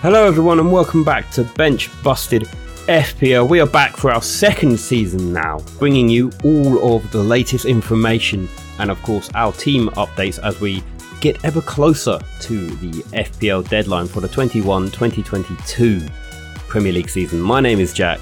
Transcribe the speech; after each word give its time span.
Hello, 0.00 0.26
everyone, 0.26 0.58
and 0.58 0.72
welcome 0.72 1.04
back 1.04 1.30
to 1.32 1.44
Bench 1.44 1.90
Busted 2.02 2.44
FPL. 2.86 3.46
We 3.46 3.60
are 3.60 3.66
back 3.66 3.98
for 3.98 4.10
our 4.10 4.22
second 4.22 4.80
season 4.80 5.34
now, 5.34 5.58
bringing 5.78 6.08
you 6.08 6.32
all 6.42 6.96
of 6.96 7.10
the 7.10 7.22
latest 7.22 7.66
information 7.66 8.48
and, 8.78 8.90
of 8.90 9.02
course, 9.02 9.28
our 9.34 9.52
team 9.52 9.88
updates 9.90 10.42
as 10.42 10.58
we 10.62 10.82
get 11.20 11.44
ever 11.44 11.60
closer 11.60 12.18
to 12.40 12.66
the 12.76 13.02
FPL 13.12 13.68
deadline 13.68 14.06
for 14.06 14.20
the 14.20 14.28
21 14.28 14.86
2022 14.86 16.06
Premier 16.68 16.92
League 16.92 17.08
season. 17.10 17.40
My 17.40 17.60
name 17.60 17.80
is 17.80 17.92
Jack, 17.92 18.20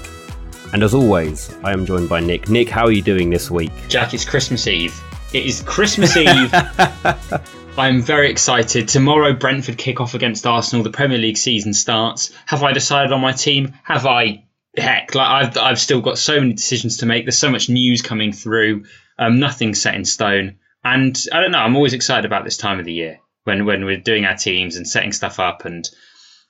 and 0.73 0.83
as 0.83 0.93
always, 0.93 1.55
I 1.63 1.73
am 1.73 1.85
joined 1.85 2.09
by 2.09 2.19
Nick. 2.19 2.49
Nick, 2.49 2.69
how 2.69 2.85
are 2.85 2.91
you 2.91 3.01
doing 3.01 3.29
this 3.29 3.51
week? 3.51 3.71
Jack, 3.87 4.13
it's 4.13 4.25
Christmas 4.25 4.67
Eve. 4.67 4.99
It 5.33 5.45
is 5.45 5.61
Christmas 5.63 6.15
Eve. 6.15 6.51
I'm 7.77 8.01
very 8.01 8.31
excited. 8.31 8.87
Tomorrow, 8.87 9.33
Brentford 9.33 9.77
kick 9.77 10.01
off 10.01 10.15
against 10.15 10.47
Arsenal. 10.47 10.83
The 10.83 10.89
Premier 10.89 11.19
League 11.19 11.37
season 11.37 11.73
starts. 11.73 12.31
Have 12.47 12.63
I 12.63 12.71
decided 12.71 13.11
on 13.11 13.21
my 13.21 13.33
team? 13.33 13.73
Have 13.83 14.05
I? 14.05 14.45
Heck, 14.75 15.15
like 15.15 15.27
I've 15.27 15.57
I've 15.57 15.79
still 15.79 16.01
got 16.01 16.17
so 16.17 16.39
many 16.39 16.53
decisions 16.53 16.97
to 16.97 17.05
make. 17.05 17.25
There's 17.25 17.37
so 17.37 17.49
much 17.49 17.69
news 17.69 18.01
coming 18.01 18.31
through. 18.31 18.85
Um, 19.19 19.39
nothing's 19.39 19.81
set 19.81 19.95
in 19.95 20.05
stone, 20.05 20.57
and 20.83 21.17
I 21.31 21.41
don't 21.41 21.51
know. 21.51 21.59
I'm 21.59 21.75
always 21.75 21.93
excited 21.93 22.25
about 22.25 22.43
this 22.43 22.57
time 22.57 22.79
of 22.79 22.85
the 22.85 22.93
year 22.93 23.19
when 23.43 23.65
when 23.65 23.85
we're 23.85 23.97
doing 23.97 24.25
our 24.25 24.35
teams 24.35 24.75
and 24.75 24.87
setting 24.87 25.11
stuff 25.11 25.39
up, 25.39 25.65
and 25.65 25.87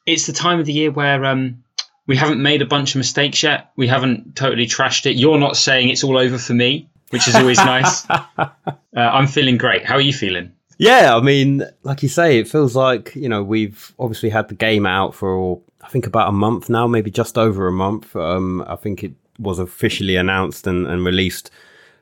it's 0.05 0.27
the 0.27 0.33
time 0.33 0.59
of 0.59 0.65
the 0.65 0.73
year 0.73 0.91
where 0.91 1.23
um 1.25 1.63
we 2.07 2.15
haven't 2.15 2.41
made 2.41 2.61
a 2.61 2.65
bunch 2.65 2.95
of 2.95 2.99
mistakes 2.99 3.43
yet. 3.43 3.71
We 3.75 3.87
haven't 3.87 4.35
totally 4.35 4.65
trashed 4.65 5.05
it. 5.05 5.17
You're 5.17 5.37
not 5.37 5.57
saying 5.57 5.89
it's 5.89 6.03
all 6.03 6.17
over 6.17 6.37
for 6.37 6.53
me, 6.53 6.89
which 7.09 7.27
is 7.27 7.35
always 7.35 7.57
nice. 7.57 8.07
Uh, 8.95 9.01
I'm 9.01 9.27
feeling 9.27 9.59
great. 9.59 9.85
How 9.85 9.93
are 9.93 10.01
you 10.01 10.11
feeling? 10.11 10.53
Yeah, 10.79 11.15
I 11.15 11.21
mean, 11.21 11.63
like 11.83 12.01
you 12.01 12.09
say, 12.09 12.39
it 12.39 12.47
feels 12.47 12.75
like, 12.75 13.15
you 13.15 13.29
know, 13.29 13.43
we've 13.43 13.93
obviously 13.99 14.29
had 14.29 14.47
the 14.47 14.55
game 14.55 14.87
out 14.87 15.13
for, 15.13 15.61
I 15.83 15.89
think, 15.89 16.07
about 16.07 16.29
a 16.29 16.31
month 16.31 16.67
now, 16.67 16.87
maybe 16.87 17.11
just 17.11 17.37
over 17.37 17.67
a 17.67 17.71
month. 17.71 18.15
Um, 18.15 18.63
I 18.67 18.75
think 18.75 19.03
it 19.03 19.13
was 19.37 19.59
officially 19.59 20.15
announced 20.15 20.65
and, 20.65 20.87
and 20.87 21.05
released 21.05 21.51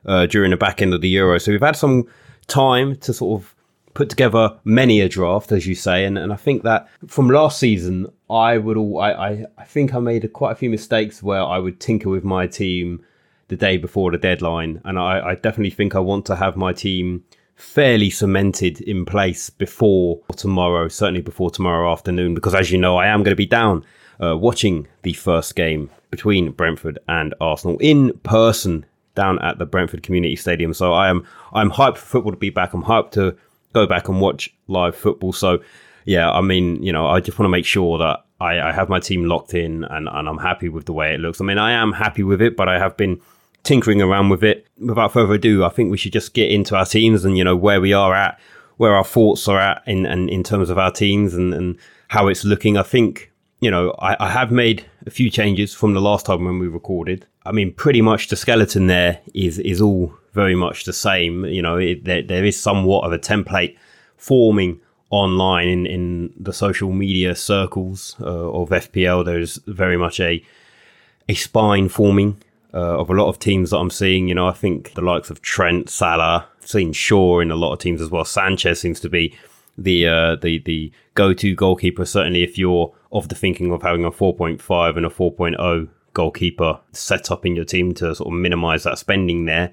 uh, 0.06 0.26
during 0.26 0.50
the 0.50 0.56
back 0.56 0.80
end 0.80 0.94
of 0.94 1.00
the 1.00 1.08
Euro. 1.10 1.38
So 1.38 1.52
we've 1.52 1.60
had 1.60 1.76
some 1.76 2.06
time 2.46 2.96
to 2.96 3.12
sort 3.12 3.40
of 3.40 3.54
put 3.94 4.10
together 4.10 4.54
many 4.64 5.00
a 5.00 5.08
draft, 5.08 5.52
as 5.52 5.66
you 5.66 5.74
say. 5.74 6.04
And, 6.04 6.18
and 6.18 6.32
I 6.32 6.36
think 6.36 6.62
that 6.62 6.88
from 7.06 7.28
last 7.28 7.58
season, 7.58 8.06
I 8.28 8.58
would 8.58 8.76
all, 8.76 9.00
I, 9.00 9.12
I, 9.12 9.44
I 9.58 9.64
think 9.64 9.94
I 9.94 9.98
made 10.00 10.24
a, 10.24 10.28
quite 10.28 10.52
a 10.52 10.56
few 10.56 10.70
mistakes 10.70 11.22
where 11.22 11.42
I 11.42 11.58
would 11.58 11.80
tinker 11.80 12.10
with 12.10 12.22
my 12.22 12.46
team 12.46 13.04
the 13.48 13.56
day 13.56 13.76
before 13.78 14.10
the 14.10 14.18
deadline. 14.18 14.80
And 14.84 14.98
I, 14.98 15.28
I 15.28 15.34
definitely 15.34 15.70
think 15.70 15.94
I 15.94 16.00
want 16.00 16.26
to 16.26 16.36
have 16.36 16.56
my 16.56 16.72
team 16.72 17.24
fairly 17.54 18.10
cemented 18.10 18.82
in 18.82 19.06
place 19.06 19.48
before 19.48 20.20
tomorrow, 20.36 20.88
certainly 20.88 21.22
before 21.22 21.50
tomorrow 21.50 21.90
afternoon, 21.90 22.34
because 22.34 22.54
as 22.54 22.70
you 22.70 22.76
know, 22.76 22.98
I 22.98 23.06
am 23.06 23.22
going 23.22 23.32
to 23.32 23.36
be 23.36 23.46
down 23.46 23.82
uh, 24.22 24.36
watching 24.36 24.86
the 25.02 25.14
first 25.14 25.56
game 25.56 25.90
between 26.10 26.52
Brentford 26.52 26.98
and 27.08 27.34
Arsenal 27.40 27.78
in 27.78 28.18
person 28.18 28.84
down 29.16 29.40
at 29.40 29.58
the 29.58 29.66
Brentford 29.66 30.04
Community 30.04 30.36
Stadium. 30.36 30.72
So 30.72 30.92
I 30.92 31.08
am 31.08 31.26
I'm 31.52 31.70
hyped 31.70 31.96
for 31.96 32.06
football 32.06 32.32
to 32.32 32.38
be 32.38 32.50
back. 32.50 32.72
I'm 32.72 32.84
hyped 32.84 33.10
to 33.12 33.36
go 33.72 33.86
back 33.86 34.08
and 34.08 34.20
watch 34.20 34.54
live 34.68 34.94
football. 34.94 35.32
So 35.32 35.60
yeah, 36.04 36.30
I 36.30 36.40
mean, 36.40 36.80
you 36.82 36.92
know, 36.92 37.08
I 37.08 37.18
just 37.18 37.38
want 37.38 37.46
to 37.46 37.50
make 37.50 37.66
sure 37.66 37.98
that 37.98 38.24
I, 38.40 38.60
I 38.60 38.72
have 38.72 38.88
my 38.88 39.00
team 39.00 39.24
locked 39.24 39.54
in 39.54 39.84
and, 39.84 40.08
and 40.08 40.28
I'm 40.28 40.38
happy 40.38 40.68
with 40.68 40.86
the 40.86 40.92
way 40.92 41.14
it 41.14 41.20
looks. 41.20 41.40
I 41.40 41.44
mean, 41.44 41.58
I 41.58 41.72
am 41.72 41.92
happy 41.92 42.22
with 42.22 42.40
it, 42.40 42.56
but 42.56 42.68
I 42.68 42.78
have 42.78 42.96
been 42.96 43.20
tinkering 43.64 44.00
around 44.00 44.28
with 44.28 44.44
it. 44.44 44.68
Without 44.78 45.12
further 45.12 45.34
ado, 45.34 45.64
I 45.64 45.68
think 45.68 45.90
we 45.90 45.96
should 45.96 46.12
just 46.12 46.32
get 46.32 46.50
into 46.50 46.76
our 46.76 46.86
teams 46.86 47.24
and 47.24 47.36
you 47.36 47.42
know 47.42 47.56
where 47.56 47.80
we 47.80 47.92
are 47.92 48.14
at, 48.14 48.38
where 48.76 48.94
our 48.94 49.04
thoughts 49.04 49.48
are 49.48 49.58
at 49.58 49.82
in 49.86 50.06
in, 50.06 50.28
in 50.28 50.42
terms 50.42 50.70
of 50.70 50.78
our 50.78 50.92
teams 50.92 51.34
and, 51.34 51.52
and 51.52 51.76
how 52.08 52.28
it's 52.28 52.44
looking. 52.44 52.76
I 52.76 52.82
think 52.82 53.32
you 53.66 53.72
know 53.72 53.92
I, 53.98 54.16
I 54.20 54.30
have 54.30 54.52
made 54.52 54.86
a 55.06 55.10
few 55.10 55.28
changes 55.28 55.74
from 55.74 55.92
the 55.92 56.00
last 56.00 56.24
time 56.26 56.44
when 56.44 56.60
we 56.60 56.68
recorded. 56.68 57.26
I 57.44 57.50
mean, 57.50 57.72
pretty 57.72 58.00
much 58.00 58.28
the 58.28 58.36
skeleton 58.36 58.86
there 58.86 59.18
is 59.34 59.58
is 59.58 59.80
all 59.80 60.14
very 60.34 60.54
much 60.54 60.84
the 60.84 60.92
same. 60.92 61.44
You 61.44 61.62
know, 61.62 61.76
it, 61.76 62.04
there, 62.04 62.22
there 62.22 62.44
is 62.44 62.56
somewhat 62.56 63.04
of 63.04 63.12
a 63.12 63.18
template 63.18 63.76
forming 64.16 64.80
online 65.10 65.66
in, 65.66 65.84
in 65.84 66.32
the 66.38 66.52
social 66.52 66.92
media 66.92 67.34
circles 67.34 68.14
uh, 68.20 68.60
of 68.60 68.68
FPL. 68.68 69.24
There's 69.24 69.56
very 69.66 69.96
much 69.96 70.20
a 70.20 70.44
a 71.28 71.34
spine 71.34 71.88
forming 71.88 72.40
uh, 72.72 73.00
of 73.00 73.10
a 73.10 73.14
lot 73.14 73.28
of 73.28 73.40
teams 73.40 73.70
that 73.70 73.78
I'm 73.78 73.90
seeing. 73.90 74.28
You 74.28 74.36
know, 74.36 74.46
I 74.46 74.52
think 74.52 74.94
the 74.94 75.02
likes 75.02 75.28
of 75.28 75.42
Trent, 75.42 75.90
Salah, 75.90 76.46
seen 76.60 76.92
Shaw 76.92 77.40
in 77.40 77.50
a 77.50 77.56
lot 77.56 77.72
of 77.72 77.80
teams 77.80 78.00
as 78.00 78.10
well. 78.10 78.24
Sanchez 78.24 78.80
seems 78.80 79.00
to 79.00 79.08
be 79.08 79.36
the 79.76 80.06
uh, 80.06 80.36
the 80.36 80.60
the 80.60 80.92
go-to 81.14 81.56
goalkeeper. 81.56 82.04
Certainly, 82.04 82.44
if 82.44 82.56
you're 82.58 82.94
of 83.16 83.28
the 83.28 83.34
thinking 83.34 83.72
of 83.72 83.82
having 83.82 84.04
a 84.04 84.10
4.5 84.10 84.96
and 84.96 85.06
a 85.06 85.08
4.0 85.08 85.88
goalkeeper 86.12 86.80
set 86.92 87.30
up 87.30 87.44
in 87.44 87.56
your 87.56 87.64
team 87.64 87.92
to 87.94 88.14
sort 88.14 88.32
of 88.32 88.38
minimise 88.38 88.84
that 88.84 88.98
spending 88.98 89.46
there. 89.46 89.72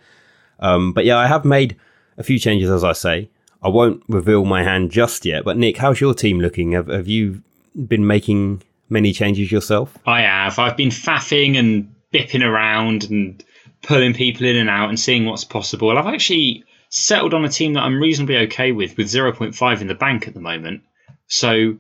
Um, 0.59 0.93
but 0.93 1.05
yeah, 1.05 1.17
I 1.17 1.27
have 1.27 1.45
made 1.45 1.75
a 2.17 2.23
few 2.23 2.39
changes, 2.39 2.69
as 2.69 2.83
I 2.83 2.93
say. 2.93 3.29
I 3.61 3.69
won't 3.69 4.03
reveal 4.07 4.45
my 4.45 4.63
hand 4.63 4.91
just 4.91 5.25
yet. 5.25 5.45
But 5.45 5.57
Nick, 5.57 5.77
how's 5.77 6.01
your 6.01 6.13
team 6.13 6.39
looking? 6.39 6.73
Have, 6.73 6.87
have 6.87 7.07
you 7.07 7.41
been 7.75 8.05
making 8.05 8.61
many 8.89 9.13
changes 9.13 9.51
yourself? 9.51 9.97
I 10.05 10.21
have. 10.21 10.59
I've 10.59 10.77
been 10.77 10.89
faffing 10.89 11.57
and 11.57 11.93
bipping 12.13 12.45
around 12.45 13.05
and 13.05 13.43
pulling 13.81 14.13
people 14.13 14.45
in 14.45 14.55
and 14.55 14.69
out 14.69 14.89
and 14.89 14.99
seeing 14.99 15.25
what's 15.25 15.43
possible. 15.43 15.97
I've 15.97 16.13
actually 16.13 16.63
settled 16.89 17.33
on 17.33 17.43
a 17.43 17.49
team 17.49 17.73
that 17.73 17.81
I'm 17.81 17.99
reasonably 17.99 18.37
okay 18.37 18.71
with, 18.71 18.97
with 18.97 19.07
0.5 19.07 19.81
in 19.81 19.87
the 19.87 19.95
bank 19.95 20.27
at 20.27 20.33
the 20.33 20.39
moment. 20.39 20.83
So, 21.27 21.77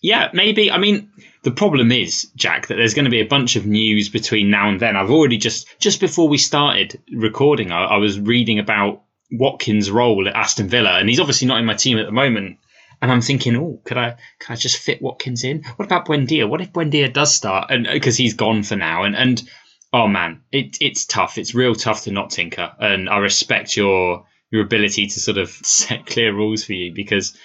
yeah, 0.00 0.30
maybe. 0.32 0.70
I 0.70 0.78
mean, 0.78 1.10
the 1.42 1.50
problem 1.50 1.90
is, 1.92 2.30
Jack, 2.36 2.68
that 2.68 2.76
there's 2.76 2.94
going 2.94 3.04
to 3.04 3.10
be 3.10 3.20
a 3.20 3.26
bunch 3.26 3.56
of 3.56 3.66
news 3.66 4.08
between 4.08 4.50
now 4.50 4.68
and 4.68 4.80
then. 4.80 4.96
I've 4.96 5.10
already 5.10 5.38
just, 5.38 5.66
just 5.80 6.00
before 6.00 6.28
we 6.28 6.38
started 6.38 7.00
recording, 7.12 7.72
I, 7.72 7.84
I 7.84 7.96
was 7.96 8.18
reading 8.18 8.58
about 8.58 9.02
Watkins' 9.30 9.90
role 9.90 10.26
at 10.28 10.34
Aston 10.34 10.68
Villa, 10.68 10.98
and 10.98 11.08
he's 11.08 11.20
obviously 11.20 11.48
not 11.48 11.58
in 11.58 11.66
my 11.66 11.74
team 11.74 11.98
at 11.98 12.06
the 12.06 12.12
moment. 12.12 12.58
And 13.00 13.12
I'm 13.12 13.20
thinking, 13.20 13.56
oh, 13.56 13.80
could 13.84 13.96
I 13.96 14.16
could 14.40 14.52
I 14.52 14.56
just 14.56 14.78
fit 14.78 15.00
Watkins 15.00 15.44
in? 15.44 15.62
What 15.76 15.86
about 15.86 16.06
Buendia? 16.06 16.48
What 16.48 16.60
if 16.60 16.72
Buendia 16.72 17.12
does 17.12 17.32
start 17.32 17.70
and 17.70 17.86
uh, 17.86 17.92
because 17.92 18.16
he's 18.16 18.34
gone 18.34 18.64
for 18.64 18.74
now? 18.74 19.04
And 19.04 19.14
and 19.14 19.40
oh 19.92 20.08
man, 20.08 20.42
it 20.50 20.78
it's 20.80 21.06
tough. 21.06 21.38
It's 21.38 21.54
real 21.54 21.76
tough 21.76 22.02
to 22.04 22.10
not 22.10 22.30
tinker. 22.30 22.72
And 22.80 23.08
I 23.08 23.18
respect 23.18 23.76
your 23.76 24.26
your 24.50 24.62
ability 24.62 25.06
to 25.06 25.20
sort 25.20 25.38
of 25.38 25.48
set 25.62 26.06
clear 26.06 26.34
rules 26.34 26.64
for 26.64 26.72
you 26.72 26.92
because 26.92 27.36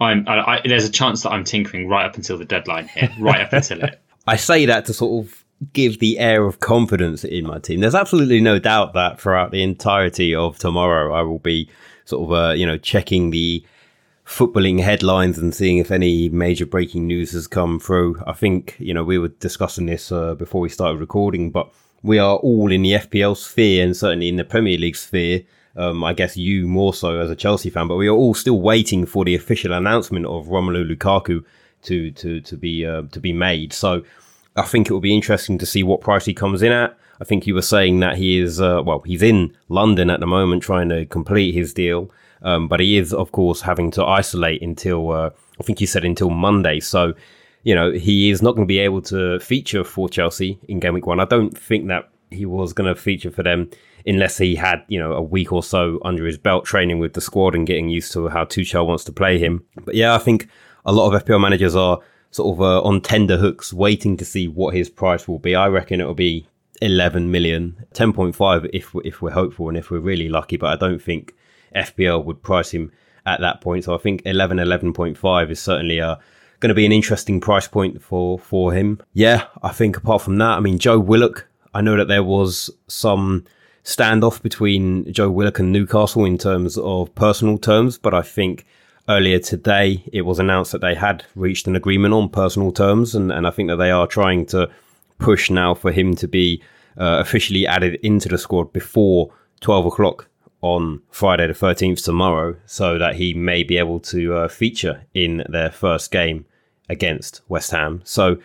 I'm 0.00 0.26
I, 0.28 0.56
I, 0.56 0.60
there's 0.64 0.84
a 0.84 0.92
chance 0.92 1.22
that 1.22 1.30
I'm 1.30 1.44
tinkering 1.44 1.88
right 1.88 2.04
up 2.04 2.16
until 2.16 2.38
the 2.38 2.44
deadline 2.44 2.88
here, 2.88 3.10
right 3.18 3.40
up 3.40 3.52
until 3.52 3.82
it. 3.82 4.00
I 4.26 4.36
say 4.36 4.66
that 4.66 4.86
to 4.86 4.94
sort 4.94 5.24
of 5.24 5.44
give 5.72 6.00
the 6.00 6.18
air 6.18 6.44
of 6.44 6.60
confidence 6.60 7.24
in 7.24 7.46
my 7.46 7.58
team. 7.58 7.80
There's 7.80 7.94
absolutely 7.94 8.40
no 8.40 8.58
doubt 8.58 8.94
that 8.94 9.20
throughout 9.20 9.50
the 9.50 9.62
entirety 9.62 10.34
of 10.34 10.58
tomorrow, 10.58 11.14
I 11.14 11.22
will 11.22 11.38
be 11.38 11.68
sort 12.04 12.28
of 12.28 12.32
uh, 12.32 12.52
you 12.52 12.66
know 12.66 12.78
checking 12.78 13.30
the 13.30 13.64
footballing 14.26 14.80
headlines 14.80 15.38
and 15.38 15.54
seeing 15.54 15.78
if 15.78 15.90
any 15.90 16.28
major 16.30 16.66
breaking 16.66 17.06
news 17.06 17.32
has 17.32 17.46
come 17.46 17.78
through. 17.78 18.22
I 18.26 18.32
think, 18.32 18.76
you 18.78 18.94
know, 18.94 19.04
we 19.04 19.18
were 19.18 19.28
discussing 19.28 19.86
this 19.86 20.10
uh, 20.10 20.34
before 20.34 20.60
we 20.60 20.68
started 20.68 20.98
recording, 20.98 21.50
but 21.50 21.70
we 22.02 22.18
are 22.18 22.36
all 22.36 22.72
in 22.72 22.82
the 22.82 22.92
FPL 22.92 23.36
sphere 23.36 23.84
and 23.84 23.96
certainly 23.96 24.28
in 24.28 24.36
the 24.36 24.44
Premier 24.44 24.78
League 24.78 24.96
sphere. 24.96 25.42
Um, 25.76 26.04
I 26.04 26.12
guess 26.12 26.36
you 26.36 26.68
more 26.68 26.94
so 26.94 27.18
as 27.18 27.30
a 27.30 27.36
Chelsea 27.36 27.70
fan, 27.70 27.88
but 27.88 27.96
we 27.96 28.08
are 28.08 28.14
all 28.14 28.34
still 28.34 28.60
waiting 28.60 29.06
for 29.06 29.24
the 29.24 29.34
official 29.34 29.72
announcement 29.72 30.26
of 30.26 30.46
Romelu 30.46 30.88
Lukaku 30.88 31.44
to 31.82 32.10
to 32.12 32.40
to 32.40 32.56
be 32.56 32.86
uh, 32.86 33.02
to 33.12 33.20
be 33.20 33.32
made. 33.32 33.72
So 33.72 34.04
I 34.56 34.62
think 34.62 34.88
it 34.88 34.92
will 34.92 35.00
be 35.00 35.14
interesting 35.14 35.58
to 35.58 35.66
see 35.66 35.82
what 35.82 36.00
price 36.00 36.24
he 36.24 36.34
comes 36.34 36.62
in 36.62 36.72
at. 36.72 36.96
I 37.20 37.24
think 37.24 37.46
you 37.46 37.54
were 37.54 37.62
saying 37.62 38.00
that 38.00 38.16
he 38.16 38.38
is 38.38 38.60
uh, 38.60 38.82
well, 38.84 39.00
he's 39.00 39.22
in 39.22 39.56
London 39.68 40.10
at 40.10 40.20
the 40.20 40.26
moment 40.26 40.62
trying 40.62 40.88
to 40.90 41.06
complete 41.06 41.54
his 41.54 41.74
deal. 41.74 42.10
Um, 42.42 42.68
but 42.68 42.78
he 42.78 42.98
is, 42.98 43.14
of 43.14 43.32
course, 43.32 43.62
having 43.62 43.90
to 43.92 44.04
isolate 44.04 44.62
until 44.62 45.10
uh, 45.10 45.30
I 45.58 45.62
think 45.62 45.78
he 45.78 45.86
said 45.86 46.04
until 46.04 46.30
Monday. 46.30 46.78
So, 46.78 47.14
you 47.62 47.74
know, 47.74 47.90
he 47.90 48.30
is 48.30 48.42
not 48.42 48.54
going 48.54 48.66
to 48.68 48.72
be 48.72 48.80
able 48.80 49.00
to 49.02 49.40
feature 49.40 49.82
for 49.82 50.08
Chelsea 50.08 50.58
in 50.68 50.78
game 50.78 50.94
week 50.94 51.06
one. 51.06 51.20
I 51.20 51.24
don't 51.24 51.56
think 51.56 51.88
that 51.88 52.10
he 52.30 52.44
was 52.44 52.72
going 52.72 52.92
to 52.94 53.00
feature 53.00 53.30
for 53.30 53.42
them 53.42 53.70
unless 54.06 54.38
he 54.38 54.54
had, 54.54 54.84
you 54.88 54.98
know, 54.98 55.12
a 55.12 55.22
week 55.22 55.52
or 55.52 55.62
so 55.62 55.98
under 56.04 56.26
his 56.26 56.38
belt 56.38 56.64
training 56.64 56.98
with 56.98 57.14
the 57.14 57.20
squad 57.20 57.54
and 57.54 57.66
getting 57.66 57.88
used 57.88 58.12
to 58.12 58.28
how 58.28 58.44
Tuchel 58.44 58.86
wants 58.86 59.04
to 59.04 59.12
play 59.12 59.38
him. 59.38 59.64
But 59.84 59.94
yeah, 59.94 60.14
I 60.14 60.18
think 60.18 60.48
a 60.84 60.92
lot 60.92 61.12
of 61.12 61.24
FPL 61.24 61.40
managers 61.40 61.74
are 61.74 62.00
sort 62.30 62.56
of 62.56 62.60
uh, 62.60 62.82
on 62.82 63.00
tender 63.00 63.36
hooks 63.36 63.72
waiting 63.72 64.16
to 64.16 64.24
see 64.24 64.48
what 64.48 64.74
his 64.74 64.90
price 64.90 65.26
will 65.26 65.38
be. 65.38 65.54
I 65.54 65.68
reckon 65.68 66.00
it 66.00 66.04
will 66.04 66.14
be 66.14 66.46
11 66.82 67.30
million, 67.30 67.86
10.5 67.94 68.68
if 68.72 68.94
if 69.04 69.22
we're 69.22 69.30
hopeful 69.30 69.68
and 69.68 69.78
if 69.78 69.90
we're 69.90 70.00
really 70.00 70.28
lucky, 70.28 70.56
but 70.56 70.66
I 70.66 70.76
don't 70.76 71.00
think 71.00 71.34
FPL 71.74 72.24
would 72.24 72.42
price 72.42 72.70
him 72.72 72.92
at 73.24 73.40
that 73.40 73.60
point. 73.60 73.84
So 73.84 73.94
I 73.94 73.98
think 73.98 74.22
11, 74.24 74.58
11.5 74.58 75.50
is 75.50 75.60
certainly 75.60 75.98
a 75.98 76.18
going 76.60 76.68
to 76.68 76.74
be 76.74 76.86
an 76.86 76.92
interesting 76.92 77.40
price 77.40 77.68
point 77.68 78.02
for 78.02 78.38
for 78.38 78.72
him. 78.72 79.00
Yeah, 79.12 79.46
I 79.62 79.70
think 79.70 79.96
apart 79.96 80.22
from 80.22 80.36
that, 80.38 80.56
I 80.56 80.60
mean 80.60 80.78
Joe 80.78 80.98
Willock. 80.98 81.46
I 81.72 81.80
know 81.80 81.96
that 81.96 82.08
there 82.08 82.22
was 82.22 82.70
some 82.86 83.44
standoff 83.84 84.40
between 84.42 85.12
Joe 85.12 85.30
Willock 85.30 85.58
and 85.58 85.70
Newcastle 85.72 86.24
in 86.24 86.38
terms 86.38 86.78
of 86.78 87.14
personal 87.14 87.58
terms, 87.58 87.98
but 87.98 88.14
I 88.14 88.22
think 88.22 88.64
earlier 89.08 89.38
today 89.38 90.02
it 90.12 90.22
was 90.22 90.38
announced 90.38 90.72
that 90.72 90.80
they 90.80 90.94
had 90.94 91.24
reached 91.34 91.66
an 91.66 91.76
agreement 91.76 92.14
on 92.14 92.30
personal 92.30 92.72
terms, 92.72 93.14
and, 93.14 93.30
and 93.30 93.46
I 93.46 93.50
think 93.50 93.68
that 93.68 93.76
they 93.76 93.90
are 93.90 94.06
trying 94.06 94.46
to 94.46 94.70
push 95.18 95.50
now 95.50 95.74
for 95.74 95.92
him 95.92 96.16
to 96.16 96.26
be 96.26 96.62
uh, 96.98 97.18
officially 97.20 97.66
added 97.66 97.98
into 98.02 98.28
the 98.28 98.38
squad 98.38 98.72
before 98.72 99.32
12 99.60 99.86
o'clock 99.86 100.28
on 100.62 101.02
Friday 101.10 101.46
the 101.46 101.52
13th 101.52 102.02
tomorrow, 102.02 102.56
so 102.64 102.98
that 102.98 103.16
he 103.16 103.34
may 103.34 103.62
be 103.62 103.76
able 103.76 104.00
to 104.00 104.34
uh, 104.34 104.48
feature 104.48 105.04
in 105.12 105.44
their 105.48 105.70
first 105.70 106.10
game 106.10 106.46
against 106.88 107.42
West 107.48 107.70
Ham. 107.70 108.00
So 108.04 108.38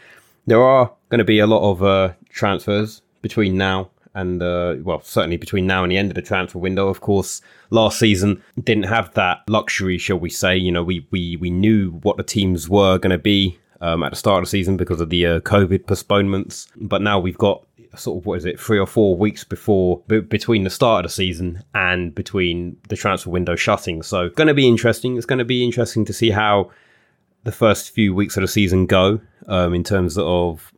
there 0.45 0.61
are 0.61 0.91
going 1.07 1.19
to 1.19 1.25
be 1.25 1.39
a 1.39 1.47
lot 1.47 1.69
of 1.69 1.81
uh, 1.81 2.13
transfers 2.29 3.01
between 3.21 3.57
now 3.57 3.89
and 4.15 4.41
uh, 4.41 4.75
well, 4.81 5.01
certainly 5.01 5.37
between 5.37 5.67
now 5.67 5.83
and 5.83 5.91
the 5.91 5.97
end 5.97 6.11
of 6.11 6.15
the 6.15 6.21
transfer 6.21 6.59
window. 6.59 6.87
Of 6.87 7.01
course, 7.01 7.41
last 7.69 7.99
season 7.99 8.41
didn't 8.63 8.85
have 8.85 9.13
that 9.13 9.39
luxury, 9.47 9.97
shall 9.97 10.19
we 10.19 10.29
say? 10.29 10.57
You 10.57 10.71
know, 10.71 10.83
we 10.83 11.07
we 11.11 11.37
we 11.37 11.49
knew 11.49 11.91
what 12.03 12.17
the 12.17 12.23
teams 12.23 12.67
were 12.69 12.97
going 12.97 13.11
to 13.11 13.17
be 13.17 13.59
um, 13.81 14.03
at 14.03 14.11
the 14.11 14.15
start 14.15 14.43
of 14.43 14.47
the 14.47 14.51
season 14.51 14.77
because 14.77 15.01
of 15.01 15.09
the 15.09 15.25
uh, 15.25 15.39
COVID 15.41 15.87
postponements, 15.87 16.67
but 16.75 17.01
now 17.01 17.19
we've 17.19 17.37
got 17.37 17.65
sort 17.95 18.21
of 18.21 18.25
what 18.25 18.37
is 18.37 18.45
it, 18.45 18.59
three 18.59 18.79
or 18.79 18.85
four 18.85 19.17
weeks 19.17 19.43
before 19.43 20.01
b- 20.07 20.19
between 20.19 20.63
the 20.63 20.69
start 20.69 21.05
of 21.05 21.09
the 21.09 21.15
season 21.15 21.63
and 21.73 22.13
between 22.13 22.77
the 22.89 22.95
transfer 22.95 23.29
window 23.29 23.55
shutting. 23.55 24.01
So, 24.01 24.29
going 24.29 24.47
to 24.47 24.53
be 24.53 24.67
interesting. 24.67 25.17
It's 25.17 25.25
going 25.25 25.39
to 25.39 25.45
be 25.45 25.63
interesting 25.63 26.05
to 26.05 26.13
see 26.13 26.29
how 26.29 26.71
the 27.43 27.51
first 27.51 27.91
few 27.91 28.13
weeks 28.13 28.37
of 28.37 28.41
the 28.41 28.47
season 28.47 28.85
go 28.85 29.19
um, 29.47 29.73
in 29.73 29.83
terms 29.83 30.17
of 30.17 30.71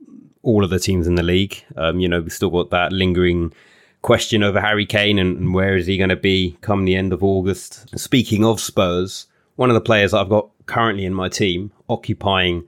all 0.43 0.63
of 0.63 0.69
the 0.69 0.79
teams 0.79 1.07
in 1.07 1.15
the 1.15 1.23
league. 1.23 1.63
Um, 1.77 1.99
you 1.99 2.07
know, 2.07 2.21
we've 2.21 2.31
still 2.31 2.49
got 2.49 2.69
that 2.71 2.91
lingering 2.91 3.53
question 4.01 4.43
over 4.43 4.59
Harry 4.59 4.85
Kane 4.85 5.19
and, 5.19 5.37
and 5.37 5.53
where 5.53 5.75
is 5.75 5.85
he 5.85 5.97
going 5.97 6.09
to 6.09 6.15
be 6.15 6.57
come 6.61 6.85
the 6.85 6.95
end 6.95 7.13
of 7.13 7.23
August. 7.23 7.97
Speaking 7.97 8.43
of 8.43 8.59
Spurs, 8.59 9.27
one 9.55 9.69
of 9.69 9.75
the 9.75 9.81
players 9.81 10.13
I've 10.13 10.29
got 10.29 10.49
currently 10.65 11.05
in 11.05 11.13
my 11.13 11.29
team 11.29 11.71
occupying 11.89 12.67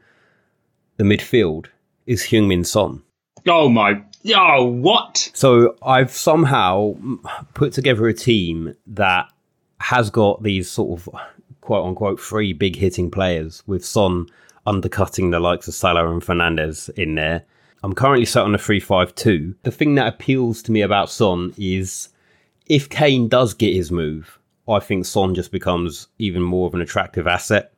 the 0.97 1.03
midfield 1.03 1.67
is 2.05 2.23
Heung-min 2.23 2.63
Son. 2.63 3.01
Oh 3.47 3.67
my 3.67 4.01
Oh, 4.35 4.63
what? 4.63 5.31
So 5.33 5.75
I've 5.83 6.11
somehow 6.11 6.95
put 7.53 7.73
together 7.73 8.07
a 8.07 8.13
team 8.13 8.75
that 8.87 9.29
has 9.81 10.09
got 10.09 10.43
these 10.43 10.69
sort 10.69 10.99
of 10.99 11.09
quote 11.61 11.85
unquote 11.85 12.21
three 12.21 12.53
big 12.53 12.75
hitting 12.75 13.11
players 13.11 13.63
with 13.67 13.85
Son 13.85 14.27
undercutting 14.65 15.31
the 15.31 15.41
likes 15.41 15.67
of 15.67 15.73
Salah 15.73 16.09
and 16.09 16.21
Fernandes 16.21 16.89
in 16.91 17.15
there. 17.15 17.43
I'm 17.83 17.93
currently 17.93 18.25
set 18.25 18.43
on 18.43 18.55
a 18.55 18.57
3-5-2. 18.57 19.55
The 19.63 19.71
thing 19.71 19.95
that 19.95 20.07
appeals 20.07 20.63
to 20.63 20.71
me 20.71 20.81
about 20.81 21.09
Son 21.09 21.53
is 21.57 22.09
if 22.65 22.89
Kane 22.89 23.27
does 23.27 23.53
get 23.53 23.73
his 23.73 23.91
move, 23.91 24.39
I 24.69 24.79
think 24.79 25.05
Son 25.05 25.35
just 25.35 25.51
becomes 25.51 26.07
even 26.17 26.41
more 26.41 26.65
of 26.67 26.73
an 26.73 26.81
attractive 26.81 27.27
asset. 27.27 27.73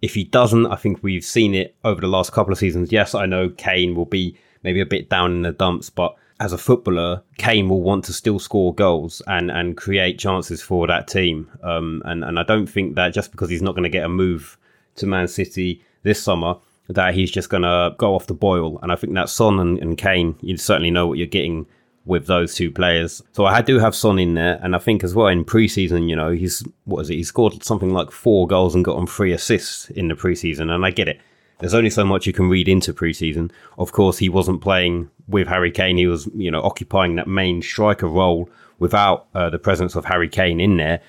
If 0.00 0.14
he 0.14 0.22
doesn't, 0.22 0.66
I 0.66 0.76
think 0.76 1.02
we've 1.02 1.24
seen 1.24 1.54
it 1.54 1.74
over 1.84 2.00
the 2.00 2.06
last 2.06 2.32
couple 2.32 2.52
of 2.52 2.58
seasons. 2.58 2.92
Yes, 2.92 3.16
I 3.16 3.26
know 3.26 3.48
Kane 3.50 3.96
will 3.96 4.06
be 4.06 4.36
maybe 4.62 4.80
a 4.80 4.86
bit 4.86 5.08
down 5.08 5.32
in 5.32 5.42
the 5.42 5.50
dumps, 5.50 5.90
but 5.90 6.14
as 6.38 6.52
a 6.52 6.58
footballer, 6.58 7.22
Kane 7.38 7.68
will 7.68 7.82
want 7.82 8.04
to 8.04 8.12
still 8.12 8.38
score 8.38 8.72
goals 8.72 9.22
and, 9.26 9.50
and 9.50 9.76
create 9.76 10.20
chances 10.20 10.62
for 10.62 10.86
that 10.86 11.08
team. 11.08 11.50
Um, 11.64 12.02
and, 12.04 12.24
and 12.24 12.38
I 12.38 12.44
don't 12.44 12.66
think 12.66 12.94
that 12.94 13.12
just 13.12 13.32
because 13.32 13.50
he's 13.50 13.62
not 13.62 13.72
going 13.72 13.84
to 13.84 13.88
get 13.88 14.04
a 14.04 14.08
move 14.08 14.56
to 14.96 15.06
Man 15.06 15.26
City 15.26 15.84
this 16.04 16.22
summer, 16.22 16.56
that 16.88 17.14
he's 17.14 17.30
just 17.30 17.48
going 17.48 17.62
to 17.62 17.94
go 17.98 18.14
off 18.14 18.26
the 18.26 18.34
boil. 18.34 18.78
And 18.82 18.92
I 18.92 18.96
think 18.96 19.14
that 19.14 19.28
Son 19.28 19.58
and, 19.58 19.78
and 19.78 19.96
Kane, 19.96 20.36
you 20.40 20.56
certainly 20.56 20.90
know 20.90 21.06
what 21.06 21.18
you're 21.18 21.26
getting 21.26 21.66
with 22.04 22.26
those 22.26 22.54
two 22.54 22.70
players. 22.70 23.22
So 23.32 23.46
I 23.46 23.62
do 23.62 23.78
have 23.78 23.94
Son 23.94 24.18
in 24.18 24.34
there, 24.34 24.58
and 24.62 24.74
I 24.74 24.78
think 24.78 25.04
as 25.04 25.14
well 25.14 25.28
in 25.28 25.44
preseason, 25.44 26.08
you 26.08 26.16
know, 26.16 26.30
he's 26.30 26.64
what 26.84 27.00
is 27.00 27.10
it? 27.10 27.14
He 27.14 27.24
scored 27.24 27.62
something 27.62 27.92
like 27.92 28.10
four 28.10 28.46
goals 28.46 28.74
and 28.74 28.84
got 28.84 28.96
on 28.96 29.06
three 29.06 29.32
assists 29.32 29.88
in 29.90 30.08
the 30.08 30.14
preseason, 30.14 30.72
and 30.72 30.84
I 30.84 30.90
get 30.90 31.08
it. 31.08 31.20
There's 31.60 31.74
only 31.74 31.90
so 31.90 32.04
much 32.04 32.26
you 32.26 32.32
can 32.32 32.48
read 32.48 32.68
into 32.68 32.92
preseason. 32.92 33.52
Of 33.78 33.92
course, 33.92 34.18
he 34.18 34.28
wasn't 34.28 34.62
playing 34.62 35.10
with 35.28 35.46
Harry 35.46 35.70
Kane. 35.70 35.96
He 35.96 36.08
was, 36.08 36.28
you 36.34 36.50
know, 36.50 36.60
occupying 36.60 37.14
that 37.16 37.28
main 37.28 37.62
striker 37.62 38.08
role 38.08 38.50
without 38.80 39.28
uh, 39.32 39.48
the 39.48 39.60
presence 39.60 39.94
of 39.94 40.04
Harry 40.06 40.28
Kane 40.28 40.58
in 40.58 40.76
there. 40.76 41.00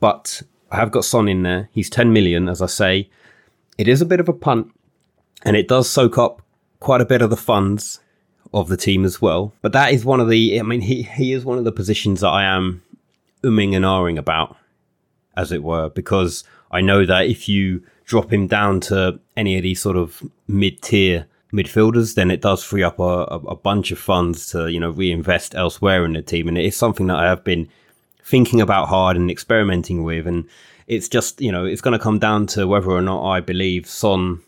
But 0.00 0.42
I 0.72 0.76
have 0.76 0.90
got 0.90 1.04
Son 1.04 1.28
in 1.28 1.44
there. 1.44 1.68
He's 1.70 1.88
10 1.88 2.12
million, 2.12 2.48
as 2.48 2.60
I 2.60 2.66
say. 2.66 3.08
It 3.78 3.86
is 3.86 4.02
a 4.02 4.06
bit 4.06 4.18
of 4.18 4.28
a 4.28 4.32
punt, 4.32 4.72
and 5.44 5.56
it 5.56 5.68
does 5.68 5.88
soak 5.88 6.18
up 6.18 6.42
quite 6.80 7.00
a 7.00 7.06
bit 7.06 7.22
of 7.22 7.30
the 7.30 7.36
funds 7.36 8.00
of 8.52 8.68
the 8.68 8.76
team 8.76 9.04
as 9.04 9.20
well. 9.20 9.52
But 9.62 9.72
that 9.72 9.92
is 9.92 10.04
one 10.04 10.20
of 10.20 10.28
the, 10.28 10.58
I 10.58 10.62
mean, 10.62 10.80
he, 10.80 11.02
he 11.02 11.32
is 11.32 11.44
one 11.44 11.58
of 11.58 11.64
the 11.64 11.72
positions 11.72 12.20
that 12.20 12.28
I 12.28 12.44
am 12.44 12.82
umming 13.42 13.74
and 13.74 13.84
ahhing 13.84 14.18
about, 14.18 14.56
as 15.36 15.52
it 15.52 15.62
were, 15.62 15.90
because 15.90 16.44
I 16.70 16.80
know 16.80 17.04
that 17.04 17.26
if 17.26 17.48
you 17.48 17.82
drop 18.04 18.32
him 18.32 18.46
down 18.46 18.80
to 18.80 19.18
any 19.36 19.56
of 19.56 19.62
these 19.62 19.80
sort 19.80 19.96
of 19.96 20.22
mid 20.46 20.82
tier 20.82 21.26
midfielders, 21.52 22.14
then 22.14 22.30
it 22.30 22.42
does 22.42 22.64
free 22.64 22.82
up 22.82 22.98
a, 22.98 23.02
a, 23.02 23.38
a, 23.38 23.56
bunch 23.56 23.92
of 23.92 23.98
funds 23.98 24.48
to, 24.50 24.68
you 24.68 24.80
know, 24.80 24.90
reinvest 24.90 25.54
elsewhere 25.54 26.04
in 26.04 26.12
the 26.12 26.22
team. 26.22 26.48
And 26.48 26.58
it 26.58 26.64
is 26.64 26.76
something 26.76 27.06
that 27.06 27.16
I 27.16 27.26
have 27.26 27.44
been 27.44 27.68
thinking 28.24 28.60
about 28.60 28.88
hard 28.88 29.16
and 29.16 29.30
experimenting 29.30 30.02
with. 30.02 30.26
And 30.26 30.48
it's 30.88 31.08
just, 31.08 31.40
you 31.40 31.52
know, 31.52 31.64
it's 31.64 31.80
going 31.80 31.96
to 31.96 32.02
come 32.02 32.18
down 32.18 32.46
to 32.48 32.66
whether 32.66 32.90
or 32.90 33.02
not 33.02 33.24
I 33.24 33.40
believe 33.40 33.86
Son 33.86 34.42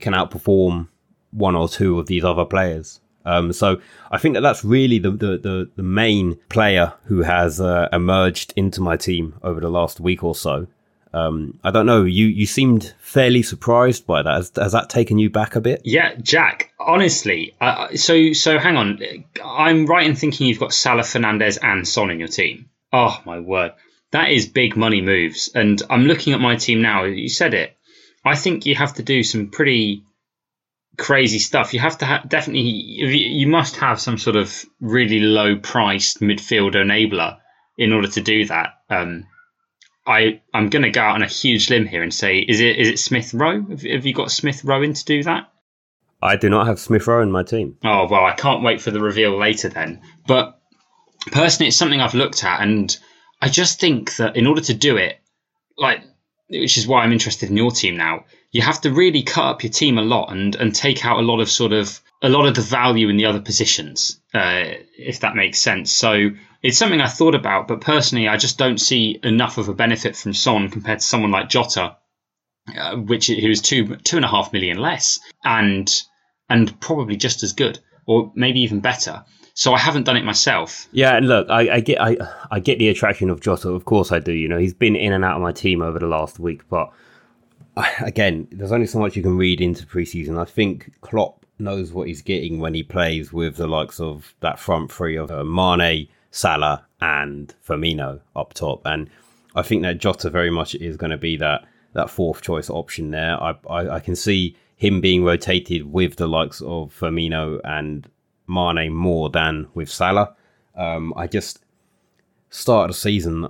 can 0.00 0.12
outperform 0.12 0.88
one 1.30 1.56
or 1.56 1.68
two 1.68 1.98
of 1.98 2.06
these 2.06 2.24
other 2.24 2.44
players. 2.44 3.00
Um, 3.24 3.52
so 3.52 3.80
I 4.10 4.18
think 4.18 4.34
that 4.34 4.42
that's 4.42 4.64
really 4.64 4.98
the, 4.98 5.10
the, 5.10 5.38
the, 5.38 5.70
the 5.76 5.82
main 5.82 6.38
player 6.48 6.92
who 7.04 7.22
has 7.22 7.60
uh, 7.60 7.88
emerged 7.92 8.52
into 8.54 8.80
my 8.80 8.96
team 8.96 9.34
over 9.42 9.60
the 9.60 9.70
last 9.70 9.98
week 9.98 10.22
or 10.22 10.34
so. 10.34 10.66
Um, 11.14 11.60
I 11.62 11.70
don't 11.70 11.86
know. 11.86 12.02
You 12.02 12.26
you 12.26 12.44
seemed 12.44 12.92
fairly 12.98 13.42
surprised 13.42 14.04
by 14.04 14.22
that. 14.22 14.34
Has, 14.34 14.52
has 14.56 14.72
that 14.72 14.90
taken 14.90 15.16
you 15.16 15.30
back 15.30 15.54
a 15.54 15.60
bit? 15.60 15.80
Yeah, 15.84 16.16
Jack. 16.16 16.72
Honestly, 16.80 17.54
uh, 17.60 17.94
so 17.94 18.32
so 18.32 18.58
hang 18.58 18.76
on. 18.76 18.98
I'm 19.44 19.86
right 19.86 20.04
in 20.04 20.16
thinking 20.16 20.48
you've 20.48 20.58
got 20.58 20.74
Salah, 20.74 21.02
Fernandes, 21.02 21.56
and 21.62 21.86
Son 21.86 22.10
in 22.10 22.18
your 22.18 22.26
team. 22.26 22.68
Oh 22.92 23.22
my 23.24 23.38
word, 23.38 23.74
that 24.10 24.32
is 24.32 24.46
big 24.46 24.76
money 24.76 25.00
moves. 25.00 25.50
And 25.54 25.80
I'm 25.88 26.06
looking 26.06 26.32
at 26.32 26.40
my 26.40 26.56
team 26.56 26.82
now. 26.82 27.04
You 27.04 27.28
said 27.28 27.54
it. 27.54 27.76
I 28.24 28.36
think 28.36 28.66
you 28.66 28.74
have 28.74 28.94
to 28.94 29.02
do 29.02 29.22
some 29.22 29.50
pretty 29.50 30.04
crazy 30.96 31.38
stuff. 31.38 31.74
You 31.74 31.80
have 31.80 31.98
to 31.98 32.06
ha- 32.06 32.24
definitely. 32.26 32.62
You 32.62 33.46
must 33.46 33.76
have 33.76 34.00
some 34.00 34.18
sort 34.18 34.36
of 34.36 34.64
really 34.80 35.20
low 35.20 35.56
priced 35.56 36.20
midfielder 36.20 36.76
enabler 36.76 37.38
in 37.76 37.92
order 37.92 38.08
to 38.08 38.20
do 38.20 38.46
that. 38.46 38.74
Um, 38.88 39.26
I 40.06 40.40
I'm 40.52 40.68
going 40.68 40.82
to 40.82 40.90
go 40.90 41.00
out 41.00 41.16
on 41.16 41.22
a 41.22 41.28
huge 41.28 41.70
limb 41.70 41.86
here 41.86 42.02
and 42.02 42.12
say, 42.12 42.38
is 42.38 42.60
it 42.60 42.76
is 42.76 42.88
it 42.88 42.98
Smith 42.98 43.34
Rowe? 43.34 43.62
Have, 43.62 43.82
have, 43.82 44.06
you 44.06 44.14
got 44.14 44.30
Smith 44.30 44.64
Rowe 44.64 44.82
in 44.82 44.94
to 44.94 45.04
do 45.04 45.22
that? 45.24 45.50
I 46.22 46.36
do 46.36 46.48
not 46.48 46.66
have 46.66 46.78
Smith 46.78 47.06
Rowe 47.06 47.22
in 47.22 47.30
my 47.30 47.42
team. 47.42 47.76
Oh 47.84 48.06
well, 48.10 48.24
I 48.24 48.32
can't 48.32 48.62
wait 48.62 48.80
for 48.80 48.90
the 48.90 49.00
reveal 49.00 49.38
later 49.38 49.68
then. 49.68 50.02
But 50.26 50.58
personally, 51.26 51.68
it's 51.68 51.76
something 51.76 52.00
I've 52.00 52.14
looked 52.14 52.44
at, 52.44 52.60
and 52.60 52.96
I 53.40 53.48
just 53.48 53.80
think 53.80 54.16
that 54.16 54.36
in 54.36 54.46
order 54.46 54.62
to 54.62 54.74
do 54.74 54.96
it, 54.96 55.20
like, 55.76 56.02
which 56.48 56.76
is 56.78 56.86
why 56.86 57.02
I'm 57.02 57.12
interested 57.12 57.50
in 57.50 57.56
your 57.56 57.70
team 57.70 57.96
now, 57.96 58.24
you 58.50 58.62
have 58.62 58.80
to 58.82 58.92
really 58.92 59.22
cut 59.22 59.44
up 59.44 59.62
your 59.62 59.72
team 59.72 59.98
a 59.98 60.02
lot 60.02 60.30
and 60.30 60.54
and 60.54 60.74
take 60.74 61.04
out 61.04 61.18
a 61.18 61.22
lot 61.22 61.40
of 61.40 61.50
sort 61.50 61.72
of 61.72 62.00
a 62.22 62.28
lot 62.28 62.46
of 62.46 62.54
the 62.54 62.60
value 62.60 63.08
in 63.08 63.16
the 63.16 63.26
other 63.26 63.40
positions, 63.40 64.20
uh, 64.32 64.64
if 64.98 65.20
that 65.20 65.36
makes 65.36 65.60
sense. 65.60 65.92
So 65.92 66.30
it's 66.62 66.78
something 66.78 67.00
I 67.00 67.08
thought 67.08 67.34
about, 67.34 67.68
but 67.68 67.82
personally, 67.82 68.28
I 68.28 68.38
just 68.38 68.56
don't 68.56 68.78
see 68.78 69.20
enough 69.22 69.58
of 69.58 69.68
a 69.68 69.74
benefit 69.74 70.16
from 70.16 70.32
Son 70.32 70.70
compared 70.70 71.00
to 71.00 71.04
someone 71.04 71.30
like 71.30 71.50
Jota, 71.50 71.96
uh, 72.74 72.96
which 72.96 73.26
who's 73.26 73.60
two 73.60 73.96
two 73.96 74.16
and 74.16 74.24
a 74.24 74.28
half 74.28 74.52
million 74.52 74.78
less, 74.78 75.18
and 75.44 75.90
and 76.48 76.80
probably 76.80 77.16
just 77.16 77.42
as 77.42 77.52
good, 77.52 77.78
or 78.06 78.32
maybe 78.34 78.60
even 78.60 78.80
better. 78.80 79.24
So 79.54 79.72
I 79.72 79.78
haven't 79.78 80.02
done 80.02 80.16
it 80.16 80.24
myself. 80.24 80.88
Yeah, 80.90 81.16
and 81.16 81.28
look, 81.28 81.48
I, 81.48 81.76
I 81.76 81.80
get 81.80 82.00
I 82.00 82.16
I 82.50 82.58
get 82.58 82.78
the 82.78 82.88
attraction 82.88 83.30
of 83.30 83.40
Jota. 83.40 83.70
Of 83.70 83.84
course, 83.84 84.10
I 84.10 84.18
do. 84.18 84.32
You 84.32 84.48
know, 84.48 84.58
he's 84.58 84.74
been 84.74 84.96
in 84.96 85.12
and 85.12 85.24
out 85.24 85.36
of 85.36 85.42
my 85.42 85.52
team 85.52 85.80
over 85.80 85.98
the 85.98 86.08
last 86.08 86.38
week, 86.40 86.68
but 86.68 86.92
again, 88.00 88.48
there's 88.50 88.72
only 88.72 88.86
so 88.86 88.98
much 88.98 89.16
you 89.16 89.22
can 89.22 89.36
read 89.36 89.60
into 89.60 89.86
preseason. 89.86 90.38
I 90.38 90.44
think 90.44 90.92
Klopp 91.00 91.46
knows 91.58 91.92
what 91.92 92.08
he's 92.08 92.22
getting 92.22 92.58
when 92.58 92.74
he 92.74 92.82
plays 92.82 93.32
with 93.32 93.56
the 93.56 93.68
likes 93.68 94.00
of 94.00 94.34
that 94.40 94.58
front 94.58 94.90
three 94.90 95.16
of 95.16 95.30
uh, 95.30 95.44
Mane, 95.44 96.08
Salah 96.32 96.84
and 97.00 97.54
Firmino 97.66 98.20
up 98.34 98.54
top. 98.54 98.82
And 98.84 99.08
I 99.54 99.62
think 99.62 99.82
that 99.82 99.98
Jota 99.98 100.30
very 100.30 100.50
much 100.50 100.74
is 100.74 100.96
going 100.96 101.10
to 101.10 101.16
be 101.16 101.36
that 101.36 101.64
that 101.92 102.10
fourth 102.10 102.42
choice 102.42 102.68
option 102.68 103.12
there. 103.12 103.40
I, 103.40 103.54
I, 103.70 103.88
I 103.88 104.00
can 104.00 104.16
see 104.16 104.56
him 104.76 105.00
being 105.00 105.22
rotated 105.22 105.92
with 105.92 106.16
the 106.16 106.26
likes 106.26 106.60
of 106.60 106.92
Firmino 106.92 107.60
and 107.62 108.08
Mane 108.46 108.92
more 108.92 109.30
than 109.30 109.68
with 109.74 109.88
Salah. 109.90 110.34
Um, 110.76 111.12
I 111.16 111.26
just 111.26 111.60
start 112.50 112.90
of 112.90 112.96
the 112.96 113.00
season, 113.00 113.46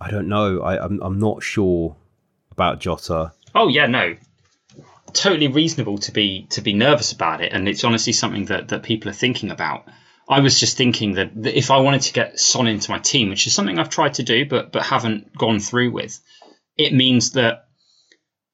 I 0.00 0.10
don't 0.10 0.28
know. 0.28 0.60
I, 0.60 0.84
I'm 0.84 1.00
I'm 1.02 1.18
not 1.18 1.42
sure 1.42 1.96
about 2.50 2.80
Jota. 2.80 3.32
Oh 3.54 3.68
yeah, 3.68 3.86
no, 3.86 4.16
totally 5.12 5.48
reasonable 5.48 5.98
to 5.98 6.12
be 6.12 6.46
to 6.50 6.60
be 6.60 6.72
nervous 6.72 7.12
about 7.12 7.40
it, 7.40 7.52
and 7.52 7.68
it's 7.68 7.84
honestly 7.84 8.12
something 8.12 8.46
that 8.46 8.68
that 8.68 8.82
people 8.82 9.10
are 9.10 9.14
thinking 9.14 9.50
about. 9.50 9.84
I 10.28 10.40
was 10.40 10.58
just 10.58 10.76
thinking 10.76 11.14
that, 11.14 11.30
that 11.42 11.58
if 11.58 11.70
I 11.70 11.78
wanted 11.78 12.02
to 12.02 12.12
get 12.12 12.38
Son 12.38 12.66
into 12.66 12.90
my 12.90 12.98
team, 12.98 13.28
which 13.28 13.46
is 13.46 13.54
something 13.54 13.78
I've 13.78 13.90
tried 13.90 14.14
to 14.14 14.22
do 14.22 14.46
but 14.46 14.72
but 14.72 14.82
haven't 14.82 15.36
gone 15.36 15.60
through 15.60 15.90
with, 15.90 16.20
it 16.76 16.92
means 16.94 17.32
that 17.32 17.66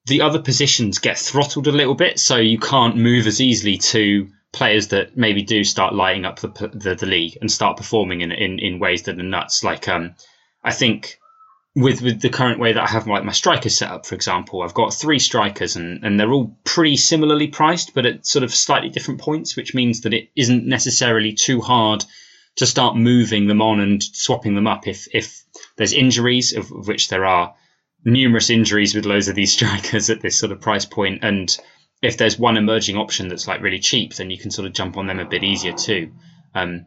the 0.07 0.23
other 0.23 0.41
positions 0.41 0.99
get 0.99 1.19
throttled 1.19 1.67
a 1.67 1.73
little 1.73 1.95
bit, 1.95 2.19
so 2.19 2.37
you 2.37 2.59
can't 2.59 2.97
move 2.97 3.27
as 3.27 3.41
easily 3.41 3.77
to 3.79 4.29
players 4.53 4.89
that 4.89 5.17
maybe 5.17 5.43
do 5.43 5.65
start 5.65 5.95
lighting 5.95 6.25
up 6.25 6.41
the 6.41 6.49
the, 6.73 6.95
the 6.95 7.07
league 7.07 7.37
and 7.41 7.51
start 7.51 7.77
performing 7.77 8.21
in, 8.21 8.33
in 8.33 8.59
in 8.59 8.79
ways 8.79 9.03
that 9.03 9.19
are 9.19 9.23
nuts. 9.23 9.63
Like 9.63 9.89
um, 9.89 10.15
I 10.65 10.73
think 10.73 11.19
with 11.75 12.03
with 12.03 12.21
the 12.21 12.31
current 12.31 12.59
way 12.59 12.73
that 12.73 12.83
I 12.83 12.87
have 12.87 13.07
like 13.07 13.25
my 13.25 13.33
strikers 13.33 13.77
set 13.77 13.91
up, 13.91 14.07
for 14.07 14.15
example, 14.15 14.63
I've 14.63 14.75
got 14.75 14.95
three 14.95 15.19
strikers 15.19 15.77
and 15.77 16.05
and 16.05 16.19
they're 16.19 16.33
all 16.33 16.57
pretty 16.65 16.97
similarly 16.97 17.49
priced, 17.49 17.95
but 17.95 18.07
at 18.07 18.27
sort 18.27 18.43
of 18.43 18.55
slightly 18.55 18.89
different 18.89 19.21
points, 19.21 19.57
which 19.57 19.75
means 19.75 20.03
that 20.03 20.15
it 20.15 20.31
isn't 20.35 20.67
necessarily 20.67 21.33
too 21.35 21.61
hard 21.61 22.05
to 22.57 22.67
start 22.67 22.97
moving 22.97 23.47
them 23.47 23.63
on 23.63 23.81
and 23.81 24.03
swapping 24.03 24.55
them 24.55 24.67
up 24.67 24.89
if 24.89 25.07
if 25.15 25.45
there's 25.77 25.93
injuries, 25.93 26.53
of, 26.53 26.73
of 26.73 26.89
which 26.89 27.09
there 27.09 27.25
are 27.25 27.55
numerous 28.05 28.51
injuries 28.51 28.95
with 28.95 29.07
loads 29.07 29.29
of 29.29 29.35
these 29.35 29.53
strikers 29.57 30.11
at 30.11 30.21
this 30.21 30.39
sort 30.39 30.53
of 30.53 30.61
price 30.61 30.85
point 30.85 31.21
and 31.23 31.57
if 32.03 32.17
there's 32.17 32.39
one 32.39 32.57
emerging 32.57 32.97
option 32.97 33.29
that's 33.29 33.49
like 33.49 33.61
really 33.61 33.81
cheap, 33.81 34.15
then 34.15 34.31
you 34.31 34.39
can 34.39 34.51
sort 34.51 34.67
of 34.67 34.73
jump 34.73 34.97
on 34.97 35.07
them 35.07 35.19
a 35.19 35.25
bit 35.25 35.43
easier 35.43 35.73
too. 35.73 36.13
Um, 36.55 36.87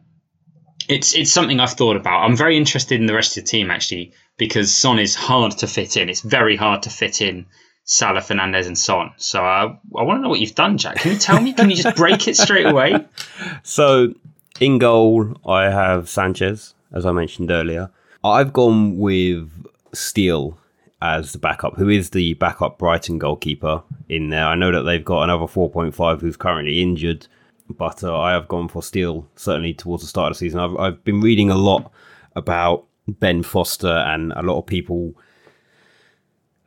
it's 0.88 1.14
it's 1.14 1.32
something 1.32 1.60
I've 1.60 1.72
thought 1.72 1.96
about. 1.96 2.22
I'm 2.22 2.36
very 2.36 2.56
interested 2.56 3.00
in 3.00 3.06
the 3.06 3.14
rest 3.14 3.36
of 3.36 3.44
the 3.44 3.48
team 3.48 3.70
actually 3.70 4.12
because 4.36 4.74
Son 4.74 4.98
is 4.98 5.14
hard 5.14 5.52
to 5.58 5.66
fit 5.66 5.96
in. 5.96 6.08
It's 6.08 6.20
very 6.20 6.56
hard 6.56 6.82
to 6.84 6.90
fit 6.90 7.20
in 7.20 7.46
Salah, 7.84 8.20
Fernandes, 8.20 8.66
and 8.66 8.78
Son. 8.78 9.12
So 9.16 9.44
uh, 9.44 9.76
I 9.96 10.02
want 10.02 10.18
to 10.18 10.22
know 10.22 10.28
what 10.28 10.40
you've 10.40 10.54
done, 10.54 10.78
Jack. 10.78 10.96
Can 10.96 11.12
you 11.12 11.18
tell 11.18 11.40
me? 11.40 11.52
Can 11.52 11.70
you 11.70 11.76
just 11.76 11.96
break 11.96 12.26
it 12.28 12.36
straight 12.36 12.66
away? 12.66 13.06
So 13.64 14.14
in 14.60 14.78
goal, 14.78 15.36
I 15.46 15.64
have 15.64 16.08
Sanchez, 16.08 16.74
as 16.92 17.06
I 17.06 17.12
mentioned 17.12 17.50
earlier. 17.50 17.90
I've 18.24 18.52
gone 18.52 18.98
with 18.98 19.50
Steele 19.92 20.58
as 21.02 21.32
the 21.32 21.38
backup, 21.38 21.76
who 21.76 21.88
is 21.88 22.10
the 22.10 22.34
backup 22.34 22.78
Brighton 22.78 23.18
goalkeeper 23.18 23.82
in 24.08 24.28
there. 24.28 24.46
I 24.46 24.54
know 24.54 24.70
that 24.70 24.82
they've 24.82 25.04
got 25.04 25.24
another 25.24 25.46
4.5 25.46 26.20
who's 26.20 26.36
currently 26.36 26.80
injured, 26.80 27.26
but 27.68 28.04
uh, 28.04 28.16
I 28.16 28.30
have 28.30 28.46
gone 28.46 28.68
for 28.68 28.84
Steele 28.84 29.28
certainly 29.34 29.74
towards 29.74 30.04
the 30.04 30.08
start 30.08 30.30
of 30.30 30.36
the 30.36 30.38
season. 30.38 30.60
I've, 30.60 30.76
I've 30.76 31.04
been 31.04 31.20
reading 31.20 31.50
a 31.50 31.56
lot 31.56 31.90
about 32.36 32.86
Ben 33.08 33.42
Foster 33.42 33.88
and 33.88 34.32
a 34.36 34.42
lot 34.42 34.58
of 34.58 34.66
people 34.66 35.12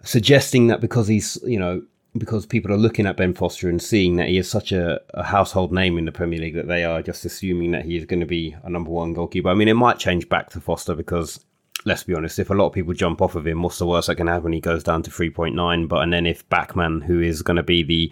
suggesting 0.03 0.67
that 0.67 0.81
because 0.81 1.07
he's, 1.07 1.37
you 1.45 1.57
know, 1.57 1.81
because 2.17 2.45
people 2.45 2.73
are 2.73 2.77
looking 2.77 3.05
at 3.05 3.15
Ben 3.15 3.33
Foster 3.33 3.69
and 3.69 3.81
seeing 3.81 4.17
that 4.17 4.27
he 4.27 4.37
is 4.37 4.49
such 4.49 4.73
a, 4.73 4.99
a, 5.13 5.23
household 5.23 5.71
name 5.71 5.97
in 5.97 6.03
the 6.03 6.11
Premier 6.11 6.39
League 6.39 6.55
that 6.55 6.67
they 6.67 6.83
are 6.83 7.01
just 7.01 7.23
assuming 7.23 7.71
that 7.71 7.85
he 7.85 7.95
is 7.95 8.05
going 8.05 8.19
to 8.19 8.25
be 8.25 8.53
a 8.63 8.69
number 8.69 8.91
one 8.91 9.13
goalkeeper. 9.13 9.47
I 9.47 9.53
mean, 9.53 9.69
it 9.69 9.75
might 9.75 9.97
change 9.97 10.27
back 10.27 10.49
to 10.49 10.59
Foster 10.59 10.93
because 10.93 11.43
let's 11.83 12.03
be 12.03 12.15
honest, 12.15 12.39
if 12.39 12.49
a 12.49 12.53
lot 12.53 12.67
of 12.67 12.73
people 12.73 12.93
jump 12.93 13.21
off 13.21 13.35
of 13.35 13.45
him, 13.45 13.61
what's 13.61 13.79
the 13.79 13.85
worst 13.85 14.07
that 14.07 14.15
can 14.15 14.27
happen 14.27 14.45
when 14.45 14.53
he 14.53 14.61
goes 14.61 14.83
down 14.83 15.03
to 15.03 15.11
3.9? 15.11 15.87
But 15.87 16.01
and 16.01 16.13
then 16.13 16.25
if 16.25 16.47
Bachmann, 16.49 17.01
who 17.01 17.21
is 17.21 17.41
going 17.41 17.57
to 17.57 17.63
be 17.63 17.83
the 17.83 18.11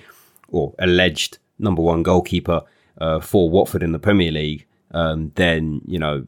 or 0.50 0.74
alleged 0.79 1.39
number 1.60 1.82
one 1.82 2.03
goalkeeper 2.03 2.62
uh, 3.00 3.20
for 3.20 3.50
Watford 3.50 3.84
in 3.84 3.91
the 3.91 4.00
Premier 4.00 4.32
League, 4.32 4.65
um, 4.91 5.32
then 5.36 5.82
you 5.86 5.98
know 5.98 6.25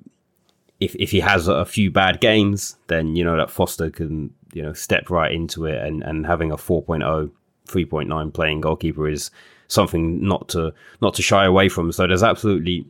if 0.80 0.96
if 0.96 1.12
he 1.12 1.20
has 1.20 1.48
a 1.48 1.65
few 1.65 1.92
bad 1.92 2.20
games, 2.20 2.75
then 2.88 3.15
you 3.15 3.24
know 3.24 3.38
that 3.38 3.51
Foster 3.51 3.89
can 3.89 4.34
you 4.54 4.62
know 4.62 4.74
step 4.74 5.10
right 5.10 5.32
into 5.32 5.65
it, 5.65 5.82
and 5.82 6.04
and 6.04 6.25
having 6.25 6.51
a 6.51 6.58
4.0, 6.58 7.32
3.9 7.68 8.34
playing 8.34 8.62
goalkeeper 8.62 9.08
is 9.08 9.32
something 9.68 10.24
not 10.24 10.50
to 10.50 10.74
not 11.01 11.13
to 11.15 11.22
shy 11.22 11.46
away 11.46 11.70
from. 11.70 11.92
So 11.92 12.08
there's 12.08 12.24
absolutely 12.24 12.86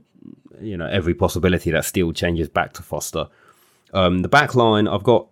you 0.61 0.77
know 0.77 0.87
every 0.87 1.13
possibility 1.13 1.71
that 1.71 1.85
Steele 1.85 2.13
changes 2.13 2.49
back 2.49 2.73
to 2.73 2.83
Foster. 2.83 3.27
Um, 3.95 4.19
the 4.19 4.27
back 4.27 4.55
line, 4.55 4.89
I've 4.89 5.03
got 5.03 5.27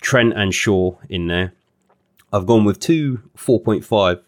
Trent 0.00 0.34
and 0.34 0.52
Shaw 0.52 0.96
in 1.08 1.28
there. 1.28 1.52
I've 2.32 2.44
gone 2.44 2.64
with 2.64 2.80
two 2.80 3.22
4.5 3.36 4.20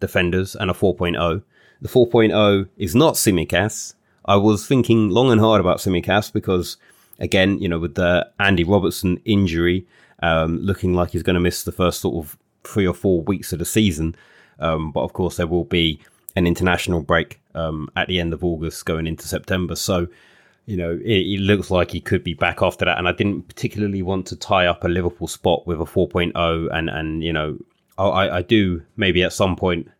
defenders 0.00 0.54
and 0.54 0.70
a 0.70 0.74
4.0. 0.74 1.42
The 1.80 1.88
4.0 1.88 2.68
is 2.76 2.94
not 2.94 3.14
Tsimikas. 3.14 3.94
I 4.26 4.36
was 4.36 4.66
thinking 4.66 5.08
long 5.08 5.32
and 5.32 5.40
hard 5.40 5.60
about 5.60 5.78
Tsimikas 5.78 6.30
because, 6.30 6.76
again, 7.18 7.58
you 7.58 7.68
know, 7.68 7.78
with 7.78 7.94
the 7.94 8.30
Andy 8.38 8.64
Robertson 8.64 9.18
injury, 9.24 9.86
um, 10.22 10.58
looking 10.58 10.92
like 10.92 11.10
he's 11.10 11.22
going 11.22 11.34
to 11.34 11.40
miss 11.40 11.64
the 11.64 11.72
first 11.72 12.02
sort 12.02 12.22
of 12.22 12.36
three 12.64 12.86
or 12.86 12.94
four 12.94 13.22
weeks 13.22 13.52
of 13.54 13.58
the 13.58 13.64
season. 13.64 14.14
Um, 14.58 14.92
but 14.92 15.00
of 15.00 15.14
course, 15.14 15.38
there 15.38 15.46
will 15.46 15.64
be 15.64 16.00
an 16.36 16.46
international 16.46 17.00
break 17.02 17.40
um, 17.54 17.88
at 17.96 18.08
the 18.08 18.20
end 18.20 18.34
of 18.34 18.44
August 18.44 18.84
going 18.84 19.06
into 19.06 19.26
September. 19.26 19.74
So 19.74 20.08
you 20.66 20.76
know, 20.76 20.92
it, 20.92 21.26
it, 21.26 21.40
looks 21.40 21.70
like 21.70 21.90
he 21.90 22.00
could 22.00 22.22
be 22.22 22.34
back 22.34 22.62
after 22.62 22.84
that. 22.84 22.98
And 22.98 23.08
I 23.08 23.12
didn't 23.12 23.42
particularly 23.48 24.02
want 24.02 24.26
to 24.26 24.36
tie 24.36 24.66
up 24.66 24.84
a 24.84 24.88
Liverpool 24.88 25.28
spot 25.28 25.66
with 25.66 25.80
a 25.80 25.84
4.0. 25.84 26.68
And, 26.72 26.88
and 26.88 27.22
you 27.22 27.32
know, 27.32 27.58
I, 27.98 28.38
I 28.38 28.42
do 28.42 28.82
maybe 28.96 29.22
at 29.22 29.32
some 29.32 29.56
point 29.56 29.90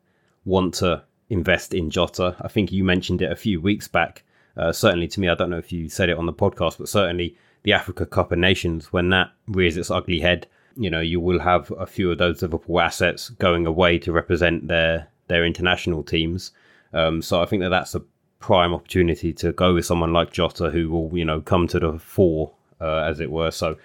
want 0.45 0.75
to 0.75 1.03
invest 1.31 1.75
in 1.75 1.91
Jota. 1.91 2.37
I 2.41 2.49
think 2.49 2.73
you 2.73 2.85
mentioned 2.85 3.23
it 3.23 3.33
a 3.33 3.37
few 3.37 3.61
weeks 3.61 3.89
back. 3.89 4.23
Uh, 4.57 4.73
certainly 4.73 5.09
to 5.09 5.21
me, 5.21 5.29
I 5.29 5.35
don't 5.35 5.51
know 5.51 5.59
if 5.59 5.73
you 5.73 5.89
said 5.89 6.09
it 6.09 6.19
on 6.19 6.27
the 6.27 6.33
podcast, 6.33 6.79
but 6.79 6.89
certainly 6.89 7.37
the 7.63 7.73
Africa 7.73 8.07
Cup 8.07 8.33
of 8.33 8.39
Nations, 8.39 8.93
when 8.93 9.09
that 9.11 9.31
rears 9.49 9.77
its 9.77 9.91
ugly 9.91 10.21
head, 10.21 10.47
you 10.77 10.91
know, 10.91 11.01
you 11.01 11.21
will 11.21 11.41
have 11.41 11.71
a 11.79 11.87
few 11.87 12.11
of 12.11 12.19
those 12.19 12.43
Liverpool 12.43 12.81
assets 12.81 13.31
going 13.31 13.67
away 13.67 13.99
to 13.99 14.13
represent 14.13 14.69
their 14.69 15.09
their 15.29 15.45
international 15.45 16.03
teams. 16.03 16.53
Um, 16.93 17.23
so 17.23 17.41
I 17.41 17.47
think 17.47 17.63
that 17.63 17.71
that's 17.71 17.95
a 17.95 18.03
prime 18.43 18.75
opportunity 18.75 19.33
to 19.35 19.53
go 19.53 19.75
with 19.75 19.87
someone 19.87 20.13
like 20.13 20.33
Jota, 20.33 20.71
who 20.71 20.91
will 20.91 21.17
you 21.17 21.25
know 21.25 21.41
come 21.41 21.67
to 21.69 21.79
the 21.79 21.99
fore, 21.99 22.53
uh, 22.81 23.05
as 23.09 23.21
it 23.21 23.31
were. 23.31 23.51
So 23.51 23.77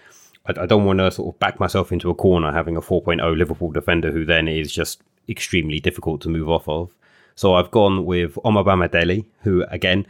I, 0.45 0.63
I 0.63 0.65
don't 0.65 0.85
want 0.85 0.99
to 0.99 1.11
sort 1.11 1.33
of 1.33 1.39
back 1.39 1.59
myself 1.59 1.91
into 1.91 2.09
a 2.09 2.15
corner 2.15 2.51
having 2.51 2.75
a 2.75 2.81
4.0 2.81 3.37
Liverpool 3.37 3.71
defender 3.71 4.11
who 4.11 4.25
then 4.25 4.47
is 4.47 4.71
just 4.71 5.01
extremely 5.29 5.79
difficult 5.79 6.21
to 6.21 6.29
move 6.29 6.49
off 6.49 6.67
of. 6.67 6.91
So 7.35 7.53
I've 7.53 7.71
gone 7.71 8.05
with 8.05 8.37
Omar 8.43 8.87
Deli, 8.87 9.25
who 9.41 9.63
again 9.69 10.07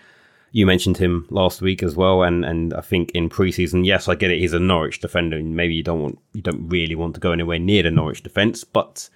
you 0.52 0.66
mentioned 0.66 0.98
him 0.98 1.28
last 1.30 1.62
week 1.62 1.84
as 1.84 1.96
well, 1.96 2.24
and 2.24 2.46
and 2.46 2.74
I 2.74 2.82
think 2.82 3.12
in 3.12 3.30
preseason, 3.30 3.86
yes, 3.86 4.08
I 4.08 4.16
get 4.16 4.32
it. 4.32 4.40
He's 4.40 4.54
a 4.54 4.60
Norwich 4.60 5.02
defender, 5.02 5.38
and 5.38 5.56
maybe 5.56 5.76
you 5.76 5.84
don't 5.84 6.02
want 6.02 6.20
you 6.34 6.42
don't 6.42 6.70
really 6.70 6.96
want 6.96 7.16
to 7.16 7.20
go 7.20 7.32
anywhere 7.32 7.60
near 7.60 7.84
the 7.84 7.92
Norwich 7.92 8.24
defense, 8.24 8.64
but 8.64 9.10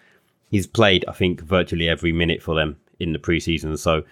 he's 0.49 0.67
played 0.67 1.05
I 1.07 1.13
think 1.13 1.41
virtually 1.41 1.87
every 1.87 2.11
minute 2.11 2.41
for 2.41 2.53
them 2.53 2.77
in 2.99 3.13
the 3.13 3.19
preseason. 3.19 3.77
So 3.77 4.03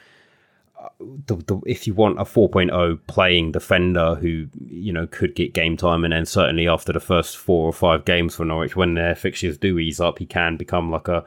the, 1.00 1.36
the, 1.36 1.60
if 1.66 1.88
you 1.88 1.94
want 1.94 2.20
a 2.20 2.24
4.0 2.24 3.00
playing 3.08 3.52
defender 3.52 4.16
who 4.16 4.48
you 4.68 4.94
know 4.94 5.08
could 5.08 5.36
get 5.36 5.54
game 5.54 5.78
time 5.78 6.04
and 6.04 6.14
then 6.14 6.26
certainly 6.26 6.68
after 6.68 6.94
the 6.94 7.00
first 7.00 7.38
four 7.38 7.66
or 7.66 7.74
five 7.74 8.06
games 8.06 8.36
for 8.36 8.46
Norwich 8.46 8.76
when 8.76 8.94
their 8.94 9.16
fixtures 9.16 9.58
do 9.58 9.80
ease 9.80 10.00
up 10.00 10.20
he 10.20 10.26
can 10.26 10.58
become 10.58 10.92
like 10.92 11.08
a 11.08 11.26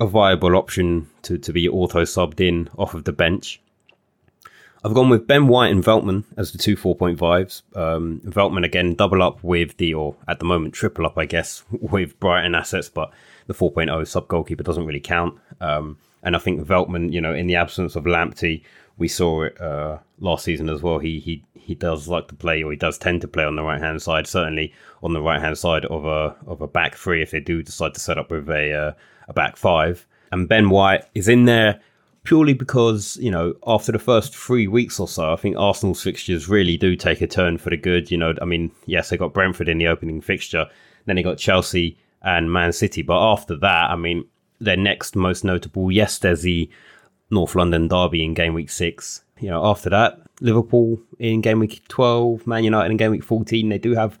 a 0.00 0.06
viable 0.06 0.56
option 0.56 1.08
to, 1.22 1.38
to 1.38 1.52
be 1.52 1.68
auto 1.68 2.02
subbed 2.02 2.40
in 2.40 2.68
off 2.78 2.94
of 2.94 3.04
the 3.04 3.12
bench 3.12 3.60
I've 4.84 4.94
gone 4.94 5.10
with 5.10 5.26
Ben 5.26 5.48
White 5.48 5.72
and 5.72 5.82
Veltman 5.82 6.22
as 6.36 6.52
the 6.52 6.58
two 6.58 6.76
4.5s. 6.76 7.62
Um, 7.76 8.20
Veltman 8.24 8.64
again 8.64 8.94
double 8.94 9.22
up 9.22 9.42
with 9.42 9.76
the, 9.76 9.94
or 9.94 10.14
at 10.28 10.38
the 10.38 10.44
moment 10.44 10.72
triple 10.72 11.04
up, 11.04 11.18
I 11.18 11.26
guess, 11.26 11.64
with 11.72 12.18
Brighton 12.20 12.54
assets, 12.54 12.88
but 12.88 13.10
the 13.48 13.54
4.0 13.54 14.06
sub 14.06 14.28
goalkeeper 14.28 14.62
doesn't 14.62 14.86
really 14.86 15.00
count. 15.00 15.38
Um, 15.60 15.98
and 16.22 16.36
I 16.36 16.38
think 16.38 16.64
Veltman, 16.66 17.12
you 17.12 17.20
know, 17.20 17.34
in 17.34 17.48
the 17.48 17.56
absence 17.56 17.96
of 17.96 18.04
Lamptey, 18.04 18.62
we 18.98 19.08
saw 19.08 19.42
it 19.42 19.60
uh, 19.60 19.98
last 20.18 20.44
season 20.44 20.68
as 20.68 20.82
well. 20.82 20.98
He 20.98 21.20
he 21.20 21.44
he 21.54 21.74
does 21.74 22.08
like 22.08 22.28
to 22.28 22.34
play, 22.34 22.62
or 22.62 22.70
he 22.70 22.76
does 22.76 22.98
tend 22.98 23.20
to 23.22 23.28
play 23.28 23.44
on 23.44 23.56
the 23.56 23.62
right 23.62 23.80
hand 23.80 24.02
side. 24.02 24.26
Certainly 24.26 24.74
on 25.02 25.12
the 25.12 25.22
right 25.22 25.40
hand 25.40 25.56
side 25.56 25.84
of 25.86 26.04
a 26.04 26.36
of 26.46 26.60
a 26.60 26.68
back 26.68 26.96
three, 26.96 27.22
if 27.22 27.30
they 27.30 27.40
do 27.40 27.62
decide 27.62 27.94
to 27.94 28.00
set 28.00 28.18
up 28.18 28.30
with 28.30 28.48
a 28.50 28.72
uh, 28.72 28.92
a 29.28 29.32
back 29.32 29.56
five. 29.56 30.06
And 30.30 30.48
Ben 30.48 30.68
White 30.68 31.04
is 31.14 31.28
in 31.28 31.46
there 31.46 31.80
purely 32.24 32.52
because 32.52 33.16
you 33.18 33.30
know 33.30 33.54
after 33.66 33.92
the 33.92 33.98
first 33.98 34.36
three 34.36 34.66
weeks 34.66 34.98
or 35.00 35.08
so, 35.08 35.32
I 35.32 35.36
think 35.36 35.56
Arsenal's 35.56 36.02
fixtures 36.02 36.48
really 36.48 36.76
do 36.76 36.96
take 36.96 37.20
a 37.20 37.26
turn 37.26 37.58
for 37.58 37.70
the 37.70 37.76
good. 37.76 38.10
You 38.10 38.18
know, 38.18 38.34
I 38.42 38.44
mean, 38.44 38.70
yes, 38.86 39.08
they 39.08 39.16
got 39.16 39.32
Brentford 39.32 39.68
in 39.68 39.78
the 39.78 39.86
opening 39.86 40.20
fixture, 40.20 40.66
then 41.06 41.16
they 41.16 41.22
got 41.22 41.38
Chelsea 41.38 41.96
and 42.22 42.52
Man 42.52 42.72
City, 42.72 43.02
but 43.02 43.18
after 43.18 43.56
that, 43.56 43.90
I 43.90 43.96
mean, 43.96 44.24
their 44.60 44.76
next 44.76 45.14
most 45.14 45.44
notable, 45.44 45.92
yes, 45.92 46.18
there's 46.18 46.42
the 46.42 46.68
North 47.30 47.54
London 47.54 47.88
derby 47.88 48.24
in 48.24 48.34
game 48.34 48.54
week 48.54 48.70
six. 48.70 49.22
You 49.38 49.50
know, 49.50 49.64
after 49.64 49.90
that, 49.90 50.20
Liverpool 50.40 51.00
in 51.18 51.40
game 51.40 51.60
week 51.60 51.82
12, 51.88 52.46
Man 52.46 52.64
United 52.64 52.90
in 52.90 52.96
game 52.96 53.10
week 53.10 53.24
14. 53.24 53.68
They 53.68 53.78
do 53.78 53.94
have 53.94 54.18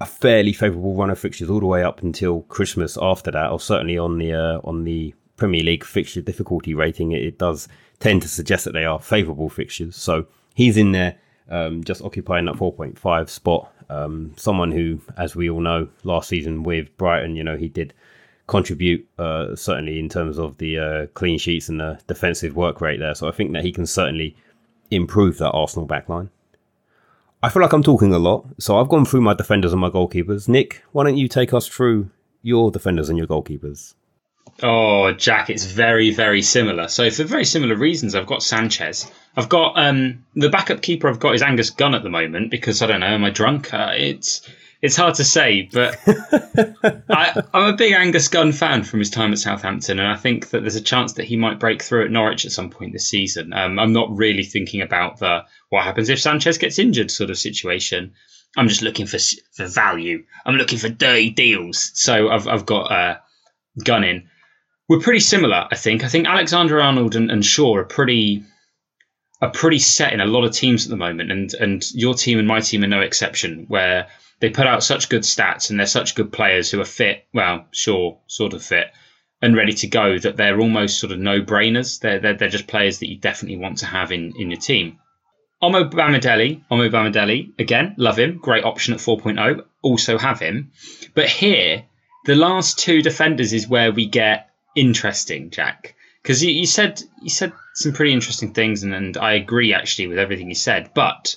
a 0.00 0.06
fairly 0.06 0.52
favourable 0.52 0.94
run 0.94 1.10
of 1.10 1.18
fixtures 1.18 1.48
all 1.48 1.60
the 1.60 1.66
way 1.66 1.84
up 1.84 2.02
until 2.02 2.42
Christmas 2.42 2.98
after 3.00 3.30
that, 3.30 3.50
or 3.50 3.60
certainly 3.60 3.96
on 3.96 4.18
the 4.18 4.32
uh, 4.32 4.60
on 4.64 4.84
the 4.84 5.14
Premier 5.36 5.62
League 5.62 5.84
fixture 5.84 6.20
difficulty 6.20 6.74
rating, 6.74 7.12
it, 7.12 7.22
it 7.22 7.38
does 7.38 7.68
tend 7.98 8.22
to 8.22 8.28
suggest 8.28 8.64
that 8.64 8.72
they 8.72 8.84
are 8.84 9.00
favourable 9.00 9.48
fixtures. 9.48 9.96
So 9.96 10.26
he's 10.54 10.76
in 10.76 10.92
there, 10.92 11.16
um, 11.48 11.84
just 11.84 12.02
occupying 12.02 12.46
that 12.46 12.56
4.5 12.56 13.28
spot. 13.28 13.72
Um, 13.88 14.32
someone 14.36 14.72
who, 14.72 15.00
as 15.16 15.36
we 15.36 15.50
all 15.50 15.60
know, 15.60 15.88
last 16.04 16.28
season 16.28 16.62
with 16.62 16.96
Brighton, 16.96 17.36
you 17.36 17.44
know, 17.44 17.56
he 17.56 17.68
did 17.68 17.92
contribute 18.46 19.08
uh, 19.18 19.54
certainly 19.56 19.98
in 19.98 20.08
terms 20.08 20.38
of 20.38 20.58
the 20.58 20.78
uh, 20.78 21.06
clean 21.14 21.38
sheets 21.38 21.68
and 21.68 21.80
the 21.80 21.98
defensive 22.06 22.56
work 22.56 22.80
rate 22.80 22.98
there. 22.98 23.14
So 23.14 23.28
I 23.28 23.32
think 23.32 23.52
that 23.52 23.64
he 23.64 23.72
can 23.72 23.86
certainly 23.86 24.36
improve 24.90 25.38
that 25.38 25.50
Arsenal 25.50 25.86
backline. 25.86 26.28
I 27.42 27.48
feel 27.48 27.62
like 27.62 27.72
I'm 27.72 27.82
talking 27.82 28.12
a 28.12 28.18
lot, 28.18 28.46
so 28.58 28.78
I've 28.78 28.88
gone 28.88 29.04
through 29.04 29.22
my 29.22 29.34
defenders 29.34 29.72
and 29.72 29.80
my 29.80 29.90
goalkeepers. 29.90 30.48
Nick, 30.48 30.82
why 30.92 31.02
don't 31.02 31.16
you 31.16 31.26
take 31.26 31.52
us 31.52 31.66
through 31.66 32.08
your 32.40 32.70
defenders 32.70 33.08
and 33.08 33.18
your 33.18 33.26
goalkeepers? 33.26 33.94
Oh, 34.62 35.12
Jack, 35.12 35.50
it's 35.50 35.64
very, 35.64 36.12
very 36.12 36.42
similar. 36.42 36.86
So 36.88 37.10
for 37.10 37.24
very 37.24 37.44
similar 37.44 37.74
reasons, 37.74 38.14
I've 38.14 38.26
got 38.26 38.42
Sanchez. 38.42 39.10
I've 39.36 39.48
got 39.48 39.78
um, 39.78 40.24
the 40.34 40.50
backup 40.50 40.82
keeper. 40.82 41.08
I've 41.08 41.18
got 41.20 41.34
is 41.34 41.42
Angus 41.42 41.70
Gunn 41.70 41.94
at 41.94 42.02
the 42.02 42.10
moment 42.10 42.50
because 42.50 42.82
I 42.82 42.86
don't 42.86 43.00
know. 43.00 43.06
Am 43.06 43.24
I 43.24 43.30
drunk? 43.30 43.72
Uh, 43.72 43.92
it's 43.96 44.48
it's 44.82 44.96
hard 44.96 45.14
to 45.14 45.24
say, 45.24 45.62
but 45.72 45.96
I, 47.08 47.40
am 47.54 47.72
a 47.72 47.76
big 47.76 47.92
Angus 47.92 48.26
Gunn 48.26 48.50
fan 48.50 48.82
from 48.82 48.98
his 48.98 49.10
time 49.10 49.32
at 49.32 49.38
Southampton, 49.38 50.00
and 50.00 50.08
I 50.08 50.16
think 50.16 50.50
that 50.50 50.60
there's 50.60 50.74
a 50.74 50.80
chance 50.80 51.12
that 51.14 51.24
he 51.24 51.36
might 51.36 51.60
break 51.60 51.82
through 51.82 52.04
at 52.04 52.10
Norwich 52.10 52.44
at 52.44 52.50
some 52.50 52.68
point 52.68 52.92
this 52.92 53.08
season. 53.08 53.52
Um, 53.52 53.78
I'm 53.78 53.92
not 53.92 54.14
really 54.16 54.42
thinking 54.42 54.82
about 54.82 55.20
the 55.20 55.44
what 55.68 55.84
happens 55.84 56.08
if 56.08 56.20
Sanchez 56.20 56.58
gets 56.58 56.80
injured 56.80 57.12
sort 57.12 57.30
of 57.30 57.38
situation. 57.38 58.14
I'm 58.56 58.68
just 58.68 58.82
looking 58.82 59.06
for 59.06 59.18
for 59.52 59.66
value. 59.66 60.24
I'm 60.44 60.56
looking 60.56 60.78
for 60.78 60.88
dirty 60.88 61.30
deals. 61.30 61.92
So 61.94 62.28
I've 62.30 62.48
I've 62.48 62.66
got 62.66 62.90
uh, 62.90 63.18
Gunn 63.84 64.02
in. 64.02 64.28
We're 64.88 64.98
pretty 64.98 65.20
similar, 65.20 65.68
I 65.70 65.76
think. 65.76 66.02
I 66.02 66.08
think 66.08 66.26
Alexander 66.26 66.80
Arnold 66.82 67.14
and, 67.14 67.30
and 67.30 67.44
Shaw 67.44 67.76
are 67.76 67.84
pretty 67.84 68.42
are 69.42 69.50
pretty 69.50 69.78
set 69.78 70.14
in 70.14 70.20
a 70.20 70.26
lot 70.26 70.44
of 70.44 70.52
teams 70.52 70.86
at 70.86 70.90
the 70.90 70.96
moment, 70.96 71.30
and 71.30 71.52
and 71.54 71.84
your 71.92 72.14
team 72.14 72.38
and 72.38 72.48
my 72.48 72.60
team 72.60 72.82
are 72.84 72.88
no 72.88 73.00
exception. 73.00 73.66
Where 73.68 74.08
they 74.40 74.48
put 74.48 74.66
out 74.66 74.82
such 74.82 75.10
good 75.10 75.22
stats 75.22 75.68
and 75.68 75.78
they're 75.78 75.86
such 75.86 76.14
good 76.14 76.32
players 76.32 76.70
who 76.70 76.80
are 76.80 76.86
fit, 76.86 77.26
well, 77.34 77.66
sure, 77.72 78.18
sort 78.26 78.54
of 78.54 78.62
fit 78.62 78.92
and 79.42 79.56
ready 79.56 79.72
to 79.72 79.88
go 79.88 80.18
that 80.18 80.36
they're 80.36 80.60
almost 80.60 80.98
sort 81.00 81.12
of 81.12 81.18
no 81.18 81.42
brainers. 81.42 82.00
They're, 82.00 82.20
they're, 82.20 82.34
they're 82.34 82.48
just 82.48 82.68
players 82.68 83.00
that 83.00 83.08
you 83.08 83.18
definitely 83.18 83.58
want 83.58 83.78
to 83.78 83.86
have 83.86 84.12
in, 84.12 84.32
in 84.36 84.50
your 84.50 84.60
team. 84.60 84.98
Omobamidele, 85.62 86.64
Omo 86.70 86.90
Bamidele, 86.90 87.52
again, 87.58 87.94
love 87.96 88.18
him. 88.18 88.38
Great 88.38 88.64
option 88.64 88.94
at 88.94 89.00
4.0. 89.00 89.64
Also 89.82 90.18
have 90.18 90.40
him. 90.40 90.72
But 91.14 91.28
here, 91.28 91.84
the 92.24 92.36
last 92.36 92.78
two 92.78 93.02
defenders 93.02 93.52
is 93.52 93.68
where 93.68 93.92
we 93.92 94.06
get 94.06 94.50
interesting, 94.74 95.50
Jack. 95.50 95.94
Because 96.22 96.42
you, 96.42 96.52
you 96.52 96.66
said 96.66 97.02
you 97.20 97.30
said 97.30 97.52
some 97.74 97.92
pretty 97.92 98.12
interesting 98.12 98.52
things, 98.52 98.82
and, 98.82 98.94
and 98.94 99.16
I 99.16 99.32
agree 99.32 99.74
actually 99.74 100.08
with 100.08 100.18
everything 100.18 100.48
you 100.48 100.54
said. 100.54 100.90
But 100.94 101.36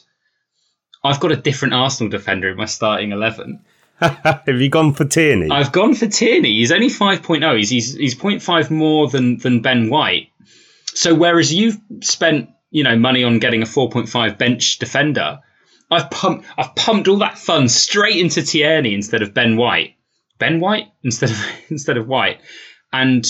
I've 1.04 1.20
got 1.20 1.32
a 1.32 1.36
different 1.36 1.74
Arsenal 1.74 2.10
defender 2.10 2.50
in 2.50 2.58
my 2.58 2.66
starting 2.66 3.12
11. 3.12 3.64
Have 4.00 4.44
you 4.48 4.70
gone 4.70 4.94
for 4.94 5.06
Tierney? 5.06 5.50
I've 5.52 5.72
gone 5.72 5.94
for 5.94 6.08
Tierney. 6.08 6.58
He's 6.58 6.72
only 6.72 6.90
5.0. 6.90 7.58
He's, 7.58 7.70
he's, 7.70 7.94
he's 7.94 8.16
0.5 8.16 8.70
more 8.70 9.08
than, 9.08 9.38
than 9.38 9.62
Ben 9.62 9.90
White. 9.90 10.30
So 10.88 11.16
whereas 11.16 11.54
you've 11.54 11.78
spent, 12.02 12.50
you 12.72 12.84
know, 12.84 12.98
money 12.98 13.24
on 13.24 13.40
getting 13.40 13.62
a 13.62 13.66
4.5 13.66 14.38
bench 14.38 14.80
defender, 14.80 15.40
I've 15.92 16.10
pumped 16.10 16.46
I've 16.58 16.76
pumped 16.76 17.08
all 17.08 17.18
that 17.18 17.38
fun 17.38 17.70
straight 17.70 18.18
into 18.18 18.42
Tierney 18.42 18.94
instead 18.94 19.22
of 19.22 19.34
Ben 19.34 19.56
White. 19.56 19.96
Ben 20.40 20.60
White 20.60 20.88
instead 21.04 21.30
of 21.30 21.46
instead 21.70 21.98
of 21.98 22.08
White. 22.08 22.40
And 22.92 23.26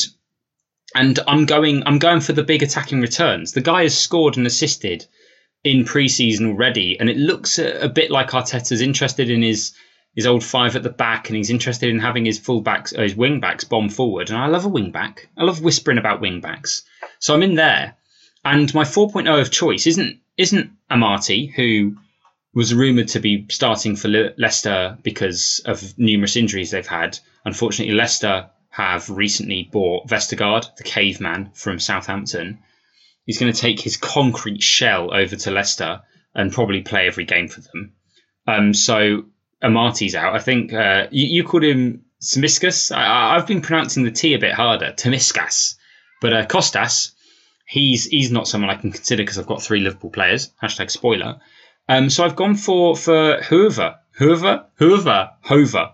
and 0.95 1.19
I'm 1.27 1.45
going 1.45 1.83
I'm 1.85 1.99
going 1.99 2.21
for 2.21 2.33
the 2.33 2.43
big 2.43 2.63
attacking 2.63 3.01
returns. 3.01 3.51
The 3.51 3.61
guy 3.61 3.83
has 3.83 3.95
scored 3.97 4.37
and 4.37 4.47
assisted 4.47 5.05
in 5.63 5.83
pre-season 5.83 6.47
already, 6.47 6.97
and 6.99 7.09
it 7.09 7.17
looks 7.17 7.59
a, 7.59 7.81
a, 7.81 7.89
bit 7.89 8.11
like 8.11 8.29
Arteta's 8.29 8.81
interested 8.81 9.29
in 9.29 9.41
his 9.43 9.73
his 10.15 10.25
old 10.25 10.43
five 10.43 10.75
at 10.75 10.83
the 10.83 10.89
back, 10.89 11.27
and 11.27 11.35
he's 11.35 11.49
interested 11.49 11.89
in 11.89 11.99
having 11.99 12.25
his 12.25 12.39
fullbacks, 12.39 12.97
uh, 12.97 13.01
his 13.01 13.15
wing 13.15 13.41
backs 13.41 13.65
bomb 13.65 13.89
forward. 13.89 14.29
And 14.29 14.39
I 14.39 14.47
love 14.47 14.63
a 14.63 14.69
wing 14.69 14.91
back. 14.91 15.27
I 15.37 15.43
love 15.43 15.61
whispering 15.61 15.97
about 15.97 16.21
wing 16.21 16.39
backs. 16.39 16.83
So 17.19 17.33
I'm 17.33 17.43
in 17.43 17.55
there, 17.55 17.95
and 18.45 18.73
my 18.73 18.85
4.0 18.85 19.41
of 19.41 19.51
choice 19.51 19.85
isn't 19.85 20.19
isn't 20.37 20.71
Amartey, 20.89 21.53
who 21.53 21.97
was 22.53 22.73
rumoured 22.73 23.09
to 23.09 23.19
be 23.19 23.45
starting 23.49 23.97
for 23.97 24.07
Le- 24.07 24.31
Leicester 24.37 24.97
because 25.03 25.61
of 25.65 25.99
numerous 25.99 26.37
injuries 26.37 26.71
they've 26.71 26.87
had. 26.87 27.19
Unfortunately, 27.43 27.93
Leicester 27.93 28.49
have 28.75 29.09
recently 29.09 29.69
bought 29.71 30.05
Vestergaard, 30.05 30.75
the 30.75 30.83
caveman 30.83 31.49
from 31.53 31.79
Southampton, 31.79 32.59
he's 33.25 33.39
going 33.39 33.53
to 33.53 33.57
take 33.57 33.79
his 33.79 33.95
concrete 33.95 34.61
shell 34.61 35.13
over 35.13 35.37
to 35.37 35.51
Leicester 35.51 36.01
and 36.33 36.51
probably 36.51 36.81
play 36.81 37.07
every 37.07 37.23
game 37.23 37.47
for 37.47 37.61
them. 37.61 37.93
Um, 38.45 38.73
so 38.73 39.23
Amartey's 39.63 40.13
out. 40.13 40.35
I 40.35 40.39
think 40.39 40.73
uh, 40.73 41.07
you, 41.09 41.37
you, 41.37 41.43
called 41.45 41.63
him 41.63 42.03
Smiskas. 42.21 42.93
I, 42.93 43.35
have 43.35 43.47
been 43.47 43.61
pronouncing 43.61 44.03
the 44.03 44.11
T 44.11 44.33
a 44.33 44.39
bit 44.39 44.53
harder, 44.53 44.91
Tomiskas. 44.91 45.75
But 46.19 46.33
uh, 46.33 46.45
Kostas, 46.45 47.11
he's 47.65 48.05
he's 48.05 48.29
not 48.29 48.45
someone 48.45 48.69
I 48.69 48.75
can 48.75 48.91
consider 48.91 49.23
because 49.23 49.39
I've 49.39 49.47
got 49.47 49.63
three 49.63 49.79
Liverpool 49.79 50.09
players. 50.09 50.51
Hashtag 50.61 50.91
spoiler. 50.91 51.39
Um, 51.87 52.09
so 52.09 52.25
I've 52.25 52.35
gone 52.35 52.55
for 52.55 52.97
for 52.97 53.41
Hoever, 53.41 53.95
Hoever, 54.17 54.65
Hoever, 54.77 55.31
Hover. 55.41 55.91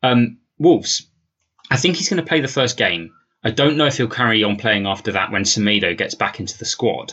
Um, 0.00 0.38
Wolves. 0.58 1.08
I 1.74 1.76
think 1.76 1.96
he's 1.96 2.08
going 2.08 2.22
to 2.22 2.28
play 2.28 2.40
the 2.40 2.46
first 2.46 2.76
game. 2.76 3.10
I 3.42 3.50
don't 3.50 3.76
know 3.76 3.86
if 3.86 3.96
he'll 3.96 4.06
carry 4.06 4.44
on 4.44 4.58
playing 4.58 4.86
after 4.86 5.10
that 5.10 5.32
when 5.32 5.42
Semedo 5.42 5.98
gets 5.98 6.14
back 6.14 6.38
into 6.38 6.56
the 6.56 6.64
squad. 6.64 7.12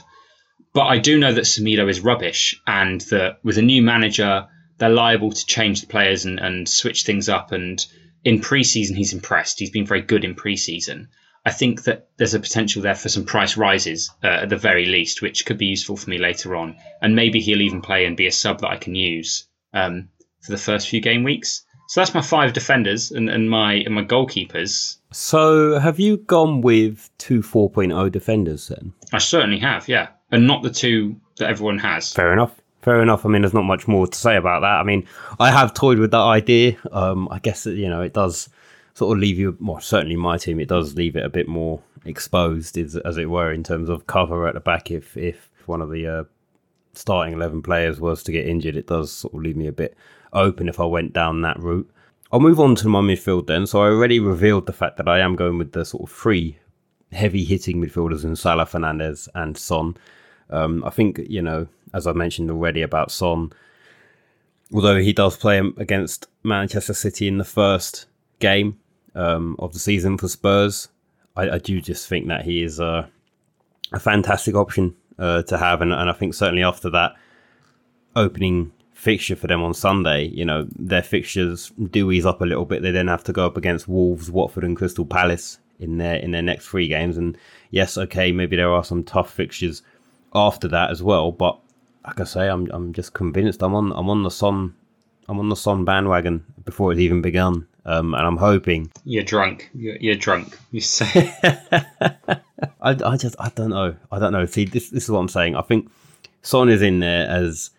But 0.71 0.85
I 0.85 0.99
do 0.99 1.17
know 1.17 1.33
that 1.33 1.45
Semedo 1.45 1.89
is 1.89 2.01
rubbish 2.01 2.61
and 2.67 3.01
that 3.09 3.39
with 3.41 3.57
a 3.57 3.63
new 3.63 3.81
manager, 3.81 4.45
they're 4.77 4.91
liable 4.91 5.31
to 5.31 5.45
change 5.47 5.81
the 5.81 5.87
players 5.87 6.25
and, 6.25 6.39
and 6.39 6.69
switch 6.69 7.05
things 7.05 7.27
up. 7.27 7.51
And 7.51 7.83
in 8.23 8.39
preseason, 8.39 8.95
he's 8.95 9.13
impressed. 9.13 9.57
He's 9.57 9.71
been 9.71 9.87
very 9.87 10.01
good 10.01 10.23
in 10.23 10.35
preseason. 10.35 11.07
I 11.43 11.49
think 11.49 11.85
that 11.85 12.09
there's 12.17 12.35
a 12.35 12.39
potential 12.39 12.83
there 12.83 12.93
for 12.93 13.09
some 13.09 13.25
price 13.25 13.57
rises 13.57 14.11
uh, 14.23 14.41
at 14.43 14.49
the 14.49 14.57
very 14.57 14.85
least, 14.85 15.23
which 15.23 15.43
could 15.43 15.57
be 15.57 15.65
useful 15.65 15.97
for 15.97 16.11
me 16.11 16.19
later 16.19 16.55
on. 16.55 16.75
And 17.01 17.15
maybe 17.15 17.39
he'll 17.41 17.61
even 17.61 17.81
play 17.81 18.05
and 18.05 18.15
be 18.15 18.27
a 18.27 18.31
sub 18.31 18.61
that 18.61 18.69
I 18.69 18.77
can 18.77 18.93
use 18.93 19.47
um, 19.73 20.09
for 20.39 20.51
the 20.51 20.59
first 20.59 20.87
few 20.87 21.01
game 21.01 21.23
weeks. 21.23 21.65
So 21.91 21.99
that's 21.99 22.13
my 22.13 22.21
five 22.21 22.53
defenders 22.53 23.11
and, 23.11 23.29
and 23.29 23.49
my 23.49 23.73
and 23.73 23.93
my 23.93 24.05
goalkeepers. 24.05 24.95
So 25.11 25.77
have 25.77 25.99
you 25.99 26.15
gone 26.15 26.61
with 26.61 27.09
two 27.17 27.41
4.0 27.41 28.09
defenders 28.09 28.69
then? 28.69 28.93
I 29.11 29.17
certainly 29.17 29.59
have, 29.59 29.89
yeah. 29.89 30.07
And 30.31 30.47
not 30.47 30.63
the 30.63 30.69
two 30.69 31.19
that 31.35 31.49
everyone 31.49 31.79
has. 31.79 32.13
Fair 32.13 32.31
enough. 32.31 32.61
Fair 32.81 33.01
enough. 33.01 33.25
I 33.25 33.29
mean, 33.29 33.41
there's 33.41 33.53
not 33.53 33.65
much 33.65 33.89
more 33.89 34.07
to 34.07 34.17
say 34.17 34.37
about 34.37 34.61
that. 34.61 34.79
I 34.79 34.83
mean, 34.83 35.05
I 35.37 35.51
have 35.51 35.73
toyed 35.73 35.99
with 35.99 36.11
that 36.11 36.21
idea. 36.21 36.77
Um, 36.93 37.27
I 37.29 37.39
guess, 37.39 37.65
you 37.65 37.89
know, 37.89 38.01
it 38.01 38.13
does 38.13 38.47
sort 38.93 39.17
of 39.17 39.21
leave 39.21 39.37
you, 39.37 39.57
well, 39.59 39.81
certainly 39.81 40.15
my 40.15 40.37
team, 40.37 40.61
it 40.61 40.69
does 40.69 40.95
leave 40.95 41.17
it 41.17 41.25
a 41.25 41.29
bit 41.29 41.49
more 41.49 41.81
exposed, 42.05 42.77
as, 42.77 42.95
as 42.95 43.17
it 43.17 43.29
were, 43.29 43.51
in 43.51 43.65
terms 43.65 43.89
of 43.89 44.07
cover 44.07 44.47
at 44.47 44.53
the 44.53 44.61
back. 44.61 44.91
If, 44.91 45.17
if 45.17 45.51
one 45.65 45.81
of 45.81 45.91
the 45.91 46.07
uh, 46.07 46.23
starting 46.93 47.33
11 47.33 47.63
players 47.63 47.99
was 47.99 48.23
to 48.23 48.31
get 48.31 48.47
injured, 48.47 48.77
it 48.77 48.87
does 48.87 49.11
sort 49.11 49.33
of 49.33 49.41
leave 49.41 49.57
me 49.57 49.67
a 49.67 49.73
bit 49.73 49.97
open 50.33 50.69
if 50.69 50.79
I 50.79 50.85
went 50.85 51.13
down 51.13 51.41
that 51.41 51.59
route. 51.59 51.89
I'll 52.31 52.39
move 52.39 52.59
on 52.59 52.75
to 52.75 52.87
my 52.87 53.01
midfield 53.01 53.47
then. 53.47 53.67
So 53.67 53.81
I 53.81 53.87
already 53.87 54.19
revealed 54.19 54.65
the 54.65 54.73
fact 54.73 54.97
that 54.97 55.07
I 55.07 55.19
am 55.19 55.35
going 55.35 55.57
with 55.57 55.73
the 55.73 55.83
sort 55.83 56.09
of 56.09 56.15
three 56.15 56.57
heavy 57.11 57.43
hitting 57.43 57.81
midfielders 57.81 58.23
in 58.23 58.35
Salah, 58.35 58.65
Fernandes, 58.65 59.27
and 59.35 59.57
Son. 59.57 59.97
Um, 60.49 60.83
I 60.85 60.89
think, 60.89 61.19
you 61.27 61.41
know, 61.41 61.67
as 61.93 62.07
I 62.07 62.13
mentioned 62.13 62.49
already 62.49 62.81
about 62.81 63.11
Son, 63.11 63.51
although 64.73 64.97
he 64.97 65.13
does 65.13 65.35
play 65.37 65.59
against 65.77 66.27
Manchester 66.43 66.93
City 66.93 67.27
in 67.27 67.37
the 67.37 67.43
first 67.43 68.05
game 68.39 68.79
um, 69.13 69.55
of 69.59 69.73
the 69.73 69.79
season 69.79 70.17
for 70.17 70.29
Spurs, 70.29 70.87
I, 71.35 71.51
I, 71.51 71.57
do 71.57 71.81
just 71.81 72.07
think 72.07 72.27
that 72.27 72.43
he 72.43 72.63
is 72.63 72.79
a, 72.79 73.09
a 73.91 73.99
fantastic 73.99 74.55
option 74.55 74.95
uh, 75.19 75.43
to 75.43 75.57
have. 75.57 75.81
And, 75.81 75.91
and 75.91 76.09
I 76.09 76.13
think 76.13 76.33
certainly 76.33 76.63
after 76.63 76.89
that 76.91 77.15
opening 78.15 78.71
fixture 79.01 79.35
for 79.35 79.47
them 79.47 79.63
on 79.63 79.73
Sunday, 79.73 80.27
you 80.27 80.45
know, 80.45 80.67
their 80.77 81.01
fixtures 81.01 81.71
do 81.89 82.11
ease 82.11 82.25
up 82.25 82.39
a 82.39 82.45
little 82.45 82.65
bit. 82.65 82.83
They 82.83 82.91
then 82.91 83.07
have 83.07 83.23
to 83.23 83.33
go 83.33 83.47
up 83.47 83.57
against 83.57 83.87
Wolves, 83.87 84.29
Watford, 84.29 84.63
and 84.63 84.77
Crystal 84.77 85.07
Palace 85.07 85.57
in 85.79 85.97
their 85.97 86.17
in 86.17 86.29
their 86.29 86.43
next 86.43 86.67
three 86.67 86.87
games. 86.87 87.17
And 87.17 87.35
yes, 87.71 87.97
okay, 87.97 88.31
maybe 88.31 88.55
there 88.55 88.71
are 88.71 88.83
some 88.83 89.03
tough 89.03 89.33
fixtures 89.33 89.81
after 90.35 90.67
that 90.67 90.91
as 90.91 91.01
well. 91.01 91.31
But 91.31 91.59
like 92.05 92.19
I 92.19 92.25
say, 92.25 92.47
I'm 92.47 92.69
I'm 92.71 92.93
just 92.93 93.13
convinced 93.13 93.63
I'm 93.63 93.73
on 93.73 93.91
I'm 93.93 94.07
on 94.07 94.21
the 94.21 94.29
Son 94.29 94.75
I'm 95.27 95.39
on 95.39 95.49
the 95.49 95.55
Son 95.55 95.83
bandwagon 95.83 96.45
before 96.63 96.91
it's 96.91 97.01
even 97.01 97.23
begun. 97.23 97.67
Um, 97.83 98.13
and 98.13 98.27
I'm 98.27 98.37
hoping 98.37 98.91
you're 99.03 99.23
drunk. 99.23 99.71
You're, 99.73 99.97
you're 99.97 100.15
drunk. 100.15 100.59
You 100.69 100.81
say. 100.81 101.33
I, 102.79 102.91
I 103.03 103.17
just 103.17 103.35
I 103.39 103.49
don't 103.55 103.71
know. 103.71 103.95
I 104.11 104.19
don't 104.19 104.31
know. 104.31 104.45
See, 104.45 104.65
this 104.65 104.91
this 104.91 105.05
is 105.05 105.09
what 105.09 105.17
I'm 105.17 105.27
saying. 105.27 105.55
I 105.55 105.63
think 105.63 105.89
Son 106.43 106.69
is 106.69 106.83
in 106.83 106.99
there 106.99 107.27
as 107.27 107.71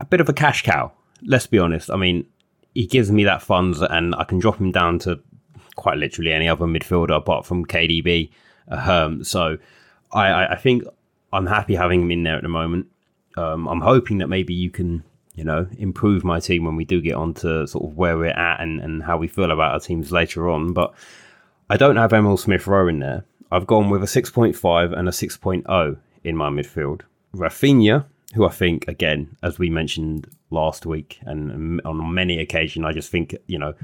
a 0.00 0.04
bit 0.04 0.20
of 0.20 0.28
a 0.28 0.32
cash 0.32 0.62
cow. 0.62 0.92
Let's 1.22 1.46
be 1.46 1.58
honest. 1.58 1.90
I 1.90 1.96
mean, 1.96 2.26
he 2.74 2.86
gives 2.86 3.10
me 3.10 3.24
that 3.24 3.42
funds, 3.42 3.82
and 3.82 4.14
I 4.14 4.24
can 4.24 4.38
drop 4.38 4.58
him 4.58 4.72
down 4.72 4.98
to 5.00 5.20
quite 5.76 5.98
literally 5.98 6.32
any 6.32 6.48
other 6.48 6.66
midfielder 6.66 7.16
apart 7.16 7.46
from 7.46 7.64
KDB. 7.64 8.30
Um, 8.68 9.24
so 9.24 9.58
I, 10.12 10.46
I, 10.46 10.56
think 10.56 10.84
I'm 11.32 11.46
happy 11.46 11.74
having 11.74 12.02
him 12.02 12.10
in 12.10 12.22
there 12.22 12.36
at 12.36 12.42
the 12.42 12.48
moment. 12.48 12.86
Um, 13.36 13.66
I'm 13.66 13.80
hoping 13.80 14.18
that 14.18 14.28
maybe 14.28 14.54
you 14.54 14.70
can 14.70 15.02
you 15.34 15.44
know, 15.44 15.66
improve 15.78 16.24
my 16.24 16.40
team 16.40 16.64
when 16.64 16.76
we 16.76 16.84
do 16.84 17.00
get 17.00 17.14
on 17.14 17.32
to 17.32 17.66
sort 17.66 17.84
of 17.84 17.96
where 17.96 18.18
we're 18.18 18.26
at 18.26 18.60
and, 18.60 18.80
and 18.80 19.02
how 19.02 19.16
we 19.16 19.26
feel 19.28 19.50
about 19.50 19.72
our 19.72 19.80
teams 19.80 20.12
later 20.12 20.50
on. 20.50 20.74
But 20.74 20.92
I 21.70 21.76
don't 21.76 21.96
have 21.96 22.12
Emile 22.12 22.36
Smith 22.36 22.66
Rowe 22.66 22.88
in 22.88 22.98
there. 22.98 23.24
I've 23.50 23.66
gone 23.66 23.90
with 23.90 24.02
a 24.02 24.06
6.5 24.06 24.96
and 24.96 25.08
a 25.08 25.12
6.0 25.12 25.96
in 26.24 26.36
my 26.36 26.50
midfield. 26.50 27.02
Raphinha, 27.34 28.04
who 28.34 28.46
I 28.46 28.50
think, 28.50 28.86
again, 28.86 29.36
as 29.42 29.58
we 29.58 29.70
mentioned 29.70 30.28
last 30.50 30.86
week 30.86 31.18
and 31.22 31.80
on 31.84 32.14
many 32.14 32.38
occasions, 32.38 32.86
I 32.86 32.92
just 32.92 33.10
think, 33.10 33.34
you 33.46 33.58
know, 33.58 33.74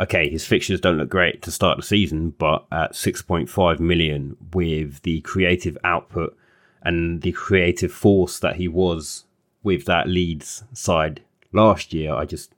okay, 0.00 0.28
his 0.28 0.44
fixtures 0.44 0.80
don't 0.80 0.98
look 0.98 1.08
great 1.08 1.42
to 1.42 1.50
start 1.50 1.76
the 1.76 1.82
season, 1.82 2.30
but 2.30 2.66
at 2.70 2.92
6.5 2.92 3.80
million 3.80 4.36
with 4.52 5.02
the 5.02 5.20
creative 5.22 5.76
output 5.84 6.36
and 6.82 7.22
the 7.22 7.32
creative 7.32 7.92
force 7.92 8.38
that 8.38 8.56
he 8.56 8.68
was 8.68 9.24
with 9.62 9.86
that 9.86 10.08
Leeds 10.08 10.64
side 10.72 11.22
last 11.52 11.92
year, 11.92 12.14
I 12.14 12.26
just, 12.26 12.54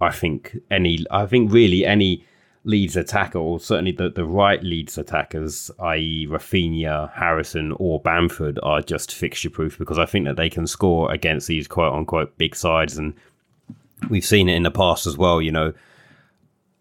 I 0.00 0.10
think 0.10 0.56
any, 0.70 1.04
I 1.10 1.26
think 1.26 1.52
really 1.52 1.84
any 1.84 2.24
Leeds 2.64 2.96
attacker, 2.96 3.38
or 3.38 3.60
certainly 3.60 3.92
the, 3.92 4.08
the 4.08 4.24
right 4.24 4.62
Leeds 4.62 4.96
attackers, 4.96 5.70
i.e., 5.80 6.26
Raphinha, 6.26 7.12
Harrison, 7.12 7.72
or 7.76 8.00
Bamford, 8.00 8.58
are 8.62 8.80
just 8.80 9.14
fixture 9.14 9.50
proof 9.50 9.78
because 9.78 9.98
I 9.98 10.06
think 10.06 10.24
that 10.24 10.36
they 10.36 10.48
can 10.48 10.66
score 10.66 11.12
against 11.12 11.46
these 11.46 11.68
quote 11.68 11.92
unquote 11.92 12.36
big 12.38 12.56
sides. 12.56 12.96
And 12.96 13.12
we've 14.08 14.24
seen 14.24 14.48
it 14.48 14.56
in 14.56 14.62
the 14.62 14.70
past 14.70 15.06
as 15.06 15.18
well, 15.18 15.42
you 15.42 15.52
know. 15.52 15.74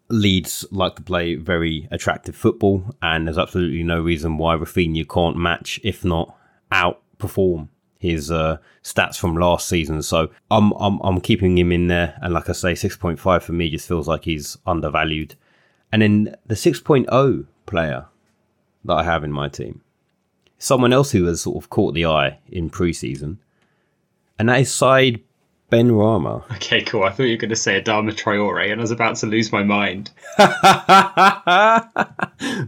Leeds 0.09 0.65
like 0.71 0.95
to 0.95 1.01
play 1.01 1.35
very 1.35 1.87
attractive 1.91 2.35
football, 2.35 2.95
and 3.01 3.27
there's 3.27 3.37
absolutely 3.37 3.83
no 3.83 4.01
reason 4.01 4.37
why 4.37 4.55
Raphinha 4.55 5.07
can't 5.09 5.37
match, 5.37 5.79
if 5.83 6.05
not 6.05 6.35
outperform 6.71 7.67
his 7.97 8.29
uh, 8.29 8.57
stats 8.83 9.17
from 9.17 9.37
last 9.37 9.67
season. 9.67 10.01
So 10.01 10.29
I'm, 10.51 10.71
I'm 10.73 10.99
I'm 11.01 11.21
keeping 11.21 11.57
him 11.57 11.71
in 11.71 11.87
there, 11.87 12.17
and 12.21 12.33
like 12.33 12.49
I 12.49 12.53
say, 12.53 12.75
six 12.75 12.95
point 12.95 13.19
five 13.19 13.43
for 13.43 13.53
me 13.53 13.69
just 13.69 13.87
feels 13.87 14.07
like 14.07 14.25
he's 14.25 14.57
undervalued. 14.65 15.35
And 15.93 16.01
then 16.01 16.35
the 16.47 16.55
6.0 16.55 17.45
player 17.67 18.07
that 18.83 18.93
I 18.93 19.03
have 19.03 19.23
in 19.23 19.31
my 19.31 19.47
team, 19.47 19.83
someone 20.57 20.91
else 20.91 21.11
who 21.11 21.25
has 21.25 21.41
sort 21.41 21.63
of 21.63 21.69
caught 21.69 21.93
the 21.93 22.07
eye 22.07 22.39
in 22.49 22.71
preseason, 22.71 23.37
and 24.39 24.49
that 24.49 24.61
is 24.61 24.73
Said 24.73 25.21
Benrahma. 25.71 26.45
Okay, 26.55 26.81
cool. 26.81 27.03
I 27.03 27.11
thought 27.11 27.25
you 27.25 27.33
were 27.33 27.37
going 27.37 27.51
to 27.51 27.55
say 27.55 27.79
Adama 27.79 28.11
Traore, 28.11 28.71
and 28.71 28.81
I 28.81 28.83
was 28.83 28.89
about 28.89 29.17
to 29.17 29.27
lose 29.27 29.51
my 29.51 29.61
mind. 29.61 30.09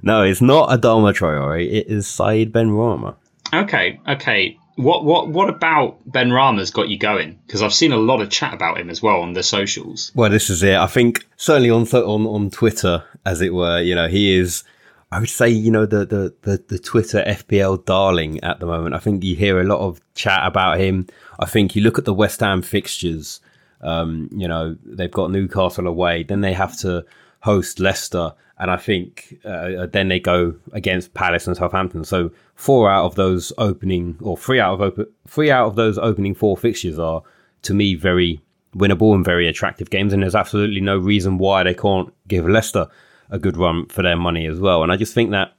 no, 0.04 0.22
it's 0.22 0.42
not 0.42 0.70
Adama 0.70 1.12
Traore. 1.12 1.66
It 1.66 1.88
is 1.88 2.06
Said 2.06 2.52
Benrahma. 2.52 3.16
Okay, 3.52 4.00
okay. 4.08 4.60
What 4.76 5.06
what 5.06 5.30
what 5.30 5.50
about 5.50 5.98
Benrahma's 6.10 6.72
got 6.72 6.90
you 6.90 6.98
going? 6.98 7.40
Because 7.46 7.62
I've 7.62 7.74
seen 7.74 7.94
a 7.94 7.98
lot 7.98 8.22
of 8.22 8.30
chat 8.30 8.54
about 8.54 8.78
him 8.78 8.90
as 8.90 9.02
well 9.02 9.22
on 9.22 9.34
the 9.34 9.44
socials. 9.44 10.12
Well, 10.16 10.30
this 10.30 10.50
is 10.50 10.64
it. 10.64 10.76
I 10.76 10.88
think 10.88 11.26
certainly 11.38 11.70
on 11.70 11.84
on 11.88 12.28
on 12.28 12.50
Twitter, 12.50 13.04
as 13.26 13.42
it 13.42 13.54
were, 13.54 13.80
you 13.82 13.96
know, 13.96 14.08
he 14.08 14.38
is. 14.38 14.64
I 15.12 15.20
would 15.20 15.30
say, 15.30 15.48
you 15.48 15.72
know, 15.72 15.86
the, 15.86 16.00
the, 16.06 16.34
the, 16.42 16.64
the 16.68 16.80
Twitter 16.80 17.24
FPL 17.26 17.86
darling 17.86 18.44
at 18.44 18.60
the 18.60 18.66
moment. 18.66 18.96
I 18.96 19.00
think 19.00 19.24
you 19.24 19.36
hear 19.36 19.62
a 19.62 19.64
lot 19.64 19.80
of 19.80 20.02
chat 20.16 20.42
about 20.46 20.80
him. 20.80 21.08
I 21.40 21.46
think 21.46 21.74
you 21.74 21.84
look 21.84 21.98
at 21.98 22.06
the 22.06 22.14
West 22.14 22.42
Ham 22.42 22.62
fixtures. 22.62 23.40
Um, 23.82 24.30
you 24.36 24.48
know, 24.48 24.76
they've 24.84 25.12
got 25.12 25.32
Newcastle 25.32 25.88
away, 25.88 26.24
then 26.24 26.42
they 26.42 26.54
have 26.54 26.76
to 26.80 27.06
host 27.42 27.80
Leicester, 27.80 28.34
and 28.58 28.72
I 28.72 28.78
think 28.78 29.40
uh, 29.46 29.86
then 29.86 30.08
they 30.08 30.20
go 30.20 30.56
against 30.74 31.14
Palace 31.14 31.46
and 31.48 31.56
Southampton. 31.56 32.04
So 32.04 32.32
four 32.56 32.90
out 32.90 33.06
of 33.06 33.16
those 33.16 33.54
opening, 33.58 34.18
or 34.22 34.38
three 34.38 34.60
out 34.60 34.74
of 34.74 34.82
open, 34.82 35.08
three 35.28 35.52
out 35.52 35.68
of 35.68 35.76
those 35.76 35.98
opening 35.98 36.34
four 36.34 36.58
fixtures 36.58 36.98
are 36.98 37.22
to 37.64 37.74
me 37.74 37.96
very 37.96 38.42
winnable 38.76 39.14
and 39.14 39.24
very 39.24 39.48
attractive 39.48 39.90
games. 39.90 40.14
And 40.14 40.24
there's 40.24 40.36
absolutely 40.36 40.82
no 40.82 40.98
reason 40.98 41.38
why 41.38 41.64
they 41.64 41.74
can't 41.74 42.14
give 42.28 42.48
Leicester 42.48 42.88
a 43.30 43.40
good 43.40 43.58
run 43.58 43.86
for 43.88 44.02
their 44.02 44.18
money 44.18 44.46
as 44.48 44.60
well. 44.60 44.84
And 44.84 44.92
I 44.92 44.98
just 44.98 45.14
think 45.14 45.32
that 45.32 45.54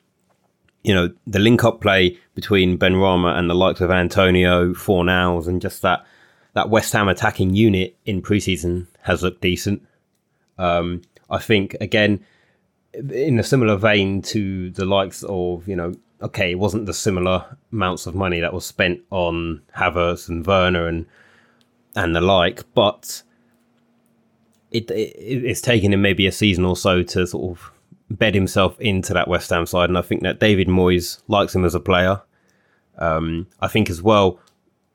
you 0.83 0.95
know 0.95 1.13
the 1.27 1.41
link 1.41 1.65
up 1.65 1.81
play 1.81 2.17
between 2.35 2.77
Ben 2.77 2.93
Benrahma 2.93 3.37
and 3.37 3.51
the 3.51 3.55
likes 3.55 3.81
of 3.81 3.91
Antonio, 3.91 4.73
Fornals, 4.73 5.49
and 5.49 5.61
just 5.61 5.83
that 5.83 6.07
that 6.55 6.71
West 6.71 6.93
Ham 6.93 7.09
attacking 7.09 7.55
unit 7.55 7.97
in 8.07 8.23
preseason 8.23 8.87
has 9.03 9.23
looked 9.23 9.41
decent. 9.41 9.83
Um, 10.59 11.03
I 11.29 11.39
think 11.39 11.77
again 11.81 12.25
in 12.95 13.39
a 13.39 13.43
similar 13.43 13.77
vein 13.77 14.23
to 14.23 14.71
the 14.71 14.85
likes 14.85 15.23
of 15.25 15.67
you 15.69 15.77
know 15.77 15.93
okay, 16.23 16.53
it 16.53 16.59
wasn't 16.59 16.87
the 16.87 16.95
similar 16.95 17.57
amounts 17.73 18.07
of 18.07 18.15
money 18.15 18.41
that 18.41 18.53
was 18.53 18.65
spent 18.65 19.01
on 19.11 19.63
Havertz 19.77 20.29
and 20.29 20.47
Werner 20.47 20.87
and 20.87 21.07
and 21.95 22.15
the 22.15 22.21
like, 22.21 22.63
but 22.75 23.23
it, 24.71 24.91
it 24.91 25.15
it's 25.17 25.61
taken 25.61 25.93
him 25.93 26.03
maybe 26.03 26.27
a 26.27 26.33
season 26.33 26.65
or 26.65 26.77
so 26.77 27.03
to 27.03 27.27
sort 27.27 27.59
of 27.59 27.73
bed 28.11 28.35
himself 28.35 28.79
into 28.81 29.13
that 29.15 29.29
West 29.29 29.51
Ham 29.51 29.67
side, 29.67 29.89
and 29.89 29.99
I 29.99 30.03
think 30.03 30.23
that 30.23 30.41
David 30.41 30.69
Moyes 30.69 31.23
likes 31.29 31.55
him 31.55 31.65
as 31.65 31.75
a 31.75 31.81
player. 31.81 32.21
Um, 32.99 33.47
I 33.61 33.69
think 33.69 33.91
as 33.91 34.03
well, 34.03 34.41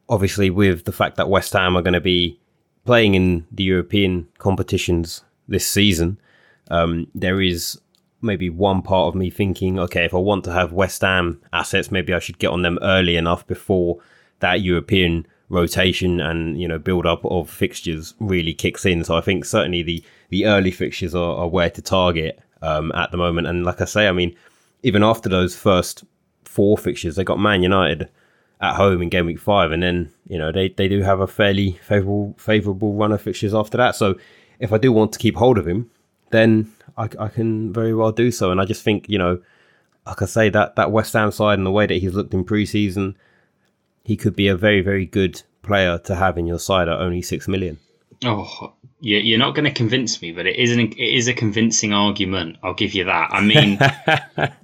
obviously, 0.09 0.49
with 0.49 0.85
the 0.85 0.91
fact 0.91 1.17
that 1.17 1.29
West 1.29 1.53
Ham 1.53 1.75
are 1.75 1.81
going 1.81 1.93
to 1.93 2.01
be 2.01 2.39
playing 2.85 3.15
in 3.15 3.45
the 3.51 3.63
European 3.63 4.27
competitions 4.37 5.23
this 5.47 5.67
season, 5.67 6.19
um, 6.69 7.07
there 7.13 7.41
is 7.41 7.79
maybe 8.21 8.49
one 8.49 8.81
part 8.81 9.07
of 9.07 9.15
me 9.15 9.29
thinking, 9.29 9.79
okay, 9.79 10.05
if 10.05 10.13
I 10.13 10.17
want 10.17 10.43
to 10.45 10.51
have 10.51 10.73
West 10.73 11.01
Ham 11.01 11.41
assets, 11.53 11.91
maybe 11.91 12.13
I 12.13 12.19
should 12.19 12.39
get 12.39 12.51
on 12.51 12.61
them 12.61 12.79
early 12.81 13.15
enough 13.15 13.45
before 13.47 13.99
that 14.39 14.61
European 14.61 15.25
rotation 15.49 16.21
and 16.21 16.59
you 16.59 16.65
know 16.65 16.79
build 16.79 17.05
up 17.05 17.25
of 17.25 17.49
fixtures 17.49 18.13
really 18.19 18.53
kicks 18.53 18.85
in. 18.85 19.03
So 19.03 19.17
I 19.17 19.21
think 19.21 19.45
certainly 19.45 19.83
the 19.83 20.03
the 20.29 20.45
early 20.45 20.71
fixtures 20.71 21.13
are, 21.13 21.35
are 21.35 21.47
where 21.47 21.69
to 21.69 21.81
target 21.81 22.39
um, 22.61 22.91
at 22.93 23.11
the 23.11 23.17
moment. 23.17 23.47
And 23.47 23.65
like 23.65 23.81
I 23.81 23.85
say, 23.85 24.07
I 24.07 24.11
mean, 24.11 24.35
even 24.83 25.03
after 25.03 25.29
those 25.29 25.55
first 25.55 26.03
four 26.45 26.77
fixtures, 26.77 27.15
they 27.15 27.23
got 27.23 27.39
Man 27.39 27.63
United 27.63 28.09
at 28.61 28.75
home 28.75 29.01
in 29.01 29.09
game 29.09 29.25
week 29.25 29.39
five, 29.39 29.71
and 29.71 29.83
then 29.83 30.11
you 30.27 30.37
know 30.37 30.51
they 30.51 30.69
they 30.69 30.87
do 30.87 31.01
have 31.01 31.19
a 31.19 31.27
fairly 31.27 31.73
favorable 31.83 32.35
favorable 32.37 32.93
run 32.93 33.11
of 33.11 33.21
fixtures 33.21 33.53
after 33.53 33.77
that. 33.77 33.95
So 33.95 34.15
if 34.59 34.71
I 34.71 34.77
do 34.77 34.91
want 34.91 35.11
to 35.13 35.19
keep 35.19 35.35
hold 35.35 35.57
of 35.57 35.67
him, 35.67 35.89
then 36.31 36.71
I, 36.97 37.09
I 37.19 37.27
can 37.27 37.73
very 37.73 37.93
well 37.93 38.11
do 38.11 38.31
so. 38.31 38.51
And 38.51 38.59
I 38.59 38.65
just 38.65 38.83
think, 38.83 39.09
you 39.09 39.17
know, 39.17 39.41
like 40.05 40.21
I 40.21 40.25
say, 40.25 40.49
that, 40.49 40.75
that 40.75 40.91
West 40.91 41.13
Ham 41.13 41.31
side 41.31 41.57
and 41.57 41.65
the 41.65 41.71
way 41.71 41.85
that 41.85 41.95
he's 41.95 42.13
looked 42.13 42.33
in 42.33 42.43
preseason, 42.43 43.15
he 44.03 44.17
could 44.17 44.35
be 44.35 44.47
a 44.47 44.55
very, 44.55 44.81
very 44.81 45.05
good 45.05 45.41
player 45.61 45.97
to 45.99 46.15
have 46.15 46.37
in 46.37 46.47
your 46.47 46.59
side 46.59 46.89
at 46.89 46.99
only 46.99 47.21
six 47.21 47.47
million. 47.47 47.79
Oh, 48.23 48.73
you're 48.99 49.39
not 49.39 49.55
going 49.55 49.65
to 49.65 49.73
convince 49.73 50.21
me, 50.21 50.31
but 50.31 50.45
it 50.45 50.55
is 50.55 50.71
an 50.71 50.79
it 50.79 50.95
is 50.95 51.27
a 51.27 51.33
convincing 51.33 51.91
argument. 51.91 52.57
I'll 52.61 52.75
give 52.75 52.93
you 52.93 53.05
that. 53.05 53.29
I 53.31 53.41
mean, 53.41 53.79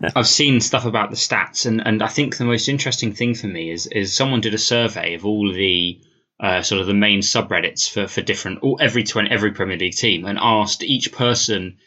I've 0.16 0.28
seen 0.28 0.62
stuff 0.62 0.86
about 0.86 1.10
the 1.10 1.16
stats, 1.16 1.66
and, 1.66 1.86
and 1.86 2.04
I 2.04 2.08
think 2.08 2.38
the 2.38 2.46
most 2.46 2.68
interesting 2.68 3.14
thing 3.14 3.34
for 3.34 3.48
me 3.48 3.72
is 3.72 3.88
is 3.88 4.16
someone 4.16 4.42
did 4.42 4.54
a 4.54 4.60
survey 4.60 5.16
of 5.16 5.26
all 5.26 5.52
the 5.52 6.00
uh, 6.40 6.62
sort 6.62 6.82
of 6.82 6.88
the 6.88 6.94
main 6.94 7.20
subreddits 7.20 7.90
for 7.90 8.08
for 8.08 8.22
different 8.22 8.60
all 8.62 8.78
every 8.80 9.04
twenty 9.04 9.32
every 9.32 9.52
Premier 9.52 9.78
League 9.78 9.96
team, 9.96 10.26
and 10.26 10.38
asked 10.40 10.84
each 10.84 11.12
person 11.12 11.78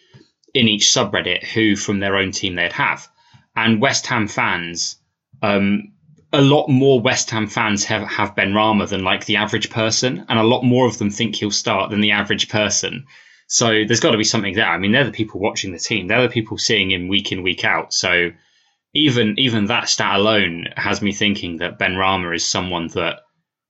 in 0.55 0.69
each 0.69 0.87
subreddit 0.87 1.45
who 1.45 1.77
from 1.77 2.01
their 2.01 2.17
own 2.17 2.33
team 2.33 2.57
they'd 2.57 2.73
have. 2.73 3.09
And 3.55 3.81
West 3.81 4.07
Ham 4.07 4.29
fans, 4.29 4.97
um, 5.43 5.93
a 6.33 6.41
lot 6.41 6.69
more 6.69 7.01
West 7.01 7.31
Ham 7.31 7.47
fans 7.47 7.85
have, 7.85 8.03
have 8.09 8.35
Benrahma 8.35 8.89
than 8.89 9.05
like 9.05 9.27
the 9.27 9.37
average 9.37 9.71
person, 9.71 10.25
and 10.29 10.39
a 10.39 10.45
lot 10.45 10.63
more 10.63 10.87
of 10.87 10.99
them 10.99 11.11
think 11.11 11.37
he'll 11.37 11.51
start 11.51 11.91
than 11.91 12.01
the 12.01 12.13
average 12.13 12.49
person. 12.49 13.07
So 13.49 13.67
there's 13.67 14.01
got 14.01 14.13
to 14.13 14.19
be 14.19 14.25
something 14.25 14.55
there. 14.55 14.69
I 14.69 14.79
mean, 14.79 14.93
they're 14.93 15.05
the 15.05 15.11
people 15.11 15.41
watching 15.41 15.73
the 15.73 15.79
team. 15.79 16.07
They're 16.07 16.23
the 16.23 16.29
people 16.29 16.57
seeing 16.57 16.93
him 16.93 17.09
week 17.09 17.33
in, 17.33 17.43
week 17.43 17.65
out. 17.65 17.93
So 17.93 18.31
even 18.95 19.39
even 19.39 19.67
that 19.67 19.89
stat 19.89 20.17
alone 20.17 20.67
has 20.77 21.03
me 21.03 21.13
thinking 21.13 21.59
that 21.59 21.79
Benrahma 21.79 22.35
is 22.35 22.47
someone 22.47 22.89
that 22.89 23.21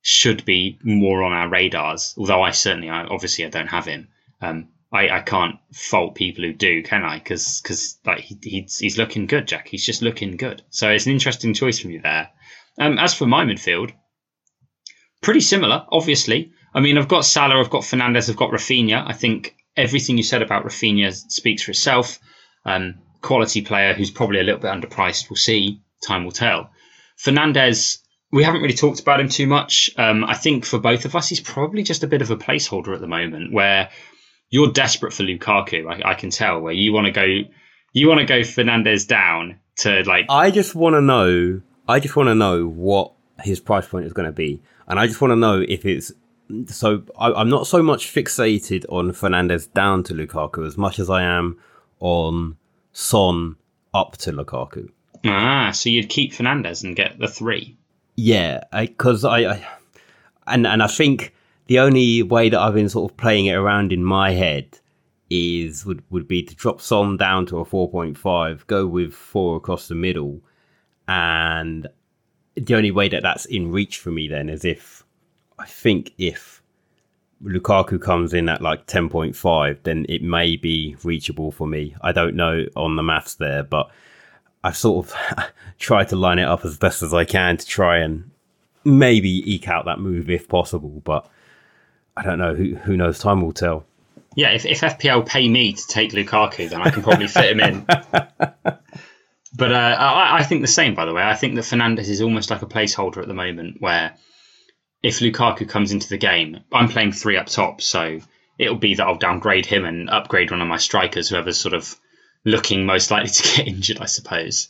should 0.03 0.45
be 0.45 0.79
more 0.83 1.23
on 1.23 1.33
our 1.33 1.49
radars. 1.49 2.15
Although 2.17 2.43
I 2.43 2.51
certainly, 2.51 2.89
I 2.89 3.05
obviously, 3.05 3.45
I 3.45 3.51
don't 3.51 3.69
have 3.69 3.87
him. 3.87 4.09
Um, 4.41 4.69
I, 4.93 5.09
I 5.09 5.21
can't 5.21 5.57
fault 5.73 6.15
people 6.15 6.45
who 6.45 6.53
do, 6.53 6.83
can 6.83 7.05
I? 7.05 7.19
Because 7.19 7.61
because 7.61 7.99
like 8.05 8.21
he, 8.21 8.39
he's 8.43 8.79
he's 8.79 8.99
looking 8.99 9.27
good, 9.27 9.47
Jack. 9.47 9.69
He's 9.69 9.87
just 9.87 10.03
looking 10.03 10.37
good. 10.37 10.63
So 10.71 10.91
it's 10.91 11.07
an 11.07 11.13
interesting 11.13 11.55
choice 11.55 11.79
from 11.79 11.91
you 11.91 12.01
there. 12.01 12.31
Um, 12.79 12.99
as 12.99 13.15
for 13.15 13.27
my 13.27 13.45
midfield, 13.45 13.93
pretty 15.21 15.41
similar, 15.41 15.87
obviously. 15.91 16.53
I 16.75 16.81
mean, 16.81 16.99
I've 16.99 17.09
got 17.09 17.25
Salah, 17.25 17.61
I've 17.61 17.71
got 17.71 17.83
Fernandes, 17.83 18.31
I've 18.31 18.37
got 18.37 18.51
Raphinha. 18.51 19.05
I 19.07 19.13
think 19.13 19.57
everything 19.77 20.17
you 20.17 20.23
said 20.23 20.43
about 20.43 20.65
Raphinha 20.65 21.13
speaks 21.13 21.63
for 21.63 21.73
itself. 21.73 22.19
Um, 22.65 23.01
quality 23.21 23.63
player 23.63 23.93
who's 23.95 24.11
probably 24.11 24.41
a 24.41 24.45
little 24.45 24.61
bit 24.61 24.71
underpriced. 24.71 25.29
We'll 25.29 25.37
see. 25.37 25.83
Time 26.07 26.25
will 26.25 26.33
tell. 26.33 26.71
Fernandes, 27.19 27.99
we 28.33 28.45
haven't 28.45 28.63
really 28.63 28.75
talked 28.75 29.01
about 29.01 29.21
him 29.21 29.29
too 29.29 29.47
much. 29.47 29.91
Um, 29.97 30.25
I 30.25 30.35
think 30.35 30.65
for 30.65 30.79
both 30.79 31.05
of 31.05 31.17
us, 31.17 31.29
he's 31.29 31.41
probably 31.41 31.83
just 31.83 32.05
a 32.05 32.07
bit 32.07 32.23
of 32.23 32.31
a 32.31 32.37
placeholder 32.37 32.95
at 32.95 33.01
the 33.01 33.09
moment 33.09 33.53
where 33.53 33.91
you're 34.51 34.71
desperate 34.71 35.13
for 35.13 35.25
Lukaku. 35.25 35.91
I, 35.91 36.11
I 36.11 36.15
can 36.15 36.31
tell 36.31 36.61
where 36.61 36.73
you 36.73 36.93
want 36.93 37.07
to 37.07 37.13
go. 37.13 37.25
You 37.93 38.09
want 38.09 38.21
to 38.21 38.27
go 38.27 38.41
Fernandes 38.41 39.07
down 39.07 39.59
to 39.79 40.03
like. 40.05 40.27
I 40.29 40.51
just 40.51 40.75
want 40.75 40.95
to 40.95 41.01
know. 41.01 41.61
I 41.89 41.99
just 41.99 42.15
want 42.15 42.29
to 42.29 42.35
know 42.35 42.67
what 42.67 43.13
his 43.43 43.59
price 43.59 43.89
point 43.89 44.07
is 44.07 44.13
going 44.13 44.27
to 44.27 44.33
be, 44.33 44.63
and 44.87 45.01
I 45.01 45.07
just 45.07 45.21
want 45.21 45.33
to 45.33 45.37
know 45.37 45.65
if 45.67 45.85
it's 45.85 46.13
so 46.67 47.03
I, 47.19 47.41
am 47.41 47.49
not 47.49 47.67
so 47.67 47.83
much 47.83 48.13
fixated 48.13 48.85
on 48.89 49.11
Fernandes 49.11 49.73
down 49.73 50.03
to 50.05 50.15
Lukaku 50.15 50.67
as 50.67 50.77
much 50.77 50.99
as 50.99 51.11
I 51.11 51.23
am 51.23 51.59
on 51.99 52.57
Son 52.93 53.57
up 53.93 54.17
to 54.19 54.33
Lukaku. 54.33 54.91
Ah, 55.25 55.71
so 55.73 55.91
you'd 55.91 56.09
keep 56.09 56.33
Fernandes 56.33 56.85
and 56.85 56.97
get 56.97 57.19
the 57.19 57.29
three. 57.29 57.77
Yeah, 58.23 58.65
because 58.71 59.25
I, 59.25 59.39
I, 59.39 59.53
I, 59.53 59.67
and 60.49 60.67
and 60.67 60.83
I 60.83 60.89
think 60.89 61.33
the 61.69 61.79
only 61.79 62.23
way 62.23 62.51
that 62.51 62.61
I've 62.61 62.75
been 62.75 62.91
sort 62.91 63.11
of 63.11 63.17
playing 63.17 63.47
it 63.47 63.55
around 63.55 63.95
in 63.95 64.05
my 64.05 64.33
head 64.33 64.79
is 65.31 65.87
would 65.87 66.03
would 66.11 66.29
be 66.29 66.43
to 66.43 66.55
drop 66.55 66.83
Son 66.83 67.17
down 67.17 67.47
to 67.47 67.61
a 67.61 67.65
four 67.65 67.91
point 67.91 68.19
five, 68.19 68.67
go 68.67 68.87
with 68.87 69.15
four 69.15 69.57
across 69.57 69.89
the 69.89 69.95
middle, 69.95 70.43
and 71.09 71.89
the 72.57 72.75
only 72.75 72.91
way 72.91 73.09
that 73.09 73.23
that's 73.23 73.47
in 73.47 73.73
reach 73.73 73.97
for 73.97 74.11
me 74.11 74.29
then 74.29 74.51
is 74.51 74.67
if 74.67 75.03
I 75.59 75.65
think 75.65 76.13
if 76.19 76.63
Lukaku 77.43 77.99
comes 77.99 78.35
in 78.35 78.51
at 78.51 78.61
like 78.61 78.87
10.5, 78.87 79.83
then 79.85 80.05
it 80.11 80.23
may 80.23 80.57
be 80.57 80.95
reachable 81.05 81.53
for 81.53 81.67
me. 81.67 81.97
I 82.03 82.13
don't 82.13 82.37
know 82.37 82.67
on 82.77 82.97
the 82.97 83.03
maths 83.03 83.37
there, 83.37 83.63
but 83.63 83.91
I've 84.63 84.77
sort 84.77 85.07
of 85.07 85.47
tried 85.79 86.09
to 86.11 86.17
line 86.17 86.39
it 86.39 86.45
up 86.45 86.65
as 86.65 86.79
best 86.79 87.03
as 87.03 87.15
I 87.15 87.25
can 87.25 87.57
to 87.57 87.67
try 87.67 87.99
and 87.99 88.31
maybe 88.85 89.43
eke 89.53 89.69
out 89.69 89.87
that 89.87 89.99
move 89.99 90.31
if 90.31 90.49
possible. 90.49 91.03
But 91.05 91.29
I 92.17 92.23
don't 92.23 92.39
know. 92.39 92.55
Who, 92.55 92.75
who 92.77 92.97
knows? 92.97 93.19
Time 93.19 93.43
will 93.43 93.53
tell. 93.53 93.85
Yeah, 94.37 94.51
if, 94.51 94.65
if 94.65 94.81
FPL 94.81 95.27
pay 95.27 95.49
me 95.49 95.73
to 95.73 95.87
take 95.89 96.13
Lukaku, 96.13 96.71
then 96.71 96.81
I 96.81 96.91
can 96.91 97.03
probably 97.03 97.27
fit 97.27 97.51
him 97.51 97.61
in. 97.61 97.87
But 99.53 99.73
uh, 99.73 99.97
I, 99.99 100.39
I, 100.39 100.43
think 100.45 100.61
the 100.63 100.69
same, 100.69 100.95
by 100.95 101.05
the 101.05 101.13
way. 101.13 101.23
I 101.23 101.35
think 101.35 101.57
that 101.57 101.65
Fernandes 101.65 102.09
is 102.09 102.23
almost 102.23 102.51
like 102.51 102.63
a 102.63 102.67
placeholder 102.67 103.19
at 103.19 103.29
the 103.29 103.35
moment, 103.35 103.81
where 103.81 104.15
if 105.03 105.19
Lukaku 105.19 105.69
comes 105.69 105.93
into 105.93 106.09
the 106.09 106.19
game, 106.19 106.61
I'm 106.73 106.89
playing 106.89 107.13
three 107.13 107.37
up 107.37 107.47
top, 107.47 107.83
so 107.83 108.21
it'll 108.59 108.77
be 108.77 108.95
that 108.95 109.07
I'll 109.07 109.17
downgrade 109.17 109.67
him 109.67 109.85
and 109.85 110.09
upgrade 110.09 110.51
one 110.51 110.61
of 110.61 110.69
my 110.69 110.77
strikers, 110.77 111.29
whoever's 111.29 111.59
sort 111.59 111.75
of 111.75 111.99
looking 112.45 112.87
most 112.87 113.11
likely 113.11 113.31
to 113.31 113.43
get 113.57 113.69
injured, 113.69 113.99
I 114.01 114.07
suppose. 114.07 114.69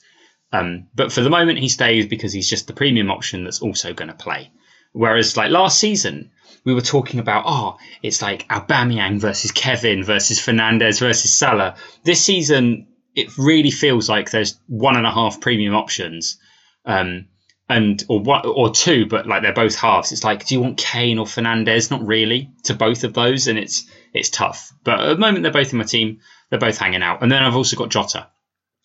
Um, 0.52 0.88
but 0.94 1.12
for 1.12 1.20
the 1.20 1.30
moment, 1.30 1.59
he 1.59 1.68
stays 1.68 2.06
because 2.06 2.33
he's 2.33 2.48
just 2.48 2.66
the 2.66 2.72
premium 2.72 3.11
option 3.11 3.44
that's 3.44 3.62
also 3.62 3.94
going 3.94 4.09
to 4.09 4.14
play. 4.14 4.50
Whereas, 4.92 5.37
like 5.37 5.50
last 5.50 5.78
season, 5.78 6.33
we 6.64 6.74
were 6.74 6.80
talking 6.80 7.20
about, 7.20 7.44
oh, 7.46 7.78
it's 8.02 8.20
like 8.20 8.48
Aubameyang 8.48 9.20
versus 9.20 9.52
Kevin 9.52 10.02
versus 10.02 10.40
Fernandes 10.40 10.98
versus 10.98 11.33
Salah. 11.33 11.76
This 12.04 12.20
season, 12.20 12.88
it 13.14 13.37
really 13.38 13.70
feels 13.70 14.09
like 14.09 14.30
there's 14.30 14.59
one 14.66 14.96
and 14.96 15.06
a 15.06 15.12
half 15.12 15.40
premium 15.40 15.74
options, 15.74 16.38
um, 16.85 17.26
and 17.70 18.04
or 18.09 18.20
what 18.20 18.44
or 18.44 18.70
two, 18.70 19.06
but 19.06 19.26
like 19.26 19.42
they're 19.42 19.52
both 19.52 19.76
halves. 19.76 20.11
It's 20.11 20.24
like, 20.24 20.44
do 20.44 20.56
you 20.56 20.61
want 20.61 20.76
Kane 20.76 21.18
or 21.18 21.24
Fernandes? 21.24 21.90
Not 21.90 22.04
really 22.04 22.50
to 22.64 22.74
both 22.74 23.04
of 23.04 23.14
those, 23.14 23.46
and 23.46 23.59
it's 23.59 23.88
it's 24.12 24.28
tough. 24.28 24.72
But 24.83 25.00
at 25.00 25.09
the 25.09 25.18
moment, 25.18 25.44
they're 25.44 25.52
both 25.52 25.72
in 25.72 25.78
my 25.78 25.85
team. 25.85 26.18
They're 26.50 26.59
both 26.59 26.78
hanging 26.78 27.02
out, 27.02 27.22
and 27.22 27.30
then 27.30 27.44
I've 27.44 27.54
also 27.54 27.76
got 27.76 27.90
Jota, 27.90 28.26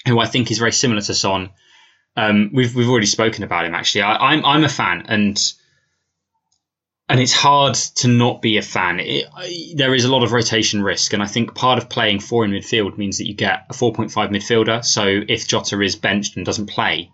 who 0.08 0.19
I 0.19 0.28
think 0.28 0.52
is 0.52 0.60
very 0.60 0.71
similar 0.71 1.02
to 1.02 1.13
Son. 1.15 1.50
Um, 2.15 2.52
we've 2.54 2.76
we've 2.76 2.89
already 2.89 3.08
spoken 3.08 3.43
about 3.43 3.65
him 3.65 3.74
actually. 3.74 4.04
I, 4.04 4.17
I'm 4.17 4.45
I'm 4.45 4.63
a 4.63 4.69
fan, 4.69 5.06
and 5.08 5.54
and 7.10 7.19
it's 7.19 7.34
hard 7.34 7.74
to 7.74 8.08
not 8.08 8.43
be 8.43 8.58
a 8.58 8.62
fan. 8.62 9.00
It, 9.00 9.26
I, 9.36 9.74
there 9.76 9.95
is 9.95 10.06
a 10.06 10.12
lot 10.12 10.24
of 10.24 10.32
rotation 10.32 10.84
risk, 10.84 11.13
and 11.13 11.24
I 11.24 11.28
think 11.28 11.56
part 11.56 11.80
of 11.80 11.89
playing 11.89 12.19
four 12.19 12.45
in 12.45 12.52
midfield 12.52 13.00
means 13.00 13.17
that 13.17 13.28
you 13.28 13.34
get 13.34 13.65
a 13.69 13.74
4.5 13.74 14.12
midfielder. 14.30 14.86
So 14.86 15.21
if 15.28 15.48
Jota 15.48 15.80
is 15.82 15.95
benched 15.95 16.36
and 16.36 16.45
doesn't 16.45 16.67
play, 16.67 17.12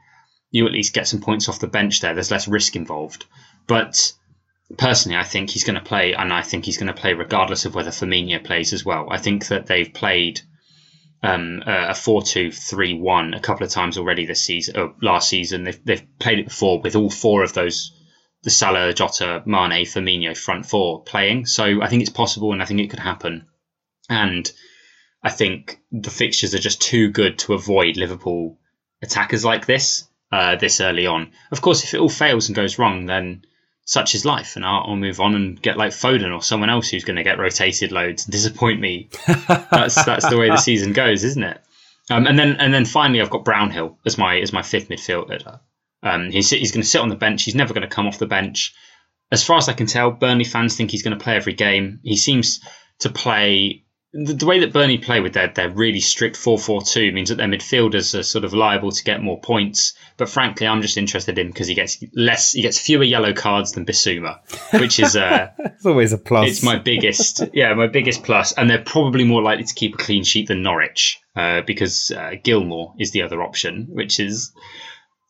you 0.51 0.65
at 0.65 0.73
least 0.73 0.93
get 0.93 1.07
some 1.07 1.21
points 1.21 1.49
off 1.49 1.59
the 1.59 1.67
bench 1.67 2.01
there. 2.01 2.13
There's 2.13 2.31
less 2.31 2.47
risk 2.47 2.75
involved. 2.75 3.25
But 3.67 4.13
personally, 4.77 5.17
I 5.17 5.23
think 5.23 5.49
he's 5.49 5.63
going 5.63 5.79
to 5.79 5.85
play, 5.85 6.13
and 6.13 6.31
I 6.31 6.41
think 6.41 6.65
he's 6.65 6.77
going 6.77 6.93
to 6.93 7.01
play 7.01 7.13
regardless 7.13 7.65
of 7.65 7.73
whether 7.73 7.91
Firmino 7.91 8.43
plays 8.43 8.73
as 8.73 8.85
well. 8.85 9.07
I 9.09 9.17
think 9.17 9.47
that 9.47 9.65
they've 9.65 9.91
played 9.91 10.41
um, 11.23 11.63
a 11.65 11.95
4 11.95 12.23
2 12.23 12.51
3 12.51 12.93
1 12.95 13.33
a 13.33 13.39
couple 13.39 13.65
of 13.65 13.71
times 13.71 13.97
already 13.97 14.25
this 14.25 14.43
season, 14.43 14.77
or 14.77 14.93
last 15.01 15.29
season. 15.29 15.63
They've, 15.63 15.85
they've 15.85 16.19
played 16.19 16.39
it 16.39 16.49
before 16.49 16.81
with 16.81 16.95
all 16.95 17.09
four 17.09 17.43
of 17.43 17.53
those 17.53 17.97
the 18.43 18.49
Salah, 18.49 18.91
Jota, 18.91 19.43
Mane, 19.45 19.85
Firmino 19.85 20.35
front 20.35 20.65
four 20.65 21.03
playing. 21.03 21.45
So 21.45 21.81
I 21.81 21.87
think 21.87 22.01
it's 22.01 22.09
possible 22.09 22.51
and 22.51 22.61
I 22.61 22.65
think 22.65 22.79
it 22.79 22.89
could 22.89 22.99
happen. 22.99 23.45
And 24.09 24.51
I 25.23 25.29
think 25.29 25.79
the 25.91 26.09
fixtures 26.09 26.55
are 26.55 26.59
just 26.59 26.81
too 26.81 27.11
good 27.11 27.37
to 27.39 27.53
avoid 27.53 27.97
Liverpool 27.97 28.57
attackers 29.03 29.45
like 29.45 29.67
this 29.67 30.07
uh, 30.31 30.55
this 30.55 30.81
early 30.81 31.07
on. 31.07 31.31
Of 31.51 31.61
course, 31.61 31.83
if 31.83 31.93
it 31.93 31.99
all 31.99 32.09
fails 32.09 32.47
and 32.47 32.55
goes 32.55 32.79
wrong, 32.79 33.05
then 33.05 33.43
such 33.85 34.15
is 34.15 34.25
life, 34.25 34.55
and 34.55 34.65
I'll, 34.65 34.85
I'll 34.87 34.95
move 34.95 35.19
on 35.19 35.35
and 35.35 35.61
get 35.61 35.77
like 35.77 35.91
Foden 35.91 36.33
or 36.33 36.41
someone 36.41 36.69
else 36.69 36.89
who's 36.89 37.03
going 37.03 37.17
to 37.17 37.23
get 37.23 37.39
rotated 37.39 37.91
loads 37.91 38.25
and 38.25 38.31
disappoint 38.31 38.79
me. 38.79 39.09
that's 39.27 40.03
that's 40.05 40.29
the 40.29 40.37
way 40.37 40.49
the 40.49 40.57
season 40.57 40.93
goes, 40.93 41.23
isn't 41.23 41.43
it? 41.43 41.61
Um, 42.09 42.27
and 42.27 42.37
then 42.37 42.57
and 42.57 42.73
then 42.73 42.85
finally, 42.85 43.21
I've 43.21 43.29
got 43.29 43.45
Brownhill 43.45 43.97
as 44.05 44.17
my 44.17 44.37
as 44.39 44.53
my 44.53 44.61
fifth 44.61 44.89
midfielder. 44.89 45.59
Um, 46.03 46.31
he's 46.31 46.49
he's 46.49 46.71
going 46.71 46.83
to 46.83 46.87
sit 46.87 47.01
on 47.01 47.09
the 47.09 47.15
bench. 47.15 47.43
He's 47.43 47.55
never 47.55 47.73
going 47.73 47.87
to 47.87 47.93
come 47.93 48.07
off 48.07 48.19
the 48.19 48.27
bench. 48.27 48.73
As 49.31 49.45
far 49.45 49.57
as 49.57 49.69
I 49.69 49.73
can 49.73 49.87
tell, 49.87 50.11
Burnley 50.11 50.43
fans 50.43 50.75
think 50.75 50.91
he's 50.91 51.03
going 51.03 51.17
to 51.17 51.23
play 51.23 51.35
every 51.35 51.53
game. 51.53 51.99
He 52.03 52.17
seems 52.17 52.61
to 52.99 53.09
play 53.09 53.85
the, 54.13 54.33
the 54.33 54.45
way 54.45 54.59
that 54.59 54.73
Burnley 54.73 54.97
play 54.97 55.21
with 55.21 55.33
their 55.33 55.47
their 55.47 55.69
really 55.69 56.01
strict 56.01 56.35
four 56.35 56.57
four 56.57 56.81
two 56.81 57.11
means 57.13 57.29
that 57.29 57.35
their 57.35 57.47
midfielders 57.47 58.17
are 58.17 58.23
sort 58.23 58.43
of 58.43 58.53
liable 58.53 58.91
to 58.91 59.03
get 59.03 59.21
more 59.21 59.39
points. 59.39 59.93
But 60.17 60.29
frankly, 60.29 60.67
I'm 60.67 60.81
just 60.81 60.97
interested 60.97 61.37
in 61.37 61.47
because 61.47 61.67
he 61.67 61.75
gets 61.75 62.03
less, 62.13 62.51
he 62.51 62.61
gets 62.61 62.79
fewer 62.79 63.03
yellow 63.03 63.33
cards 63.33 63.71
than 63.71 63.85
Bissouma, 63.85 64.39
which 64.79 64.99
is 64.99 65.15
uh, 65.15 65.51
it's 65.59 65.85
always 65.85 66.11
a 66.11 66.17
plus. 66.17 66.49
It's 66.49 66.63
my 66.63 66.77
biggest, 66.77 67.41
yeah, 67.53 67.73
my 67.73 67.87
biggest 67.87 68.23
plus. 68.23 68.51
and 68.51 68.69
they're 68.69 68.83
probably 68.83 69.23
more 69.23 69.41
likely 69.41 69.63
to 69.63 69.73
keep 69.73 69.95
a 69.95 69.97
clean 69.97 70.23
sheet 70.23 70.49
than 70.49 70.61
Norwich 70.61 71.19
uh, 71.35 71.61
because 71.61 72.11
uh, 72.11 72.31
Gilmour 72.43 72.93
is 72.99 73.11
the 73.11 73.21
other 73.21 73.41
option, 73.41 73.87
which 73.91 74.19
is 74.19 74.51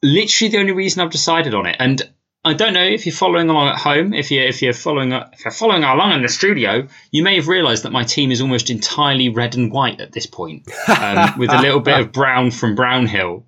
literally 0.02 0.52
the 0.52 0.58
only 0.58 0.72
reason 0.72 1.02
I've 1.02 1.12
decided 1.12 1.54
on 1.54 1.68
it. 1.68 1.76
And 1.78 2.02
I 2.44 2.54
don't 2.54 2.74
know 2.74 2.84
if 2.84 3.06
you're 3.06 3.14
following 3.14 3.50
along 3.50 3.68
at 3.68 3.78
home. 3.78 4.14
If 4.14 4.32
you 4.32 4.42
if 4.42 4.64
you're 4.64 4.74
following 4.74 5.12
if 5.12 5.46
you're 5.46 5.52
following 5.52 5.84
along 5.84 6.14
in 6.14 6.24
the 6.24 6.30
studio, 6.30 6.88
you 7.12 7.22
may 7.22 7.36
have 7.36 7.48
realised 7.48 7.84
that 7.84 7.92
my 7.92 8.04
team 8.04 8.32
is 8.32 8.42
almost 8.42 8.72
entirely 8.72 9.30
red 9.30 9.56
and 9.56 9.72
white 9.72 10.02
at 10.02 10.12
this 10.12 10.26
point, 10.26 10.68
um, 10.88 11.34
with 11.38 11.52
a 11.52 11.62
little 11.62 11.80
bit 11.80 12.00
of 12.00 12.12
brown 12.12 12.50
from 12.50 12.74
Brownhill, 12.74 13.46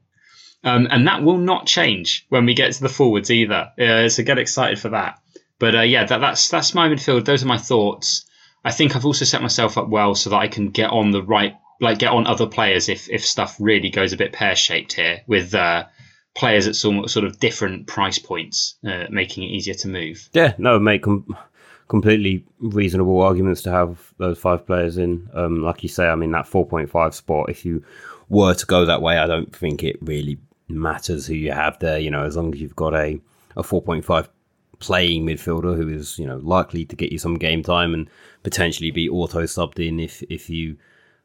um, 0.63 0.87
and 0.91 1.07
that 1.07 1.23
will 1.23 1.39
not 1.39 1.65
change 1.65 2.27
when 2.29 2.45
we 2.45 2.53
get 2.53 2.71
to 2.73 2.81
the 2.81 2.89
forwards 2.89 3.31
either. 3.31 3.71
Uh, 3.79 4.09
so 4.09 4.23
get 4.23 4.37
excited 4.37 4.77
for 4.77 4.89
that. 4.89 5.19
But 5.57 5.75
uh, 5.75 5.81
yeah, 5.81 6.05
that, 6.05 6.19
that's 6.19 6.49
that's 6.49 6.75
my 6.75 6.87
midfield. 6.87 7.25
Those 7.25 7.43
are 7.43 7.47
my 7.47 7.57
thoughts. 7.57 8.25
I 8.63 8.71
think 8.71 8.95
I've 8.95 9.05
also 9.05 9.25
set 9.25 9.41
myself 9.41 9.75
up 9.77 9.89
well 9.89 10.13
so 10.13 10.29
that 10.29 10.37
I 10.37 10.47
can 10.47 10.69
get 10.69 10.91
on 10.91 11.09
the 11.09 11.23
right, 11.23 11.55
like 11.81 11.97
get 11.97 12.11
on 12.11 12.27
other 12.27 12.45
players 12.45 12.89
if 12.89 13.09
if 13.09 13.25
stuff 13.25 13.55
really 13.59 13.89
goes 13.89 14.13
a 14.13 14.17
bit 14.17 14.33
pear 14.33 14.55
shaped 14.55 14.93
here 14.93 15.21
with. 15.25 15.55
Uh, 15.55 15.85
players 16.35 16.67
at 16.67 16.75
some 16.75 17.07
sort 17.07 17.25
of 17.25 17.39
different 17.39 17.87
price 17.87 18.19
points, 18.19 18.75
uh, 18.85 19.05
making 19.09 19.43
it 19.43 19.47
easier 19.47 19.75
to 19.75 19.87
move. 19.87 20.29
Yeah, 20.33 20.53
no, 20.57 20.79
make 20.79 21.03
com- 21.03 21.37
completely 21.87 22.45
reasonable 22.59 23.21
arguments 23.21 23.61
to 23.63 23.71
have 23.71 24.13
those 24.17 24.39
five 24.39 24.65
players 24.65 24.97
in. 24.97 25.29
Um, 25.33 25.61
like 25.61 25.83
you 25.83 25.89
say, 25.89 26.07
I 26.07 26.15
mean 26.15 26.31
that 26.31 26.47
four 26.47 26.65
point 26.65 26.89
five 26.89 27.13
spot. 27.13 27.49
If 27.49 27.65
you 27.65 27.83
were 28.29 28.53
to 28.53 28.65
go 28.65 28.85
that 28.85 29.01
way, 29.01 29.17
I 29.17 29.27
don't 29.27 29.55
think 29.55 29.83
it 29.83 29.97
really 30.01 30.39
matters 30.67 31.27
who 31.27 31.35
you 31.35 31.51
have 31.51 31.77
there. 31.79 31.99
You 31.99 32.11
know, 32.11 32.25
as 32.25 32.35
long 32.35 32.53
as 32.53 32.61
you've 32.61 32.75
got 32.75 32.95
a 32.95 33.19
a 33.55 33.63
four 33.63 33.81
point 33.81 34.05
five 34.05 34.29
playing 34.79 35.25
midfielder 35.25 35.77
who 35.77 35.87
is 35.87 36.19
you 36.19 36.25
know 36.25 36.37
likely 36.37 36.83
to 36.83 36.95
get 36.95 37.11
you 37.11 37.17
some 37.17 37.35
game 37.35 37.63
time 37.63 37.93
and 37.93 38.09
potentially 38.41 38.91
be 38.91 39.07
auto 39.07 39.43
subbed 39.43 39.79
in 39.85 39.99
if 39.99 40.21
if 40.23 40.49
you 40.49 40.75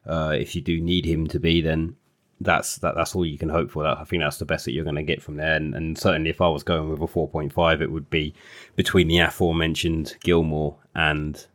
uh, 0.05 0.33
if 0.37 0.55
you 0.55 0.61
do 0.61 0.79
need 0.79 1.05
him 1.05 1.27
to 1.27 1.39
be, 1.39 1.61
then 1.61 1.95
that's 2.41 2.77
that, 2.77 2.95
that's 2.95 3.15
all 3.15 3.25
you 3.25 3.37
can 3.37 3.49
hope 3.49 3.71
for. 3.71 3.85
I 3.85 4.03
think 4.03 4.21
that's 4.23 4.37
the 4.37 4.45
best 4.45 4.65
that 4.65 4.71
you're 4.71 4.83
going 4.83 4.95
to 4.95 5.03
get 5.03 5.21
from 5.21 5.35
there. 5.35 5.55
And, 5.55 5.75
and 5.75 5.97
certainly, 5.97 6.29
if 6.29 6.41
I 6.41 6.47
was 6.47 6.63
going 6.63 6.89
with 6.89 7.01
a 7.01 7.11
4.5, 7.11 7.81
it 7.81 7.91
would 7.91 8.09
be 8.09 8.33
between 8.75 9.07
the 9.07 9.19
aforementioned 9.19 10.15
Gilmour 10.23 10.75
and 10.95 11.45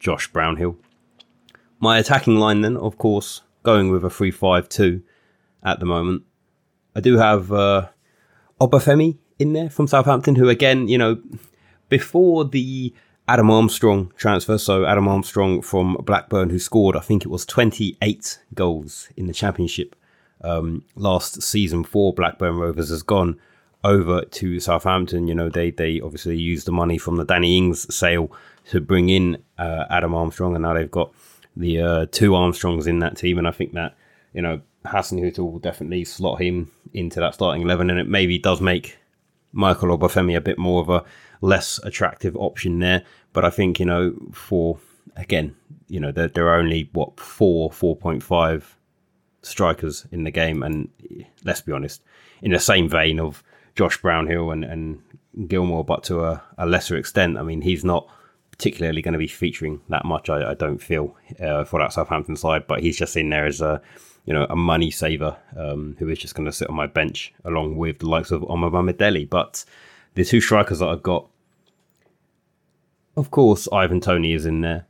Josh 0.00 0.28
Brownhill. 0.32 0.76
My 1.78 1.98
attacking 1.98 2.36
line, 2.36 2.60
then, 2.60 2.76
of 2.76 2.98
course, 2.98 3.42
going 3.62 3.90
with 3.90 4.04
a 4.04 4.08
3-5-2 4.08 5.02
at 5.62 5.80
the 5.80 5.86
moment. 5.86 6.24
I 6.94 7.00
do 7.00 7.16
have 7.18 7.52
uh, 7.52 7.88
Obafemi 8.60 9.18
in 9.38 9.52
there 9.52 9.70
from 9.70 9.86
Southampton, 9.86 10.34
who 10.34 10.48
again, 10.48 10.88
you 10.88 10.98
know, 10.98 11.20
before 11.88 12.44
the 12.44 12.92
Adam 13.28 13.50
Armstrong 13.50 14.12
transfer. 14.16 14.58
So 14.58 14.84
Adam 14.84 15.08
Armstrong 15.08 15.62
from 15.62 15.96
Blackburn, 16.04 16.50
who 16.50 16.58
scored, 16.58 16.96
I 16.96 17.00
think 17.00 17.24
it 17.24 17.28
was 17.28 17.46
28 17.46 18.38
goals 18.54 19.08
in 19.16 19.26
the 19.26 19.32
championship 19.32 19.96
um, 20.42 20.84
last 20.96 21.42
season 21.42 21.84
for 21.84 22.12
Blackburn 22.12 22.56
Rovers 22.56 22.90
has 22.90 23.02
gone 23.02 23.38
over 23.84 24.22
to 24.22 24.60
Southampton. 24.60 25.28
You 25.28 25.34
know, 25.34 25.48
they 25.48 25.70
they 25.70 26.00
obviously 26.00 26.36
used 26.36 26.66
the 26.66 26.72
money 26.72 26.98
from 26.98 27.16
the 27.16 27.24
Danny 27.24 27.56
Ings 27.56 27.92
sale 27.94 28.30
to 28.70 28.80
bring 28.80 29.08
in 29.08 29.42
uh, 29.58 29.84
Adam 29.90 30.14
Armstrong, 30.14 30.54
and 30.54 30.62
now 30.62 30.74
they've 30.74 30.90
got 30.90 31.12
the 31.56 31.80
uh, 31.80 32.06
two 32.10 32.34
Armstrongs 32.34 32.86
in 32.86 33.00
that 33.00 33.16
team, 33.16 33.38
and 33.38 33.48
I 33.48 33.52
think 33.52 33.72
that 33.74 33.96
you 34.32 34.42
know 34.42 34.60
Hassan 34.84 35.18
Hasenhüttl 35.18 35.50
will 35.50 35.58
definitely 35.58 36.04
slot 36.04 36.40
him 36.40 36.70
into 36.92 37.20
that 37.20 37.34
starting 37.34 37.62
eleven, 37.62 37.90
and 37.90 37.98
it 37.98 38.08
maybe 38.08 38.38
does 38.38 38.60
make 38.60 38.98
Michael 39.52 39.96
Obafemi 39.96 40.36
a 40.36 40.40
bit 40.40 40.58
more 40.58 40.80
of 40.80 40.88
a 40.88 41.04
less 41.40 41.78
attractive 41.84 42.36
option 42.36 42.78
there. 42.78 43.04
But 43.32 43.44
I 43.44 43.50
think, 43.50 43.78
you 43.78 43.86
know, 43.86 44.14
for, 44.32 44.78
again, 45.16 45.54
you 45.88 46.00
know, 46.00 46.12
there, 46.12 46.28
there 46.28 46.48
are 46.48 46.56
only, 46.56 46.88
what, 46.92 47.20
four, 47.20 47.70
4.5 47.70 48.62
strikers 49.42 50.06
in 50.10 50.24
the 50.24 50.30
game. 50.30 50.62
And 50.62 50.88
let's 51.44 51.60
be 51.60 51.72
honest, 51.72 52.02
in 52.40 52.52
the 52.52 52.58
same 52.58 52.88
vein 52.88 53.20
of 53.20 53.42
Josh 53.74 54.00
Brownhill 54.00 54.50
and, 54.50 54.64
and 54.64 55.02
Gilmour, 55.48 55.84
but 55.84 56.04
to 56.04 56.24
a, 56.24 56.42
a 56.58 56.66
lesser 56.66 56.96
extent, 56.96 57.38
I 57.38 57.42
mean, 57.42 57.60
he's 57.60 57.84
not 57.84 58.08
particularly 58.50 59.02
going 59.02 59.12
to 59.12 59.18
be 59.18 59.26
featuring 59.26 59.80
that 59.88 60.04
much, 60.04 60.28
I, 60.28 60.50
I 60.50 60.54
don't 60.54 60.78
feel, 60.78 61.16
uh, 61.40 61.64
for 61.64 61.80
that 61.80 61.92
Southampton 61.92 62.36
side. 62.36 62.66
But 62.66 62.80
he's 62.80 62.96
just 62.96 63.16
in 63.16 63.30
there 63.30 63.46
as 63.46 63.60
a, 63.60 63.80
you 64.24 64.32
know, 64.32 64.46
a 64.48 64.56
money 64.56 64.90
saver 64.90 65.36
um, 65.56 65.96
who 65.98 66.08
is 66.08 66.18
just 66.18 66.34
going 66.34 66.46
to 66.46 66.52
sit 66.52 66.68
on 66.68 66.76
my 66.76 66.86
bench 66.86 67.32
along 67.44 67.76
with 67.76 68.00
the 68.00 68.08
likes 68.08 68.30
of 68.30 68.48
Omar 68.48 68.70
Mammadeli. 68.70 69.28
But 69.28 69.64
the 70.14 70.24
two 70.24 70.40
strikers 70.40 70.78
that 70.80 70.88
I've 70.88 71.02
got, 71.02 71.28
of 73.16 73.30
course, 73.30 73.68
Ivan 73.72 74.00
Tony 74.00 74.32
is 74.32 74.46
in 74.46 74.60
there. 74.60 74.86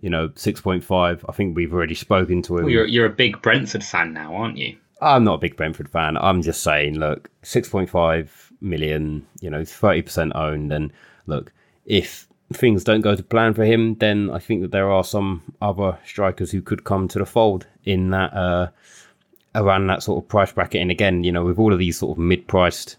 You 0.00 0.10
know, 0.10 0.28
6.5. 0.30 1.24
I 1.28 1.32
think 1.32 1.56
we've 1.56 1.72
already 1.72 1.94
spoken 1.94 2.42
to 2.42 2.58
him. 2.58 2.64
Well, 2.64 2.72
you're, 2.72 2.86
you're 2.86 3.06
a 3.06 3.10
big 3.10 3.40
Brentford 3.42 3.84
fan 3.84 4.12
now, 4.12 4.34
aren't 4.34 4.58
you? 4.58 4.76
I'm 5.00 5.24
not 5.24 5.34
a 5.34 5.38
big 5.38 5.56
Brentford 5.56 5.88
fan. 5.88 6.16
I'm 6.16 6.42
just 6.42 6.62
saying, 6.62 6.98
look, 6.98 7.30
6.5 7.42 8.28
million, 8.60 9.26
you 9.40 9.50
know, 9.50 9.62
30% 9.62 10.34
owned. 10.34 10.72
And 10.72 10.92
look, 11.26 11.52
if 11.84 12.26
things 12.52 12.84
don't 12.84 13.00
go 13.00 13.14
to 13.14 13.22
plan 13.22 13.54
for 13.54 13.64
him, 13.64 13.96
then 13.96 14.30
I 14.30 14.38
think 14.38 14.62
that 14.62 14.70
there 14.70 14.90
are 14.90 15.04
some 15.04 15.42
other 15.60 15.98
strikers 16.04 16.50
who 16.50 16.62
could 16.62 16.84
come 16.84 17.08
to 17.08 17.18
the 17.18 17.26
fold 17.26 17.66
in 17.84 18.10
that 18.10 18.32
uh, 18.34 18.68
around 19.54 19.86
that 19.86 20.02
sort 20.02 20.22
of 20.22 20.28
price 20.28 20.52
bracket. 20.52 20.80
And 20.80 20.90
again, 20.90 21.24
you 21.24 21.32
know, 21.32 21.44
with 21.44 21.58
all 21.58 21.72
of 21.72 21.78
these 21.78 21.98
sort 21.98 22.16
of 22.16 22.22
mid-priced 22.22 22.96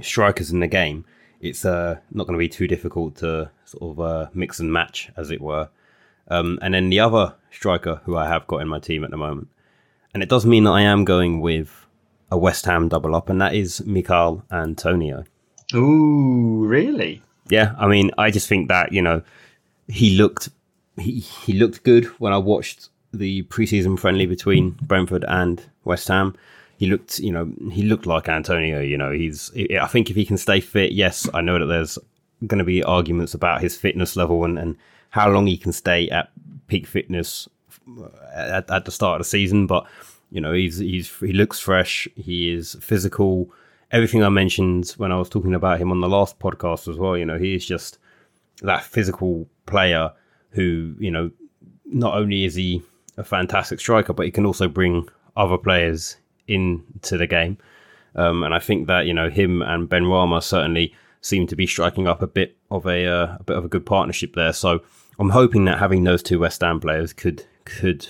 strikers 0.00 0.50
in 0.50 0.60
the 0.60 0.66
game, 0.66 1.04
it's 1.40 1.64
uh, 1.64 1.98
not 2.12 2.26
going 2.26 2.34
to 2.34 2.38
be 2.38 2.48
too 2.48 2.68
difficult 2.68 3.16
to 3.16 3.50
sort 3.64 3.82
of 3.82 4.00
uh, 4.00 4.26
mix 4.32 4.60
and 4.60 4.72
match, 4.72 5.10
as 5.16 5.30
it 5.30 5.40
were. 5.40 5.68
Um, 6.32 6.58
and 6.62 6.74
then 6.74 6.88
the 6.90 7.00
other 7.00 7.34
striker 7.50 8.00
who 8.04 8.16
I 8.16 8.26
have 8.28 8.46
got 8.46 8.62
in 8.62 8.68
my 8.68 8.78
team 8.78 9.04
at 9.04 9.10
the 9.10 9.16
moment, 9.16 9.48
and 10.14 10.22
it 10.22 10.28
does 10.28 10.46
mean 10.46 10.64
that 10.64 10.70
I 10.70 10.82
am 10.82 11.04
going 11.04 11.40
with 11.40 11.86
a 12.30 12.38
West 12.38 12.64
Ham 12.66 12.88
double 12.88 13.14
up, 13.14 13.28
and 13.28 13.40
that 13.40 13.54
is 13.54 13.84
Michail 13.84 14.44
Antonio. 14.50 15.24
Ooh, 15.74 16.64
really? 16.66 17.22
yeah, 17.48 17.74
I 17.78 17.86
mean, 17.86 18.10
I 18.16 18.30
just 18.30 18.48
think 18.48 18.68
that 18.68 18.92
you 18.92 19.02
know 19.02 19.22
he 19.88 20.16
looked 20.16 20.48
he 20.98 21.20
he 21.20 21.52
looked 21.52 21.82
good 21.82 22.06
when 22.18 22.32
I 22.32 22.38
watched 22.38 22.88
the 23.12 23.42
preseason 23.44 23.98
friendly 23.98 24.26
between 24.26 24.70
Brentford 24.70 25.24
and 25.28 25.62
West 25.84 26.08
Ham. 26.08 26.34
He 26.78 26.86
looked, 26.86 27.18
you 27.18 27.30
know, 27.30 27.52
he 27.70 27.82
looked 27.82 28.06
like 28.06 28.28
Antonio. 28.28 28.80
You 28.80 28.96
know, 28.96 29.12
he's. 29.12 29.52
I 29.78 29.86
think 29.86 30.10
if 30.10 30.16
he 30.16 30.24
can 30.24 30.38
stay 30.38 30.60
fit, 30.60 30.92
yes, 30.92 31.28
I 31.34 31.42
know 31.42 31.58
that 31.58 31.66
there's 31.66 31.98
going 32.46 32.58
to 32.58 32.64
be 32.64 32.82
arguments 32.82 33.34
about 33.34 33.60
his 33.60 33.76
fitness 33.76 34.16
level 34.16 34.44
and 34.44 34.58
and 34.58 34.76
how 35.12 35.30
long 35.30 35.46
he 35.46 35.56
can 35.56 35.72
stay 35.72 36.08
at 36.08 36.30
peak 36.66 36.86
fitness 36.86 37.48
at, 38.34 38.68
at 38.70 38.84
the 38.84 38.90
start 38.90 39.20
of 39.20 39.26
the 39.26 39.30
season, 39.30 39.66
but 39.66 39.86
you 40.30 40.40
know, 40.40 40.52
he's 40.52 40.78
he's 40.78 41.14
he 41.20 41.32
looks 41.32 41.60
fresh. 41.60 42.08
He 42.16 42.52
is 42.52 42.76
physical 42.80 43.50
everything 43.90 44.24
I 44.24 44.30
mentioned 44.30 44.94
when 44.96 45.12
I 45.12 45.18
was 45.18 45.28
talking 45.28 45.54
about 45.54 45.78
him 45.78 45.90
on 45.90 46.00
the 46.00 46.08
last 46.08 46.38
podcast 46.38 46.88
as 46.88 46.96
well. 46.96 47.16
You 47.16 47.26
know, 47.26 47.38
he 47.38 47.54
is 47.54 47.64
just 47.64 47.98
that 48.62 48.82
physical 48.82 49.46
player 49.66 50.10
who, 50.52 50.94
you 50.98 51.10
know, 51.10 51.30
not 51.84 52.14
only 52.14 52.44
is 52.44 52.54
he 52.54 52.82
a 53.18 53.24
fantastic 53.24 53.78
striker, 53.80 54.14
but 54.14 54.24
he 54.24 54.32
can 54.32 54.46
also 54.46 54.66
bring 54.66 55.08
other 55.36 55.58
players 55.58 56.16
into 56.48 57.18
the 57.18 57.26
game. 57.26 57.58
Um, 58.14 58.42
and 58.42 58.54
I 58.54 58.58
think 58.58 58.86
that 58.86 59.06
you 59.06 59.12
know 59.12 59.28
him 59.28 59.60
and 59.60 59.88
Benrahma 59.88 60.42
certainly 60.42 60.94
seem 61.20 61.46
to 61.46 61.56
be 61.56 61.66
striking 61.66 62.08
up 62.08 62.22
a 62.22 62.26
bit 62.26 62.56
of 62.70 62.86
a 62.86 63.06
uh, 63.06 63.36
a 63.38 63.42
bit 63.44 63.56
of 63.58 63.64
a 63.66 63.68
good 63.68 63.84
partnership 63.84 64.34
there. 64.34 64.54
So 64.54 64.80
I'm 65.18 65.30
hoping 65.30 65.64
that 65.66 65.78
having 65.78 66.04
those 66.04 66.22
two 66.22 66.38
West 66.38 66.60
Ham 66.62 66.80
players 66.80 67.12
could 67.12 67.44
could 67.64 68.08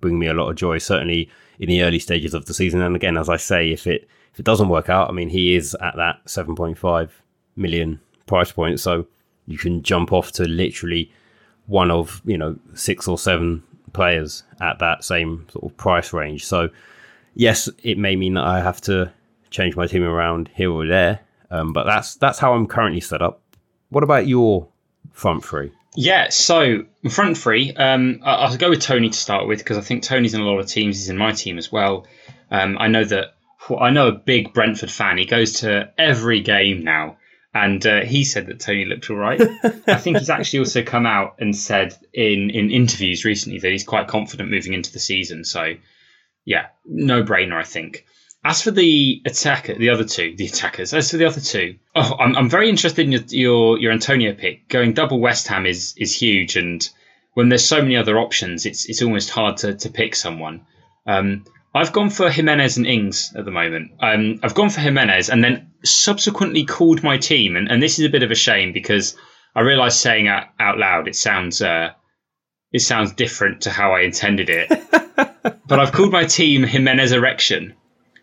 bring 0.00 0.18
me 0.18 0.26
a 0.26 0.34
lot 0.34 0.50
of 0.50 0.56
joy, 0.56 0.78
certainly 0.78 1.30
in 1.58 1.68
the 1.68 1.82
early 1.82 1.98
stages 1.98 2.34
of 2.34 2.46
the 2.46 2.54
season. 2.54 2.80
And 2.80 2.96
again, 2.96 3.16
as 3.16 3.28
I 3.28 3.36
say, 3.36 3.70
if 3.70 3.86
it 3.86 4.08
if 4.32 4.40
it 4.40 4.44
doesn't 4.44 4.68
work 4.68 4.88
out, 4.88 5.08
I 5.08 5.12
mean, 5.12 5.28
he 5.28 5.54
is 5.54 5.76
at 5.80 5.96
that 5.96 6.24
7.5 6.26 7.10
million 7.56 8.00
price 8.26 8.50
point. 8.50 8.80
So 8.80 9.06
you 9.46 9.58
can 9.58 9.82
jump 9.82 10.12
off 10.12 10.32
to 10.32 10.44
literally 10.44 11.12
one 11.66 11.90
of, 11.90 12.20
you 12.24 12.36
know, 12.36 12.56
six 12.74 13.06
or 13.06 13.16
seven 13.16 13.62
players 13.92 14.42
at 14.60 14.80
that 14.80 15.04
same 15.04 15.46
sort 15.52 15.64
of 15.64 15.76
price 15.76 16.12
range. 16.12 16.44
So, 16.44 16.68
yes, 17.34 17.68
it 17.84 17.96
may 17.96 18.16
mean 18.16 18.34
that 18.34 18.44
I 18.44 18.60
have 18.60 18.80
to 18.82 19.12
change 19.50 19.76
my 19.76 19.86
team 19.86 20.02
around 20.02 20.50
here 20.54 20.70
or 20.70 20.84
there. 20.84 21.20
Um, 21.50 21.72
but 21.72 21.84
that's 21.84 22.16
that's 22.16 22.40
how 22.40 22.54
I'm 22.54 22.66
currently 22.66 23.00
set 23.00 23.22
up. 23.22 23.40
What 23.90 24.02
about 24.02 24.26
your 24.26 24.66
front 25.12 25.44
three? 25.44 25.70
Yeah, 25.96 26.30
so 26.30 26.84
front 27.08 27.38
three, 27.38 27.72
um, 27.72 28.20
I'll 28.24 28.56
go 28.56 28.70
with 28.70 28.80
Toney 28.80 29.10
to 29.10 29.18
start 29.18 29.46
with 29.46 29.58
because 29.58 29.78
I 29.78 29.80
think 29.80 30.02
Toney's 30.02 30.34
in 30.34 30.40
a 30.40 30.44
lot 30.44 30.58
of 30.58 30.66
teams. 30.66 30.96
He's 30.96 31.08
in 31.08 31.16
my 31.16 31.32
team 31.32 31.56
as 31.56 31.70
well. 31.70 32.06
Um, 32.50 32.76
I 32.78 32.88
know 32.88 33.04
that 33.04 33.34
I 33.80 33.90
know 33.90 34.08
a 34.08 34.12
big 34.12 34.52
Brentford 34.52 34.90
fan. 34.90 35.18
He 35.18 35.24
goes 35.24 35.60
to 35.60 35.92
every 35.96 36.40
game 36.40 36.82
now, 36.82 37.18
and 37.54 37.84
uh, 37.86 38.00
he 38.00 38.24
said 38.24 38.46
that 38.46 38.60
Toney 38.60 38.84
looked 38.86 39.08
all 39.08 39.16
right. 39.16 39.40
I 39.86 39.96
think 39.96 40.18
he's 40.18 40.30
actually 40.30 40.60
also 40.60 40.82
come 40.82 41.06
out 41.06 41.36
and 41.38 41.56
said 41.56 41.96
in 42.12 42.50
in 42.50 42.70
interviews 42.72 43.24
recently 43.24 43.60
that 43.60 43.70
he's 43.70 43.84
quite 43.84 44.08
confident 44.08 44.50
moving 44.50 44.74
into 44.74 44.92
the 44.92 44.98
season. 44.98 45.44
So, 45.44 45.74
yeah, 46.44 46.66
no 46.84 47.22
brainer, 47.22 47.54
I 47.54 47.64
think. 47.64 48.04
As 48.46 48.60
for 48.60 48.70
the 48.70 49.22
attacker, 49.24 49.74
the 49.74 49.88
other 49.88 50.04
two, 50.04 50.34
the 50.36 50.44
attackers. 50.44 50.92
As 50.92 51.10
for 51.10 51.16
the 51.16 51.24
other 51.24 51.40
two, 51.40 51.76
oh, 51.94 52.16
I'm, 52.20 52.36
I'm 52.36 52.50
very 52.50 52.68
interested 52.68 53.06
in 53.06 53.12
your, 53.12 53.22
your 53.28 53.78
your 53.78 53.92
Antonio 53.92 54.34
pick. 54.34 54.68
Going 54.68 54.92
double 54.92 55.18
West 55.18 55.48
Ham 55.48 55.64
is 55.64 55.94
is 55.96 56.14
huge, 56.14 56.56
and 56.56 56.86
when 57.32 57.48
there's 57.48 57.64
so 57.64 57.80
many 57.80 57.96
other 57.96 58.18
options, 58.18 58.66
it's 58.66 58.86
it's 58.86 59.00
almost 59.00 59.30
hard 59.30 59.56
to 59.58 59.74
to 59.74 59.88
pick 59.88 60.14
someone. 60.14 60.66
Um, 61.06 61.44
I've 61.74 61.92
gone 61.92 62.10
for 62.10 62.30
Jimenez 62.30 62.76
and 62.76 62.86
Ings 62.86 63.32
at 63.34 63.46
the 63.46 63.50
moment. 63.50 63.92
Um, 63.98 64.40
I've 64.42 64.54
gone 64.54 64.70
for 64.70 64.80
Jimenez 64.80 65.30
and 65.30 65.42
then 65.42 65.72
subsequently 65.82 66.66
called 66.66 67.02
my 67.02 67.16
team, 67.16 67.56
and, 67.56 67.70
and 67.70 67.82
this 67.82 67.98
is 67.98 68.04
a 68.04 68.10
bit 68.10 68.22
of 68.22 68.30
a 68.30 68.36
shame 68.36 68.72
because 68.72 69.16
I 69.56 69.62
realise 69.62 69.96
saying 69.96 70.28
out, 70.28 70.48
out 70.60 70.78
loud 70.78 71.08
it 71.08 71.16
sounds 71.16 71.62
uh, 71.62 71.92
it 72.72 72.80
sounds 72.80 73.12
different 73.12 73.62
to 73.62 73.70
how 73.70 73.92
I 73.92 74.00
intended 74.00 74.50
it. 74.50 74.68
but 75.66 75.80
I've 75.80 75.92
called 75.92 76.12
my 76.12 76.24
team 76.26 76.62
Jimenez 76.62 77.12
Erection, 77.12 77.74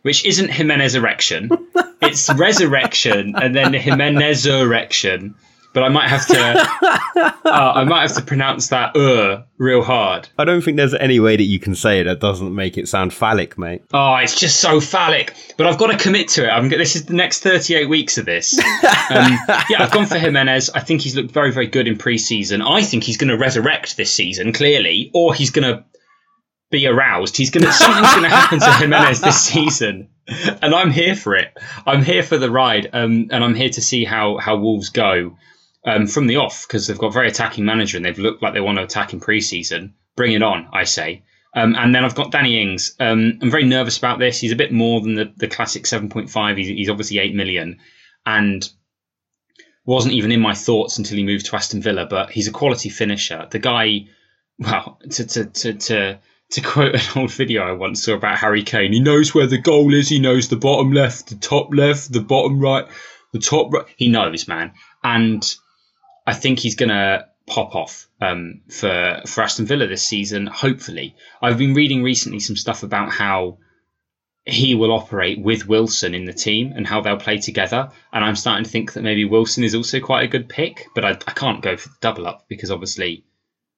which 0.01 0.25
isn't 0.25 0.49
Jimenez 0.49 0.95
Erection. 0.95 1.49
It's 2.03 2.33
Resurrection 2.33 3.35
and 3.35 3.55
then 3.55 3.73
Jimenez 3.73 4.47
Erection 4.47 5.35
but 5.73 5.83
I 5.83 5.89
might 5.89 6.09
have 6.09 6.25
to 6.27 6.37
uh, 7.45 7.71
I 7.75 7.83
might 7.83 8.01
have 8.01 8.15
to 8.15 8.21
pronounce 8.21 8.69
that 8.69 8.95
uh 8.95 9.43
real 9.57 9.81
hard. 9.81 10.27
I 10.37 10.45
don't 10.45 10.61
think 10.61 10.77
there's 10.77 10.93
any 10.93 11.19
way 11.19 11.37
that 11.37 11.43
you 11.43 11.59
can 11.59 11.75
say 11.75 12.01
it 12.01 12.05
that 12.05 12.19
doesn't 12.19 12.53
make 12.53 12.77
it 12.77 12.87
sound 12.87 13.13
phallic, 13.13 13.57
mate. 13.57 13.83
Oh, 13.93 14.15
it's 14.15 14.39
just 14.39 14.59
so 14.59 14.79
phallic. 14.79 15.33
But 15.57 15.67
I've 15.67 15.77
got 15.77 15.87
to 15.87 15.97
commit 15.97 16.29
to 16.29 16.45
it. 16.45 16.49
I'm 16.49 16.69
this 16.69 16.95
is 16.95 17.05
the 17.05 17.13
next 17.13 17.41
38 17.41 17.87
weeks 17.87 18.17
of 18.17 18.25
this. 18.25 18.59
Um, 19.11 19.37
yeah, 19.69 19.83
I've 19.83 19.91
gone 19.91 20.05
for 20.05 20.17
Jimenez. 20.17 20.69
I 20.69 20.79
think 20.79 21.01
he's 21.01 21.17
looked 21.17 21.31
very 21.31 21.51
very 21.51 21.67
good 21.67 21.85
in 21.85 21.97
pre-season. 21.97 22.61
I 22.61 22.81
think 22.81 23.03
he's 23.03 23.17
going 23.17 23.29
to 23.29 23.37
resurrect 23.37 23.97
this 23.97 24.09
season 24.09 24.53
clearly, 24.53 25.11
or 25.13 25.33
he's 25.33 25.51
going 25.51 25.69
to 25.69 25.83
be 26.71 26.87
aroused. 26.87 27.37
He's 27.37 27.51
going 27.51 27.65
to 27.65 27.71
something's 27.71 28.11
going 28.11 28.23
to 28.23 28.29
happen 28.29 28.59
to 28.59 28.73
Jimenez 28.73 29.21
this 29.21 29.41
season. 29.45 30.09
And 30.61 30.73
I'm 30.73 30.91
here 30.91 31.15
for 31.15 31.35
it. 31.35 31.55
I'm 31.85 32.03
here 32.03 32.23
for 32.23 32.37
the 32.37 32.49
ride, 32.49 32.89
um, 32.93 33.27
and 33.31 33.43
I'm 33.43 33.55
here 33.55 33.69
to 33.69 33.81
see 33.81 34.05
how 34.05 34.37
how 34.37 34.57
Wolves 34.57 34.89
go 34.89 35.37
um, 35.85 36.07
from 36.07 36.27
the 36.27 36.37
off 36.37 36.65
because 36.67 36.87
they've 36.87 36.97
got 36.97 37.07
a 37.07 37.11
very 37.11 37.27
attacking 37.27 37.65
manager 37.65 37.97
and 37.97 38.05
they've 38.05 38.17
looked 38.17 38.41
like 38.41 38.53
they 38.53 38.61
want 38.61 38.77
to 38.77 38.83
attack 38.83 39.13
in 39.13 39.19
preseason. 39.19 39.93
Bring 40.15 40.33
it 40.33 40.43
on, 40.43 40.67
I 40.73 40.85
say. 40.85 41.23
Um, 41.53 41.75
and 41.75 41.93
then 41.93 42.05
I've 42.05 42.15
got 42.15 42.31
Danny 42.31 42.61
Ings. 42.61 42.95
Um, 42.99 43.39
I'm 43.41 43.51
very 43.51 43.65
nervous 43.65 43.97
about 43.97 44.19
this. 44.19 44.39
He's 44.39 44.53
a 44.53 44.57
bit 44.57 44.71
more 44.71 45.01
than 45.01 45.15
the, 45.15 45.33
the 45.35 45.47
classic 45.47 45.83
7.5. 45.83 46.57
He's, 46.57 46.67
he's 46.67 46.89
obviously 46.89 47.19
8 47.19 47.35
million 47.35 47.79
and 48.25 48.69
wasn't 49.85 50.13
even 50.13 50.31
in 50.31 50.39
my 50.39 50.53
thoughts 50.53 50.97
until 50.97 51.17
he 51.17 51.25
moved 51.25 51.47
to 51.47 51.55
Aston 51.55 51.81
Villa, 51.81 52.05
but 52.05 52.29
he's 52.29 52.47
a 52.47 52.51
quality 52.51 52.89
finisher. 52.89 53.47
The 53.49 53.59
guy, 53.59 54.07
well, 54.59 54.99
to, 55.09 55.25
to, 55.25 55.45
to, 55.45 55.73
to, 55.73 56.19
to 56.51 56.61
quote 56.61 56.95
an 56.95 57.01
old 57.15 57.31
video 57.31 57.63
I 57.63 57.71
once 57.71 58.03
saw 58.03 58.13
about 58.13 58.37
Harry 58.37 58.63
Kane, 58.63 58.93
he 58.93 58.99
knows 58.99 59.33
where 59.33 59.47
the 59.47 59.57
goal 59.57 59.93
is. 59.93 60.09
He 60.09 60.19
knows 60.19 60.49
the 60.49 60.57
bottom 60.57 60.91
left, 60.91 61.27
the 61.27 61.35
top 61.35 61.73
left, 61.73 62.11
the 62.11 62.21
bottom 62.21 62.59
right, 62.59 62.85
the 63.31 63.39
top 63.39 63.73
right. 63.73 63.85
He 63.95 64.09
knows, 64.09 64.47
man. 64.47 64.73
And 65.03 65.43
I 66.27 66.33
think 66.33 66.59
he's 66.59 66.75
going 66.75 66.89
to 66.89 67.27
pop 67.47 67.75
off 67.75 68.07
um, 68.19 68.61
for 68.69 69.21
for 69.25 69.41
Aston 69.41 69.65
Villa 69.65 69.87
this 69.87 70.03
season. 70.03 70.47
Hopefully, 70.47 71.15
I've 71.41 71.57
been 71.57 71.73
reading 71.73 72.03
recently 72.03 72.39
some 72.39 72.55
stuff 72.55 72.83
about 72.83 73.11
how 73.11 73.57
he 74.45 74.73
will 74.73 74.91
operate 74.91 75.39
with 75.39 75.67
Wilson 75.67 76.15
in 76.15 76.25
the 76.25 76.33
team 76.33 76.73
and 76.75 76.87
how 76.87 77.01
they'll 77.01 77.17
play 77.17 77.37
together. 77.37 77.91
And 78.11 78.25
I'm 78.25 78.35
starting 78.35 78.65
to 78.65 78.69
think 78.69 78.93
that 78.93 79.03
maybe 79.03 79.23
Wilson 79.23 79.63
is 79.63 79.75
also 79.75 79.99
quite 79.99 80.23
a 80.23 80.27
good 80.27 80.49
pick, 80.49 80.87
but 80.95 81.05
I, 81.05 81.11
I 81.11 81.33
can't 81.33 81.61
go 81.61 81.77
for 81.77 81.89
the 81.89 81.95
double 82.01 82.27
up 82.27 82.45
because 82.47 82.71
obviously 82.71 83.23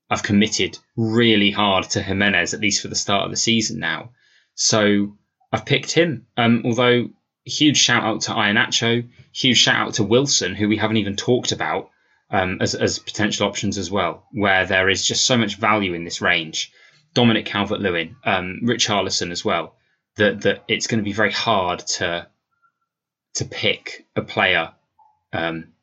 I've 0.09 0.23
committed 0.23 0.77
really 0.95 1.51
hard 1.51 1.89
to 1.91 2.01
Jimenez 2.01 2.53
at 2.53 2.59
least 2.59 2.81
for 2.81 2.87
the 2.87 2.95
start 2.95 3.25
of 3.25 3.31
the 3.31 3.37
season 3.37 3.79
now. 3.79 4.11
So 4.55 5.17
I've 5.51 5.65
picked 5.65 5.91
him. 5.91 6.27
Um, 6.37 6.61
although 6.65 7.09
huge 7.45 7.77
shout 7.77 8.03
out 8.03 8.21
to 8.21 8.31
Iheanacho, 8.31 9.07
huge 9.33 9.57
shout 9.57 9.87
out 9.87 9.93
to 9.95 10.03
Wilson, 10.03 10.55
who 10.55 10.67
we 10.67 10.77
haven't 10.77 10.97
even 10.97 11.15
talked 11.15 11.51
about 11.51 11.89
um, 12.29 12.57
as, 12.61 12.75
as 12.75 12.99
potential 12.99 13.47
options 13.47 13.77
as 13.77 13.91
well, 13.91 14.25
where 14.31 14.65
there 14.65 14.89
is 14.89 15.05
just 15.05 15.25
so 15.25 15.37
much 15.37 15.57
value 15.57 15.93
in 15.93 16.03
this 16.03 16.21
range. 16.21 16.71
Dominic 17.13 17.45
Calvert 17.45 17.79
Lewin, 17.79 18.15
um, 18.25 18.61
Richarlison 18.63 19.31
as 19.31 19.45
well, 19.45 19.75
that, 20.17 20.41
that 20.41 20.63
it's 20.67 20.87
going 20.87 20.99
to 20.99 21.03
be 21.03 21.13
very 21.13 21.31
hard 21.31 21.79
to 21.79 22.27
to 23.35 23.45
pick 23.45 24.05
a 24.15 24.21
player. 24.21 24.71
Um, 25.31 25.73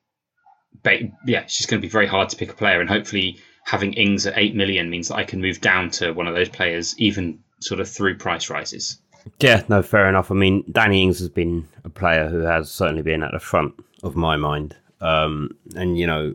yeah, 0.85 1.43
it's 1.43 1.57
just 1.57 1.69
going 1.69 1.81
to 1.81 1.87
be 1.87 1.91
very 1.91 2.07
hard 2.07 2.29
to 2.31 2.37
pick 2.37 2.51
a 2.51 2.55
player, 2.55 2.81
and 2.81 2.89
hopefully 2.89 3.39
having 3.65 3.93
Ings 3.95 4.27
at 4.27 4.37
eight 4.37 4.55
million 4.55 4.91
means 4.91 5.09
that 5.09 5.17
I 5.17 5.25
can 5.25 5.41
move 5.41 5.61
down 5.61 5.91
to 5.93 6.13
one 6.13 6.27
of 6.27 6.35
those 6.35 6.49
players, 6.49 6.95
even 6.99 7.39
sort 7.61 7.81
of 7.81 7.89
through 7.89 8.17
price 8.17 8.51
rises. 8.51 8.99
Yeah, 9.39 9.63
no, 9.69 9.83
fair 9.83 10.09
enough. 10.09 10.31
I 10.31 10.35
mean, 10.35 10.65
Danny 10.71 11.03
Ings 11.03 11.19
has 11.19 11.29
been 11.29 11.69
a 11.85 11.91
player 11.91 12.29
who 12.29 12.41
has 12.41 12.71
certainly 12.71 13.03
been 13.03 13.23
at 13.23 13.33
the 13.33 13.39
front 13.39 13.75
of 14.03 14.17
my 14.17 14.37
mind. 14.37 14.77
Um, 15.01 15.51
and, 15.77 15.99
you 15.99 16.07
know, 16.07 16.35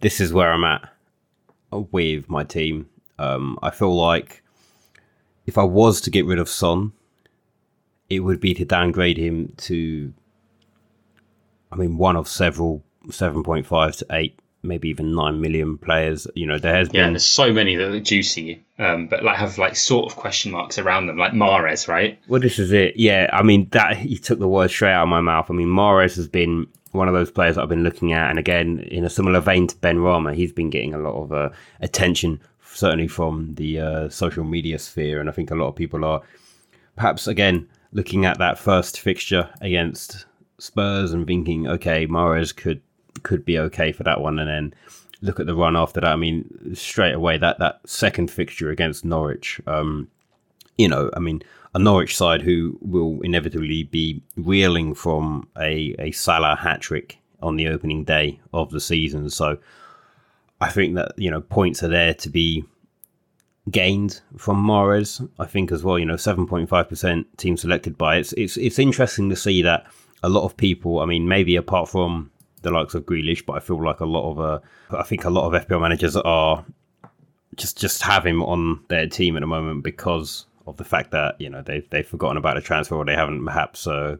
this 0.00 0.20
is 0.20 0.32
where 0.32 0.52
I'm 0.52 0.64
at 0.64 0.88
with 1.70 2.28
my 2.28 2.44
team. 2.44 2.88
Um, 3.18 3.58
I 3.62 3.70
feel 3.70 3.94
like 3.94 4.42
if 5.46 5.56
I 5.56 5.62
was 5.62 6.00
to 6.02 6.10
get 6.10 6.26
rid 6.26 6.38
of 6.38 6.48
Son, 6.48 6.92
it 8.10 8.20
would 8.20 8.40
be 8.40 8.54
to 8.54 8.64
downgrade 8.64 9.16
him 9.16 9.52
to, 9.58 10.12
I 11.72 11.76
mean, 11.76 11.96
one 11.96 12.16
of 12.16 12.28
several 12.28 12.82
7.5 13.08 13.98
to 13.98 14.06
8 14.10 14.38
maybe 14.62 14.88
even 14.88 15.14
nine 15.14 15.40
million 15.40 15.78
players. 15.78 16.26
You 16.34 16.46
know, 16.46 16.58
there 16.58 16.74
has 16.74 16.88
been, 16.88 16.96
yeah, 16.96 17.06
been. 17.06 17.12
there's 17.14 17.26
so 17.26 17.52
many 17.52 17.76
that 17.76 17.88
are 17.88 18.00
juicy, 18.00 18.64
um, 18.78 19.06
but 19.06 19.22
like 19.22 19.36
have 19.36 19.58
like 19.58 19.76
sort 19.76 20.10
of 20.10 20.16
question 20.16 20.52
marks 20.52 20.78
around 20.78 21.06
them, 21.06 21.16
like 21.16 21.32
Mahrez, 21.32 21.88
right? 21.88 22.18
Well, 22.28 22.40
this 22.40 22.58
is 22.58 22.72
it. 22.72 22.96
Yeah, 22.96 23.28
I 23.32 23.42
mean 23.42 23.68
that 23.70 23.96
he 23.96 24.18
took 24.18 24.38
the 24.38 24.48
word 24.48 24.70
straight 24.70 24.92
out 24.92 25.04
of 25.04 25.08
my 25.08 25.20
mouth. 25.20 25.50
I 25.50 25.54
mean, 25.54 25.68
Mahrez 25.68 26.16
has 26.16 26.28
been 26.28 26.66
one 26.92 27.08
of 27.08 27.14
those 27.14 27.30
players 27.30 27.56
that 27.56 27.62
I've 27.62 27.68
been 27.68 27.84
looking 27.84 28.12
at, 28.12 28.30
and 28.30 28.38
again, 28.38 28.80
in 28.90 29.04
a 29.04 29.10
similar 29.10 29.40
vein 29.40 29.66
to 29.66 29.76
Benrahma, 29.76 30.34
he's 30.34 30.52
been 30.52 30.70
getting 30.70 30.94
a 30.94 30.98
lot 30.98 31.22
of 31.22 31.32
uh, 31.32 31.50
attention, 31.80 32.40
certainly 32.64 33.08
from 33.08 33.54
the 33.54 33.80
uh, 33.80 34.08
social 34.08 34.44
media 34.44 34.78
sphere, 34.78 35.20
and 35.20 35.28
I 35.28 35.32
think 35.32 35.50
a 35.50 35.54
lot 35.54 35.68
of 35.68 35.76
people 35.76 36.04
are 36.04 36.22
perhaps 36.96 37.26
again 37.26 37.68
looking 37.92 38.24
at 38.24 38.38
that 38.38 38.58
first 38.58 39.00
fixture 39.00 39.48
against 39.60 40.26
Spurs 40.58 41.12
and 41.12 41.26
thinking, 41.26 41.66
okay, 41.66 42.06
Mahrez 42.06 42.54
could 42.54 42.80
could 43.22 43.44
be 43.44 43.58
okay 43.58 43.92
for 43.92 44.02
that 44.04 44.20
one. 44.20 44.38
And 44.38 44.48
then 44.48 44.74
look 45.22 45.40
at 45.40 45.46
the 45.46 45.54
run 45.54 45.76
after 45.76 46.00
that. 46.00 46.12
I 46.12 46.16
mean, 46.16 46.74
straight 46.74 47.14
away 47.14 47.38
that 47.38 47.58
that 47.58 47.80
second 47.86 48.30
fixture 48.30 48.70
against 48.70 49.04
Norwich. 49.04 49.60
Um, 49.66 50.08
you 50.78 50.88
know, 50.88 51.10
I 51.14 51.20
mean, 51.20 51.42
a 51.74 51.78
Norwich 51.78 52.16
side 52.16 52.42
who 52.42 52.78
will 52.80 53.20
inevitably 53.22 53.84
be 53.84 54.22
reeling 54.36 54.94
from 54.94 55.48
a 55.58 55.94
a 55.98 56.10
Salah 56.12 56.56
hat 56.56 56.80
trick 56.80 57.18
on 57.42 57.56
the 57.56 57.68
opening 57.68 58.04
day 58.04 58.40
of 58.52 58.70
the 58.70 58.80
season. 58.80 59.30
So 59.30 59.58
I 60.60 60.70
think 60.70 60.94
that 60.94 61.12
you 61.16 61.30
know 61.30 61.40
points 61.40 61.82
are 61.82 61.88
there 61.88 62.14
to 62.14 62.30
be 62.30 62.64
gained 63.70 64.20
from 64.36 64.64
Mahrez. 64.64 65.26
I 65.38 65.46
think 65.46 65.72
as 65.72 65.82
well. 65.82 65.98
You 65.98 66.06
know, 66.06 66.16
seven 66.16 66.46
point 66.46 66.68
five 66.68 66.88
percent 66.88 67.26
team 67.38 67.56
selected 67.56 67.98
by 67.98 68.16
it's 68.16 68.32
it's 68.34 68.56
it's 68.56 68.78
interesting 68.78 69.28
to 69.30 69.36
see 69.36 69.62
that 69.62 69.86
a 70.22 70.28
lot 70.28 70.44
of 70.44 70.56
people. 70.56 71.00
I 71.00 71.06
mean, 71.06 71.28
maybe 71.28 71.56
apart 71.56 71.88
from 71.88 72.30
the 72.66 72.72
likes 72.72 72.94
of 72.94 73.06
Grealish, 73.06 73.46
but 73.46 73.54
I 73.54 73.60
feel 73.60 73.82
like 73.82 74.00
a 74.00 74.04
lot 74.04 74.30
of 74.30 74.40
uh, 74.40 74.58
I 74.90 75.04
think 75.04 75.24
a 75.24 75.30
lot 75.30 75.46
of 75.46 75.66
FPL 75.66 75.80
managers 75.80 76.16
are 76.16 76.64
just 77.54 77.78
just 77.78 78.02
have 78.02 78.26
him 78.26 78.42
on 78.42 78.80
their 78.88 79.06
team 79.06 79.36
at 79.36 79.40
the 79.40 79.46
moment 79.46 79.84
because 79.84 80.46
of 80.66 80.76
the 80.76 80.84
fact 80.84 81.12
that 81.12 81.40
you 81.40 81.48
know 81.48 81.62
they've 81.62 81.88
they've 81.90 82.06
forgotten 82.06 82.36
about 82.36 82.56
the 82.56 82.60
transfer 82.60 82.96
or 82.96 83.04
they 83.04 83.14
haven't 83.14 83.44
perhaps 83.44 83.86
uh, 83.86 84.16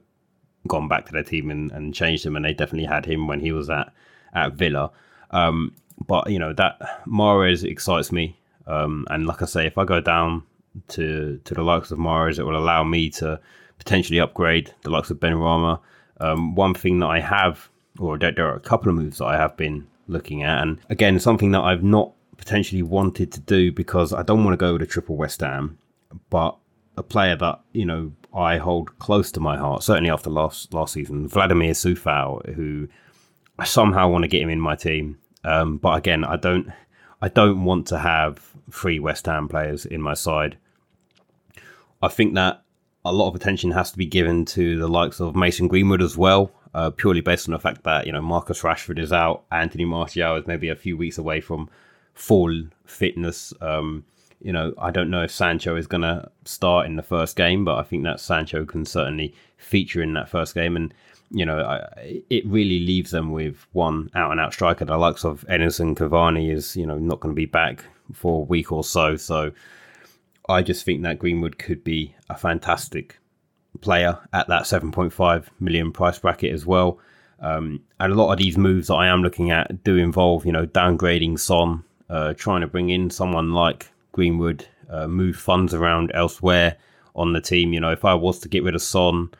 gone 0.68 0.86
back 0.86 1.06
to 1.06 1.12
their 1.12 1.24
team 1.24 1.50
and, 1.50 1.72
and 1.72 1.92
changed 1.92 2.24
him, 2.24 2.36
and 2.36 2.44
they 2.44 2.54
definitely 2.54 2.86
had 2.86 3.04
him 3.04 3.26
when 3.26 3.40
he 3.40 3.50
was 3.50 3.68
at 3.68 3.92
at 4.32 4.52
Villa. 4.52 4.92
Um, 5.32 5.74
but 6.06 6.30
you 6.30 6.38
know 6.38 6.52
that 6.52 6.78
Mahrez 7.04 7.64
excites 7.64 8.12
me, 8.12 8.38
um, 8.68 9.06
and 9.10 9.26
like 9.26 9.42
I 9.42 9.46
say, 9.46 9.66
if 9.66 9.76
I 9.76 9.84
go 9.84 10.00
down 10.00 10.44
to 10.88 11.40
to 11.44 11.54
the 11.54 11.62
likes 11.64 11.90
of 11.90 11.98
Mahrez, 11.98 12.38
it 12.38 12.44
will 12.44 12.56
allow 12.56 12.84
me 12.84 13.10
to 13.10 13.40
potentially 13.78 14.20
upgrade 14.20 14.72
the 14.82 14.90
likes 14.90 15.10
of 15.10 15.18
Benrahma. 15.18 15.80
Um, 16.20 16.54
one 16.54 16.74
thing 16.74 17.00
that 17.00 17.08
I 17.08 17.18
have 17.18 17.68
or 17.98 18.18
there, 18.18 18.34
are 18.38 18.54
a 18.54 18.60
couple 18.60 18.88
of 18.88 18.96
moves 18.96 19.18
that 19.18 19.26
I 19.26 19.36
have 19.36 19.56
been 19.56 19.86
looking 20.08 20.42
at. 20.42 20.62
And 20.62 20.78
again, 20.88 21.18
something 21.18 21.52
that 21.52 21.62
I've 21.62 21.82
not 21.82 22.12
potentially 22.36 22.82
wanted 22.82 23.32
to 23.32 23.40
do 23.40 23.72
because 23.72 24.12
I 24.12 24.22
don't 24.22 24.44
want 24.44 24.52
to 24.54 24.64
go 24.64 24.74
with 24.74 24.82
a 24.82 24.86
triple 24.86 25.16
West 25.16 25.40
Ham, 25.40 25.78
but 26.30 26.56
a 26.96 27.02
player 27.02 27.36
that, 27.36 27.60
you 27.72 27.84
know, 27.84 28.12
I 28.34 28.58
hold 28.58 28.98
close 28.98 29.32
to 29.32 29.40
my 29.40 29.56
heart, 29.56 29.82
certainly 29.82 30.10
after 30.10 30.30
last 30.30 30.72
last 30.74 30.92
season, 30.92 31.28
Vladimir 31.28 31.72
Coufal, 31.72 32.54
who 32.54 32.88
I 33.58 33.64
somehow 33.64 34.08
want 34.08 34.22
to 34.22 34.28
get 34.28 34.42
him 34.42 34.50
in 34.50 34.60
my 34.60 34.76
team. 34.76 35.18
Um, 35.44 35.78
but 35.78 35.96
again, 35.96 36.24
I 36.24 36.36
don't 36.36 36.70
I 37.22 37.28
don't 37.28 37.64
want 37.64 37.86
to 37.88 37.98
have 37.98 38.52
three 38.70 38.98
West 38.98 39.26
Ham 39.26 39.48
players 39.48 39.86
in 39.86 40.02
my 40.02 40.14
side. 40.14 40.58
I 42.02 42.08
think 42.08 42.34
that 42.34 42.62
a 43.04 43.12
lot 43.12 43.28
of 43.28 43.34
attention 43.34 43.70
has 43.70 43.90
to 43.92 43.98
be 43.98 44.06
given 44.06 44.44
to 44.44 44.78
the 44.78 44.88
likes 44.88 45.20
of 45.20 45.36
Mason 45.36 45.68
Greenwood 45.68 46.02
as 46.02 46.16
well 46.16 46.52
uh, 46.76 46.90
purely 46.90 47.22
based 47.22 47.48
on 47.48 47.52
the 47.52 47.58
fact 47.58 47.82
that 47.84 48.06
you 48.06 48.12
know 48.12 48.20
Marcus 48.20 48.60
Rashford 48.60 48.98
is 48.98 49.12
out, 49.12 49.44
Anthony 49.50 49.86
Martial 49.86 50.36
is 50.36 50.46
maybe 50.46 50.68
a 50.68 50.76
few 50.76 50.96
weeks 50.96 51.16
away 51.16 51.40
from 51.40 51.70
full 52.12 52.64
fitness. 52.84 53.54
Um, 53.62 54.04
you 54.42 54.52
know, 54.52 54.74
I 54.78 54.90
don't 54.90 55.10
know 55.10 55.22
if 55.22 55.30
Sancho 55.30 55.74
is 55.74 55.86
going 55.86 56.02
to 56.02 56.30
start 56.44 56.84
in 56.86 56.96
the 56.96 57.02
first 57.02 57.34
game, 57.34 57.64
but 57.64 57.78
I 57.78 57.82
think 57.82 58.04
that 58.04 58.20
Sancho 58.20 58.66
can 58.66 58.84
certainly 58.84 59.34
feature 59.56 60.02
in 60.02 60.12
that 60.12 60.28
first 60.28 60.54
game. 60.54 60.76
And, 60.76 60.92
you 61.30 61.46
know, 61.46 61.60
I, 61.60 62.22
it 62.28 62.46
really 62.46 62.80
leaves 62.80 63.10
them 63.10 63.32
with 63.32 63.66
one 63.72 64.10
out 64.14 64.30
and 64.30 64.38
out 64.38 64.52
striker. 64.52 64.84
The 64.84 64.98
likes 64.98 65.24
of 65.24 65.46
Edinson 65.48 65.96
Cavani 65.96 66.52
is, 66.52 66.76
you 66.76 66.86
know, 66.86 66.98
not 66.98 67.20
going 67.20 67.34
to 67.34 67.36
be 67.36 67.46
back 67.46 67.84
for 68.12 68.42
a 68.42 68.44
week 68.44 68.70
or 68.70 68.84
so. 68.84 69.16
So 69.16 69.52
I 70.50 70.62
just 70.62 70.84
think 70.84 71.02
that 71.02 71.18
Greenwood 71.18 71.58
could 71.58 71.82
be 71.82 72.14
a 72.28 72.36
fantastic 72.36 73.18
player 73.76 74.18
at 74.32 74.48
that 74.48 74.62
7.5 74.62 75.46
million 75.60 75.92
price 75.92 76.18
bracket 76.18 76.52
as 76.52 76.66
well. 76.66 76.98
Um, 77.40 77.82
and 78.00 78.12
a 78.12 78.16
lot 78.16 78.32
of 78.32 78.38
these 78.38 78.56
moves 78.56 78.88
that 78.88 78.94
I 78.94 79.08
am 79.08 79.22
looking 79.22 79.50
at 79.50 79.84
do 79.84 79.96
involve, 79.96 80.46
you 80.46 80.52
know, 80.52 80.66
downgrading 80.66 81.38
Son, 81.38 81.84
uh, 82.08 82.32
trying 82.34 82.62
to 82.62 82.66
bring 82.66 82.90
in 82.90 83.10
someone 83.10 83.52
like 83.52 83.90
Greenwood, 84.12 84.66
uh, 84.88 85.06
move 85.06 85.36
funds 85.36 85.74
around 85.74 86.10
elsewhere 86.14 86.76
on 87.14 87.32
the 87.32 87.40
team. 87.40 87.72
You 87.72 87.80
know, 87.80 87.92
if 87.92 88.04
I 88.04 88.14
was 88.14 88.38
to 88.40 88.48
get 88.48 88.62
rid 88.62 88.74
of 88.74 88.82
Son, 88.82 89.30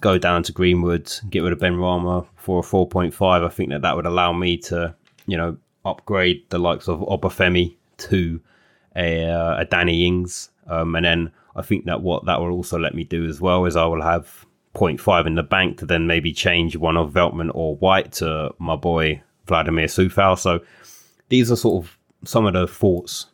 go 0.00 0.18
down 0.18 0.42
to 0.44 0.52
Greenwood, 0.52 1.12
get 1.30 1.40
rid 1.40 1.52
of 1.52 1.58
Benrahma 1.58 2.26
for 2.36 2.60
a 2.60 2.62
4.5, 2.62 3.44
I 3.44 3.48
think 3.48 3.70
that 3.70 3.82
that 3.82 3.96
would 3.96 4.06
allow 4.06 4.32
me 4.32 4.56
to, 4.58 4.94
you 5.26 5.36
know, 5.36 5.56
upgrade 5.84 6.44
the 6.50 6.58
likes 6.58 6.88
of 6.88 7.00
Obafemi 7.00 7.76
to 7.98 8.40
a, 8.94 9.24
uh, 9.24 9.60
a 9.60 9.64
Danny 9.64 10.06
Ings. 10.06 10.50
Um, 10.66 10.94
and 10.94 11.04
then 11.04 11.32
I 11.58 11.62
think 11.62 11.86
that 11.86 12.02
what 12.02 12.24
that 12.26 12.40
will 12.40 12.52
also 12.52 12.78
let 12.78 12.94
me 12.94 13.02
do 13.02 13.26
as 13.26 13.40
well 13.40 13.64
is 13.64 13.74
I 13.74 13.84
will 13.84 14.02
have 14.02 14.46
0.5 14.74 15.26
in 15.26 15.34
the 15.34 15.42
bank 15.42 15.78
to 15.78 15.86
then 15.86 16.06
maybe 16.06 16.32
change 16.32 16.76
one 16.76 16.96
of 16.96 17.12
Veltman 17.12 17.50
or 17.52 17.74
White 17.76 18.12
to 18.12 18.54
my 18.58 18.76
boy 18.76 19.20
Vladimir 19.46 19.86
Coufal. 19.86 20.38
So 20.38 20.60
these 21.28 21.50
are 21.50 21.56
sort 21.56 21.84
of 21.84 21.98
some 22.24 22.46
of 22.46 22.52
the 22.52 22.68
thoughts 22.68 23.26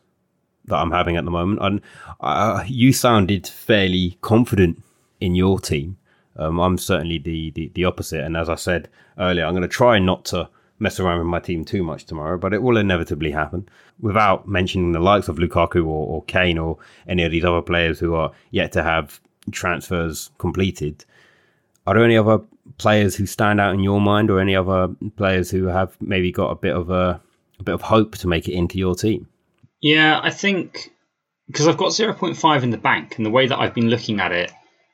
that 0.65 0.77
I'm 0.77 0.91
having 0.91 1.17
at 1.17 1.25
the 1.25 1.31
moment. 1.31 1.59
And 1.61 1.81
uh, 2.19 2.63
you 2.65 2.91
sounded 2.93 3.47
fairly 3.47 4.17
confident 4.21 4.81
in 5.19 5.35
your 5.35 5.59
team. 5.59 5.97
Um, 6.37 6.59
I'm 6.59 6.79
certainly 6.79 7.19
the, 7.19 7.51
the, 7.51 7.71
the 7.75 7.85
opposite. 7.85 8.23
And 8.23 8.35
as 8.35 8.49
I 8.49 8.55
said 8.55 8.89
earlier, 9.19 9.45
I'm 9.45 9.53
going 9.53 9.61
to 9.61 9.67
try 9.67 9.99
not 9.99 10.25
to 10.25 10.49
mess 10.79 10.99
around 10.99 11.19
with 11.19 11.27
my 11.27 11.39
team 11.39 11.63
too 11.63 11.83
much 11.83 12.05
tomorrow, 12.05 12.37
but 12.37 12.53
it 12.53 12.61
will 12.61 12.77
inevitably 12.77 13.31
happen. 13.31 13.67
Without 13.99 14.47
mentioning 14.47 14.91
the 14.91 14.99
likes 14.99 15.27
of 15.27 15.37
Lukaku 15.37 15.85
or, 15.85 16.07
or 16.07 16.23
Kane 16.23 16.57
or 16.57 16.77
any 17.07 17.23
of 17.23 17.31
these 17.31 17.45
other 17.45 17.61
players 17.61 17.99
who 17.99 18.13
are 18.13 18.31
yet 18.51 18.71
to 18.73 18.83
have 18.83 19.19
transfers 19.51 20.31
completed, 20.37 21.05
are 21.87 21.95
there 21.95 22.03
any 22.03 22.17
other 22.17 22.39
players 22.77 23.15
who 23.15 23.25
stand 23.25 23.61
out 23.61 23.73
in 23.73 23.79
your 23.79 24.01
mind, 24.01 24.29
or 24.29 24.39
any 24.39 24.55
other 24.55 24.89
players 25.15 25.51
who 25.51 25.65
have 25.65 25.95
maybe 26.01 26.31
got 26.31 26.49
a 26.49 26.55
bit 26.55 26.75
of 26.75 26.89
a, 26.89 27.21
a 27.59 27.63
bit 27.63 27.75
of 27.75 27.81
hope 27.81 28.17
to 28.17 28.27
make 28.27 28.47
it 28.47 28.53
into 28.53 28.77
your 28.77 28.95
team? 28.95 29.27
Yeah, 29.81 30.19
I 30.21 30.31
think 30.31 30.91
because 31.47 31.67
I've 31.67 31.77
got 31.77 31.91
0.5 31.91 32.63
in 32.63 32.71
the 32.71 32.77
bank, 32.77 33.17
and 33.17 33.25
the 33.25 33.29
way 33.29 33.47
that 33.47 33.59
I've 33.59 33.75
been 33.75 33.89
looking 33.89 34.19
at 34.19 34.31
it 34.31 34.51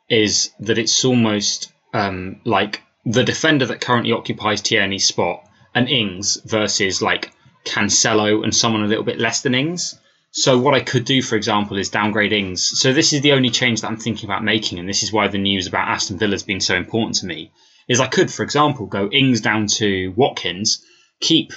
is 0.10 0.52
that 0.60 0.78
it's 0.78 1.06
almost 1.06 1.72
um, 1.94 2.42
like 2.44 2.82
the 3.06 3.24
defender 3.24 3.66
that 3.68 3.82
currently 3.82 4.12
occupies 4.12 4.62
Tierney's 4.62 5.06
spot 5.06 5.48
an 5.74 5.88
Ings 5.88 6.42
versus 6.46 7.02
like 7.02 7.32
Cancelo 7.66 8.44
and 8.44 8.56
someone 8.56 8.84
a 8.84 8.88
little 8.88 9.04
bit 9.04 9.20
less 9.20 9.42
than 9.42 9.56
Ings. 9.56 9.98
So 10.32 10.58
what 10.58 10.74
I 10.74 10.80
could 10.80 11.06
do, 11.06 11.22
for 11.22 11.36
example, 11.36 11.78
is 11.78 11.90
downgrade 11.90 12.32
Ings. 12.32 12.80
So 12.80 12.94
this 12.94 13.12
is 13.12 13.22
the 13.22 13.34
only 13.34 13.50
change 13.50 13.82
that 13.82 13.88
I'm 13.88 13.98
thinking 13.98 14.30
about 14.30 14.44
making, 14.44 14.80
and 14.80 14.88
this 14.88 15.04
is 15.04 15.12
why 15.12 15.28
the 15.28 15.38
news 15.38 15.68
about 15.68 15.90
Aston 15.90 16.18
Villa 16.18 16.32
has 16.32 16.44
been 16.44 16.62
so 16.62 16.76
important 16.76 17.16
to 17.18 17.26
me. 17.26 17.52
Is 17.88 18.00
I 18.00 18.08
could, 18.08 18.32
for 18.32 18.44
example, 18.44 18.86
go 18.86 19.10
Ings 19.10 19.42
down 19.42 19.68
to 19.68 20.14
Watkins, 20.16 20.84
keep. 21.20 21.52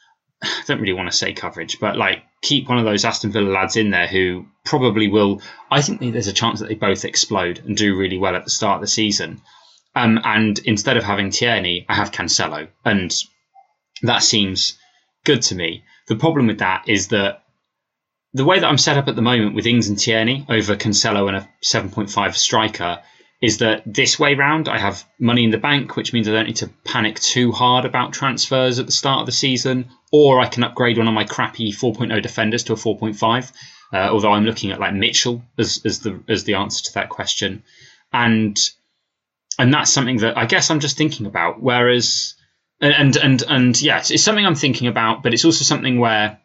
I 0.42 0.62
don't 0.66 0.80
really 0.80 0.92
want 0.92 1.10
to 1.10 1.16
say 1.16 1.32
coverage, 1.32 1.80
but 1.80 1.96
like 1.96 2.22
keep 2.42 2.68
one 2.68 2.78
of 2.78 2.84
those 2.84 3.04
Aston 3.04 3.32
Villa 3.32 3.50
lads 3.50 3.76
in 3.76 3.90
there 3.90 4.06
who 4.06 4.46
probably 4.64 5.08
will. 5.08 5.40
I 5.70 5.80
think 5.80 6.00
there's 6.00 6.26
a 6.26 6.32
chance 6.32 6.60
that 6.60 6.68
they 6.68 6.74
both 6.74 7.04
explode 7.04 7.60
and 7.64 7.76
do 7.76 7.96
really 7.96 8.18
well 8.18 8.36
at 8.36 8.44
the 8.44 8.50
start 8.50 8.76
of 8.76 8.80
the 8.82 8.88
season. 8.88 9.40
Um, 9.96 10.20
and 10.22 10.58
instead 10.60 10.96
of 10.96 11.04
having 11.04 11.30
Tierney, 11.30 11.86
I 11.88 11.94
have 11.94 12.12
Cancelo, 12.12 12.68
and 12.84 13.12
that 14.02 14.22
seems 14.22 14.78
good 15.24 15.42
to 15.42 15.54
me. 15.54 15.84
The 16.06 16.16
problem 16.16 16.46
with 16.46 16.58
that 16.58 16.88
is 16.88 17.08
that 17.08 17.42
the 18.34 18.44
way 18.44 18.58
that 18.58 18.66
I'm 18.66 18.78
set 18.78 18.98
up 18.98 19.08
at 19.08 19.16
the 19.16 19.22
moment 19.22 19.54
with 19.54 19.66
Ings 19.66 19.88
and 19.88 19.98
Tierney 19.98 20.46
over 20.48 20.76
Cancelo 20.76 21.28
and 21.28 21.36
a 21.36 21.48
7.5 21.64 22.34
striker 22.34 23.00
is 23.40 23.58
that 23.58 23.82
this 23.86 24.18
way 24.18 24.34
round 24.34 24.68
I 24.68 24.78
have 24.78 25.04
money 25.18 25.44
in 25.44 25.50
the 25.50 25.58
bank, 25.58 25.96
which 25.96 26.12
means 26.12 26.28
I 26.28 26.32
don't 26.32 26.46
need 26.46 26.56
to 26.56 26.70
panic 26.84 27.20
too 27.20 27.52
hard 27.52 27.84
about 27.84 28.12
transfers 28.12 28.78
at 28.78 28.86
the 28.86 28.92
start 28.92 29.20
of 29.20 29.26
the 29.26 29.32
season, 29.32 29.88
or 30.10 30.40
I 30.40 30.48
can 30.48 30.64
upgrade 30.64 30.98
one 30.98 31.08
of 31.08 31.14
my 31.14 31.24
crappy 31.24 31.72
4.0 31.72 32.20
defenders 32.22 32.64
to 32.64 32.72
a 32.72 32.76
4.5. 32.76 33.52
Uh, 33.90 33.96
although 33.96 34.32
I'm 34.32 34.44
looking 34.44 34.70
at 34.70 34.80
like 34.80 34.92
Mitchell 34.92 35.42
as, 35.56 35.80
as 35.84 36.00
the 36.00 36.22
as 36.28 36.44
the 36.44 36.54
answer 36.54 36.84
to 36.84 36.94
that 36.94 37.08
question, 37.08 37.62
and 38.12 38.58
and 39.58 39.72
that's 39.72 39.90
something 39.90 40.18
that 40.18 40.36
I 40.36 40.44
guess 40.44 40.70
I'm 40.70 40.80
just 40.80 40.98
thinking 40.98 41.24
about. 41.24 41.62
Whereas 41.62 42.34
and 42.80 43.16
and 43.16 43.42
and 43.42 43.80
yes, 43.82 44.10
it's 44.10 44.22
something 44.22 44.46
I'm 44.46 44.54
thinking 44.54 44.88
about, 44.88 45.22
but 45.22 45.34
it's 45.34 45.44
also 45.44 45.64
something 45.64 45.98
where 45.98 46.40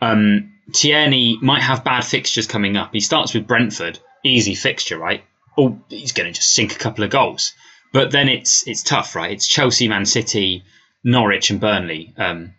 um, 0.00 0.52
Tierney 0.72 1.38
might 1.40 1.62
have 1.62 1.84
bad 1.84 2.04
fixtures 2.04 2.46
coming 2.46 2.76
up. 2.76 2.90
He 2.92 3.00
starts 3.00 3.34
with 3.34 3.46
Brentford, 3.46 3.98
easy 4.24 4.54
fixture, 4.54 4.98
right? 4.98 5.22
Oh, 5.56 5.78
he's 5.88 6.12
going 6.12 6.32
to 6.32 6.38
just 6.38 6.52
sink 6.52 6.74
a 6.74 6.78
couple 6.78 7.04
of 7.04 7.10
goals. 7.10 7.52
But 7.92 8.10
then 8.10 8.28
it's 8.28 8.66
it's 8.66 8.82
tough, 8.82 9.14
right? 9.14 9.32
It's 9.32 9.46
Chelsea, 9.46 9.86
Man 9.88 10.04
City, 10.04 10.64
Norwich, 11.04 11.50
and 11.50 11.60
Burnley. 11.60 12.12
Um, 12.16 12.54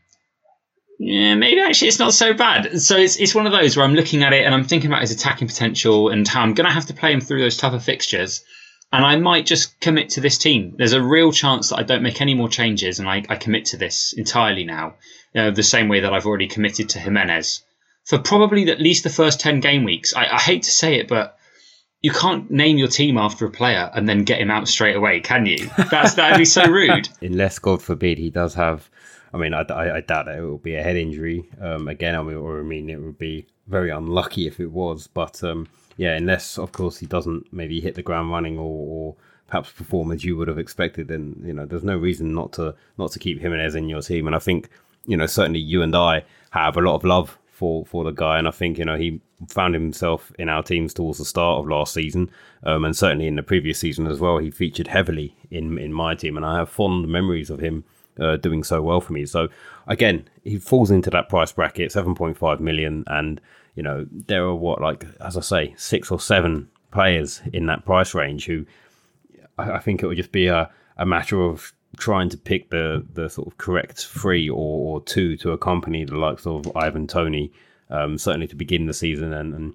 yeah, 0.97 1.35
maybe 1.35 1.59
actually 1.59 1.89
it's 1.89 1.99
not 1.99 2.13
so 2.13 2.33
bad. 2.33 2.81
So 2.81 2.95
it's 2.95 3.17
it's 3.17 3.35
one 3.35 3.45
of 3.45 3.51
those 3.51 3.75
where 3.75 3.85
I'm 3.85 3.95
looking 3.95 4.23
at 4.23 4.31
it 4.31 4.45
and 4.45 4.55
I'm 4.55 4.63
thinking 4.63 4.89
about 4.89 5.01
his 5.01 5.11
attacking 5.11 5.49
potential 5.49 6.09
and 6.09 6.25
how 6.25 6.41
I'm 6.41 6.53
going 6.53 6.67
to 6.67 6.73
have 6.73 6.85
to 6.85 6.93
play 6.93 7.11
him 7.11 7.19
through 7.19 7.41
those 7.41 7.57
tougher 7.57 7.79
fixtures. 7.79 8.43
And 8.91 9.03
I 9.03 9.17
might 9.17 9.45
just 9.45 9.79
commit 9.81 10.09
to 10.11 10.21
this 10.21 10.37
team. 10.37 10.75
There's 10.77 10.93
a 10.93 11.01
real 11.01 11.31
chance 11.31 11.69
that 11.69 11.79
I 11.79 11.83
don't 11.83 12.03
make 12.03 12.21
any 12.21 12.33
more 12.33 12.47
changes 12.47 12.99
and 12.99 13.09
I, 13.09 13.23
I 13.27 13.35
commit 13.35 13.65
to 13.65 13.77
this 13.77 14.13
entirely 14.13 14.63
now, 14.63 14.95
know, 15.35 15.51
the 15.51 15.63
same 15.63 15.89
way 15.89 15.99
that 16.01 16.13
I've 16.13 16.25
already 16.25 16.47
committed 16.47 16.89
to 16.89 16.99
Jimenez 16.99 17.63
for 18.05 18.19
probably 18.19 18.69
at 18.69 18.79
least 18.79 19.03
the 19.03 19.09
first 19.09 19.39
10 19.39 19.59
game 19.59 19.83
weeks. 19.83 20.15
I, 20.15 20.25
I 20.25 20.39
hate 20.39 20.63
to 20.63 20.71
say 20.71 20.95
it, 20.95 21.07
but 21.07 21.37
you 22.01 22.11
can't 22.11 22.49
name 22.51 22.77
your 22.77 22.87
team 22.87 23.17
after 23.17 23.45
a 23.45 23.51
player 23.51 23.89
and 23.93 24.07
then 24.07 24.23
get 24.23 24.39
him 24.39 24.51
out 24.51 24.67
straight 24.67 24.95
away, 24.95 25.19
can 25.19 25.45
you? 25.45 25.69
That's 25.89 26.13
that'd 26.13 26.37
be 26.37 26.45
so 26.45 26.65
rude. 26.69 27.09
Unless 27.21 27.59
God 27.59 27.81
forbid 27.81 28.17
he 28.17 28.29
does 28.29 28.53
have. 28.53 28.89
I 29.33 29.37
mean, 29.37 29.53
I, 29.53 29.61
I, 29.61 29.95
I 29.97 30.01
doubt 30.01 30.27
that 30.27 30.37
it 30.37 30.41
will 30.41 30.59
be 30.59 30.75
a 30.75 30.83
head 30.83 30.95
injury 30.95 31.49
um, 31.59 31.87
again. 31.87 32.15
I 32.15 32.21
mean, 32.21 32.37
or 32.37 32.59
I 32.59 32.63
mean, 32.63 32.89
it 32.89 33.01
would 33.01 33.17
be 33.17 33.47
very 33.67 33.89
unlucky 33.89 34.47
if 34.47 34.59
it 34.59 34.71
was. 34.71 35.07
But 35.07 35.43
um, 35.43 35.67
yeah, 35.97 36.15
unless 36.15 36.57
of 36.57 36.71
course 36.71 36.97
he 36.97 37.05
doesn't 37.05 37.51
maybe 37.53 37.79
hit 37.79 37.95
the 37.95 38.01
ground 38.01 38.31
running 38.31 38.57
or, 38.57 38.63
or 38.63 39.15
perhaps 39.47 39.71
perform 39.71 40.11
as 40.11 40.23
you 40.23 40.35
would 40.37 40.47
have 40.47 40.57
expected, 40.57 41.07
then 41.07 41.41
you 41.45 41.53
know 41.53 41.65
there's 41.65 41.83
no 41.83 41.97
reason 41.97 42.33
not 42.33 42.53
to 42.53 42.75
not 42.97 43.11
to 43.11 43.19
keep 43.19 43.39
Jimenez 43.39 43.75
in 43.75 43.89
your 43.89 44.01
team. 44.01 44.27
And 44.27 44.35
I 44.35 44.39
think 44.39 44.69
you 45.05 45.17
know 45.17 45.25
certainly 45.25 45.59
you 45.59 45.81
and 45.81 45.95
I 45.95 46.23
have 46.51 46.77
a 46.77 46.81
lot 46.81 46.95
of 46.95 47.03
love 47.03 47.37
for 47.51 47.85
for 47.85 48.03
the 48.03 48.11
guy, 48.11 48.37
and 48.37 48.47
I 48.47 48.51
think 48.51 48.77
you 48.77 48.85
know 48.85 48.97
he 48.97 49.21
found 49.49 49.73
himself 49.73 50.31
in 50.39 50.49
our 50.49 50.63
teams 50.63 50.93
towards 50.93 51.19
the 51.19 51.25
start 51.25 51.59
of 51.59 51.67
last 51.67 51.93
season, 51.93 52.29
um, 52.63 52.85
and 52.85 52.95
certainly 52.95 53.27
in 53.27 53.35
the 53.35 53.43
previous 53.43 53.79
season 53.79 54.07
as 54.07 54.19
well. 54.19 54.37
He 54.37 54.51
featured 54.51 54.87
heavily 54.87 55.35
in 55.51 55.77
in 55.77 55.93
my 55.93 56.15
team, 56.15 56.37
and 56.37 56.45
I 56.45 56.57
have 56.57 56.69
fond 56.69 57.07
memories 57.07 57.49
of 57.49 57.59
him 57.59 57.83
uh, 58.19 58.37
doing 58.37 58.63
so 58.63 58.81
well 58.81 59.01
for 59.01 59.13
me. 59.13 59.25
So 59.25 59.47
again, 59.87 60.27
he 60.43 60.57
falls 60.57 60.91
into 60.91 61.09
that 61.11 61.29
price 61.29 61.51
bracket, 61.51 61.91
seven 61.91 62.15
point 62.15 62.37
five 62.37 62.59
million, 62.59 63.03
and 63.07 63.39
you 63.75 63.83
know 63.83 64.05
there 64.11 64.43
are 64.43 64.55
what 64.55 64.81
like 64.81 65.05
as 65.21 65.37
I 65.37 65.41
say, 65.41 65.75
six 65.77 66.11
or 66.11 66.19
seven 66.19 66.69
players 66.91 67.41
in 67.53 67.65
that 67.67 67.85
price 67.85 68.13
range 68.13 68.45
who 68.45 68.65
I, 69.57 69.73
I 69.73 69.79
think 69.79 70.01
it 70.01 70.07
would 70.07 70.17
just 70.17 70.31
be 70.31 70.47
a 70.47 70.69
a 70.97 71.05
matter 71.05 71.41
of 71.41 71.73
trying 71.97 72.29
to 72.29 72.37
pick 72.37 72.69
the 72.69 73.05
the 73.13 73.29
sort 73.29 73.47
of 73.47 73.57
correct 73.57 74.05
three 74.05 74.49
or, 74.49 74.55
or 74.97 75.01
two 75.01 75.37
to 75.37 75.51
accompany 75.51 76.05
the 76.05 76.17
likes 76.17 76.45
of 76.45 76.75
Ivan 76.75 77.07
Toney, 77.07 77.51
um, 77.89 78.17
certainly 78.17 78.47
to 78.47 78.55
begin 78.55 78.85
the 78.85 78.93
season, 78.93 79.33
and, 79.33 79.53
and 79.53 79.73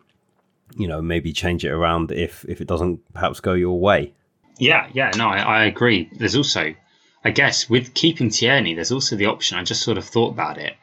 you 0.77 0.89
know 0.89 1.01
maybe 1.03 1.33
change 1.33 1.65
it 1.65 1.71
around 1.71 2.11
if 2.11 2.45
if 2.49 2.61
it 2.61 2.69
doesn't 2.69 3.01
perhaps 3.13 3.41
go 3.41 3.55
your 3.55 3.79
way. 3.79 4.13
Yeah, 4.59 4.89
yeah, 4.93 5.11
no, 5.17 5.29
I, 5.29 5.39
I 5.39 5.65
agree. 5.65 6.11
There's 6.19 6.37
also, 6.37 6.75
I 7.25 7.31
guess, 7.31 7.71
with 7.71 7.95
keeping 7.95 8.29
Tierney, 8.29 8.75
there's 8.75 8.93
also 8.93 9.17
the 9.17 9.27
option. 9.27 9.57
I 9.57 9.65
just 9.65 9.83
sort 9.83 9.97
of 9.97 10.05
thought 10.05 10.33
about 10.33 10.59
it 10.59 10.75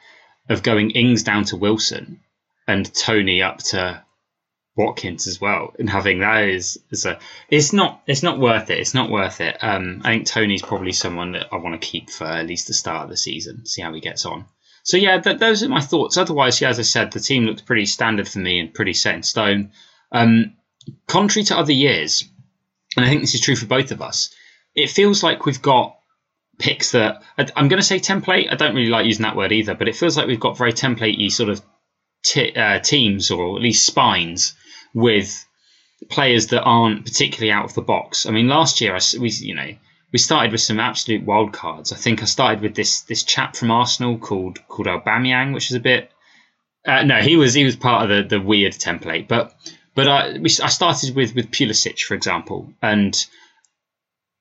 of 0.50 0.64
going 0.64 0.90
Ings 0.92 1.22
down 1.22 1.44
to 1.46 1.58
Wilson 1.58 2.20
and 2.68 2.94
Toney 2.94 3.42
up 3.42 3.60
to 3.60 4.04
Watkins 4.76 5.28
as 5.28 5.42
well, 5.42 5.74
and 5.80 5.90
having 5.90 6.20
those 6.20 6.78
is 6.92 7.06
a 7.06 7.20
it's 7.50 7.74
not 7.74 8.04
it's 8.06 8.22
not 8.22 8.40
worth 8.40 8.70
it. 8.70 8.80
It's 8.80 8.94
not 8.94 9.10
worth 9.10 9.42
it. 9.42 9.58
Um, 9.62 10.02
I 10.04 10.10
think 10.10 10.28
Toney's 10.28 10.62
probably 10.62 10.92
someone 10.92 11.32
that 11.32 11.48
I 11.52 11.58
want 11.58 11.80
to 11.80 11.88
keep 11.88 12.10
for 12.10 12.26
at 12.26 12.46
least 12.46 12.68
the 12.68 12.74
start 12.74 13.06
of 13.06 13.10
the 13.10 13.18
season, 13.18 13.66
see 13.66 13.82
how 13.82 13.94
he 13.94 14.02
gets 14.02 14.26
on. 14.26 14.46
So 14.84 14.96
yeah, 14.98 15.20
th- 15.20 15.40
those 15.40 15.64
are 15.64 15.70
my 15.70 15.82
thoughts. 15.82 16.16
Otherwise, 16.16 16.62
yeah, 16.62 16.70
as 16.70 16.80
I 16.80 16.84
said, 16.84 17.12
the 17.12 17.20
team 17.20 17.46
looked 17.46 17.66
pretty 17.66 17.86
standard 17.88 18.28
for 18.28 18.40
me 18.40 18.60
and 18.60 18.74
pretty 18.74 18.94
set 18.94 19.16
in 19.16 19.24
stone. 19.24 19.72
Um, 20.12 20.54
contrary 21.08 21.44
to 21.46 21.58
other 21.58 21.74
years, 21.74 22.24
and 22.96 23.06
I 23.06 23.10
think 23.10 23.22
this 23.22 23.34
is 23.34 23.42
true 23.42 23.56
for 23.56 23.66
both 23.66 23.92
of 23.92 24.02
us, 24.02 24.34
it 24.76 24.90
feels 24.92 25.24
like 25.24 25.46
we've 25.46 25.62
got 25.62 25.98
picks 26.60 26.92
that 26.92 27.24
I'm 27.38 27.68
going 27.68 27.82
to 27.82 27.86
say 27.86 28.00
template. 28.00 28.52
I 28.52 28.56
don't 28.56 28.76
really 28.76 28.90
like 28.90 29.06
using 29.06 29.24
that 29.24 29.36
word 29.36 29.52
either, 29.52 29.76
but 29.76 29.88
it 29.88 29.96
feels 29.96 30.16
like 30.16 30.28
we've 30.28 30.40
got 30.40 30.58
very 30.58 30.74
templatey 30.74 31.32
sort 31.32 31.50
of 31.50 31.62
t- 32.28 32.54
uh, 32.54 32.80
teams 32.80 33.32
or 33.32 33.56
at 33.56 33.62
least 33.62 33.86
spines 33.86 34.54
with 34.94 35.46
players 36.10 36.48
that 36.48 36.64
aren't 36.64 37.06
particularly 37.06 37.52
out 37.52 37.66
of 37.66 37.74
the 37.74 37.82
box. 37.82 38.26
I 38.26 38.32
mean, 38.32 38.48
last 38.48 38.82
year 38.82 38.96
I, 38.96 39.00
we 39.20 39.30
you 39.30 39.56
know 39.56 39.72
we 40.12 40.20
started 40.20 40.52
with 40.52 40.62
some 40.62 40.80
absolute 40.80 41.26
wild 41.26 41.54
cards. 41.54 41.92
I 41.92 41.98
think 41.98 42.22
I 42.22 42.26
started 42.26 42.62
with 42.62 42.76
this 42.76 43.02
this 43.02 43.24
chap 43.24 43.56
from 43.56 43.72
Arsenal 43.72 44.18
called 44.18 44.66
called 44.68 44.88
Aubameyang, 44.88 45.54
which 45.54 45.70
is 45.72 45.76
a 45.76 45.82
bit. 45.82 46.12
Uh, 46.86 47.04
no, 47.04 47.20
he 47.22 47.36
was 47.36 47.54
he 47.54 47.66
was 47.66 47.76
part 47.76 48.04
of 48.04 48.10
the, 48.10 48.38
the 48.38 48.44
weird 48.44 48.74
template, 48.74 49.28
but 49.28 49.54
but 49.96 50.08
I 50.08 50.38
we, 50.38 50.50
I 50.64 50.70
started 50.70 51.16
with 51.16 51.36
with 51.36 51.52
Pulisic, 51.52 52.00
for 52.00 52.14
example, 52.14 52.74
and 52.82 53.14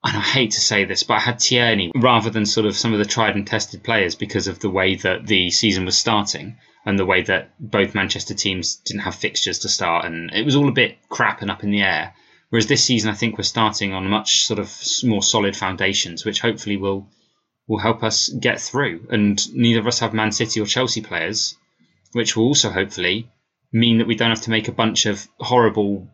and 0.04 0.16
I 0.16 0.20
hate 0.20 0.52
to 0.52 0.60
say 0.60 0.84
this, 0.84 1.02
but 1.02 1.14
I 1.14 1.20
had 1.20 1.40
Tierney 1.40 1.90
rather 1.96 2.30
than 2.30 2.46
sort 2.46 2.66
of 2.66 2.76
some 2.76 2.92
of 2.92 2.98
the 2.98 3.04
tried 3.04 3.34
and 3.34 3.46
tested 3.46 3.82
players 3.82 4.14
because 4.14 4.46
of 4.46 4.60
the 4.60 4.70
way 4.70 4.94
that 4.96 5.26
the 5.26 5.50
season 5.50 5.84
was 5.84 5.98
starting 5.98 6.56
and 6.86 6.98
the 6.98 7.04
way 7.04 7.20
that 7.22 7.50
both 7.58 7.96
Manchester 7.96 8.32
teams 8.32 8.76
didn't 8.76 9.02
have 9.02 9.16
fixtures 9.16 9.58
to 9.58 9.68
start, 9.68 10.04
and 10.04 10.30
it 10.32 10.44
was 10.44 10.54
all 10.54 10.68
a 10.68 10.72
bit 10.72 10.96
crap 11.08 11.42
and 11.42 11.50
up 11.50 11.64
in 11.64 11.72
the 11.72 11.82
air. 11.82 12.14
Whereas 12.48 12.68
this 12.68 12.84
season, 12.84 13.10
I 13.10 13.14
think 13.14 13.36
we're 13.36 13.44
starting 13.44 13.92
on 13.92 14.08
much 14.08 14.46
sort 14.46 14.60
of 14.60 14.72
more 15.02 15.22
solid 15.22 15.56
foundations, 15.56 16.24
which 16.24 16.40
hopefully 16.40 16.76
will 16.76 17.10
will 17.66 17.78
help 17.78 18.04
us 18.04 18.28
get 18.28 18.60
through. 18.60 19.08
And 19.10 19.36
neither 19.52 19.80
of 19.80 19.88
us 19.88 19.98
have 19.98 20.14
Man 20.14 20.30
City 20.30 20.60
or 20.60 20.66
Chelsea 20.66 21.00
players, 21.02 21.56
which 22.12 22.36
will 22.36 22.44
also 22.44 22.70
hopefully 22.70 23.28
mean 23.72 23.98
that 23.98 24.06
we 24.06 24.14
don't 24.14 24.30
have 24.30 24.42
to 24.42 24.50
make 24.50 24.68
a 24.68 24.72
bunch 24.72 25.06
of 25.06 25.26
horrible 25.40 26.08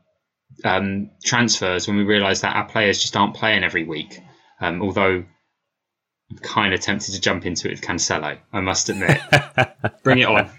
um, 0.65 1.11
transfers 1.23 1.87
when 1.87 1.99
we 1.99 2.05
realise 2.05 2.41
that 2.41 2.57
our 2.57 2.65
players 2.65 3.03
just 3.03 3.15
aren't 3.15 3.37
playing 3.37 3.65
every 3.65 3.85
week. 3.85 4.19
Um, 4.59 4.81
although 4.81 5.25
kind 6.43 6.75
of 6.75 6.81
tempted 6.81 7.13
to 7.13 7.21
jump 7.21 7.47
into 7.47 7.69
it 7.69 7.73
with 7.73 7.81
Cancelo, 7.83 8.39
I 8.53 8.61
must 8.61 8.89
admit. 8.89 9.21
Bring 10.03 10.19
it 10.19 10.27
on. 10.29 10.51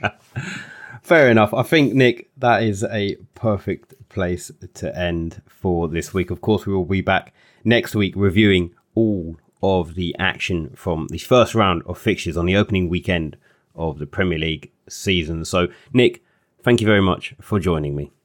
Fair 1.01 1.29
enough. 1.29 1.53
I 1.53 1.63
think, 1.63 1.93
Nick, 1.93 2.29
that 2.37 2.63
is 2.63 2.83
a 2.85 3.15
perfect 3.35 3.93
place 4.07 4.51
to 4.75 4.97
end 4.97 5.41
for 5.47 5.89
this 5.89 6.13
week. 6.13 6.31
Of 6.31 6.39
course, 6.39 6.65
we 6.65 6.73
will 6.73 6.85
be 6.85 7.01
back 7.01 7.33
next 7.65 7.93
week 7.93 8.13
reviewing 8.15 8.73
all 8.95 9.37
of 9.61 9.95
the 9.95 10.15
action 10.17 10.69
from 10.75 11.07
the 11.07 11.17
first 11.17 11.53
round 11.53 11.83
of 11.85 11.97
fixtures 11.97 12.37
on 12.37 12.45
the 12.45 12.55
opening 12.55 12.87
weekend 12.87 13.35
of 13.75 13.99
the 13.99 14.05
Premier 14.05 14.39
League 14.39 14.71
season. 14.87 15.43
So, 15.43 15.67
Nick, 15.91 16.23
thank 16.63 16.79
you 16.79 16.87
very 16.87 17.01
much 17.01 17.35
for 17.41 17.59
joining 17.59 17.95
me. 17.95 18.13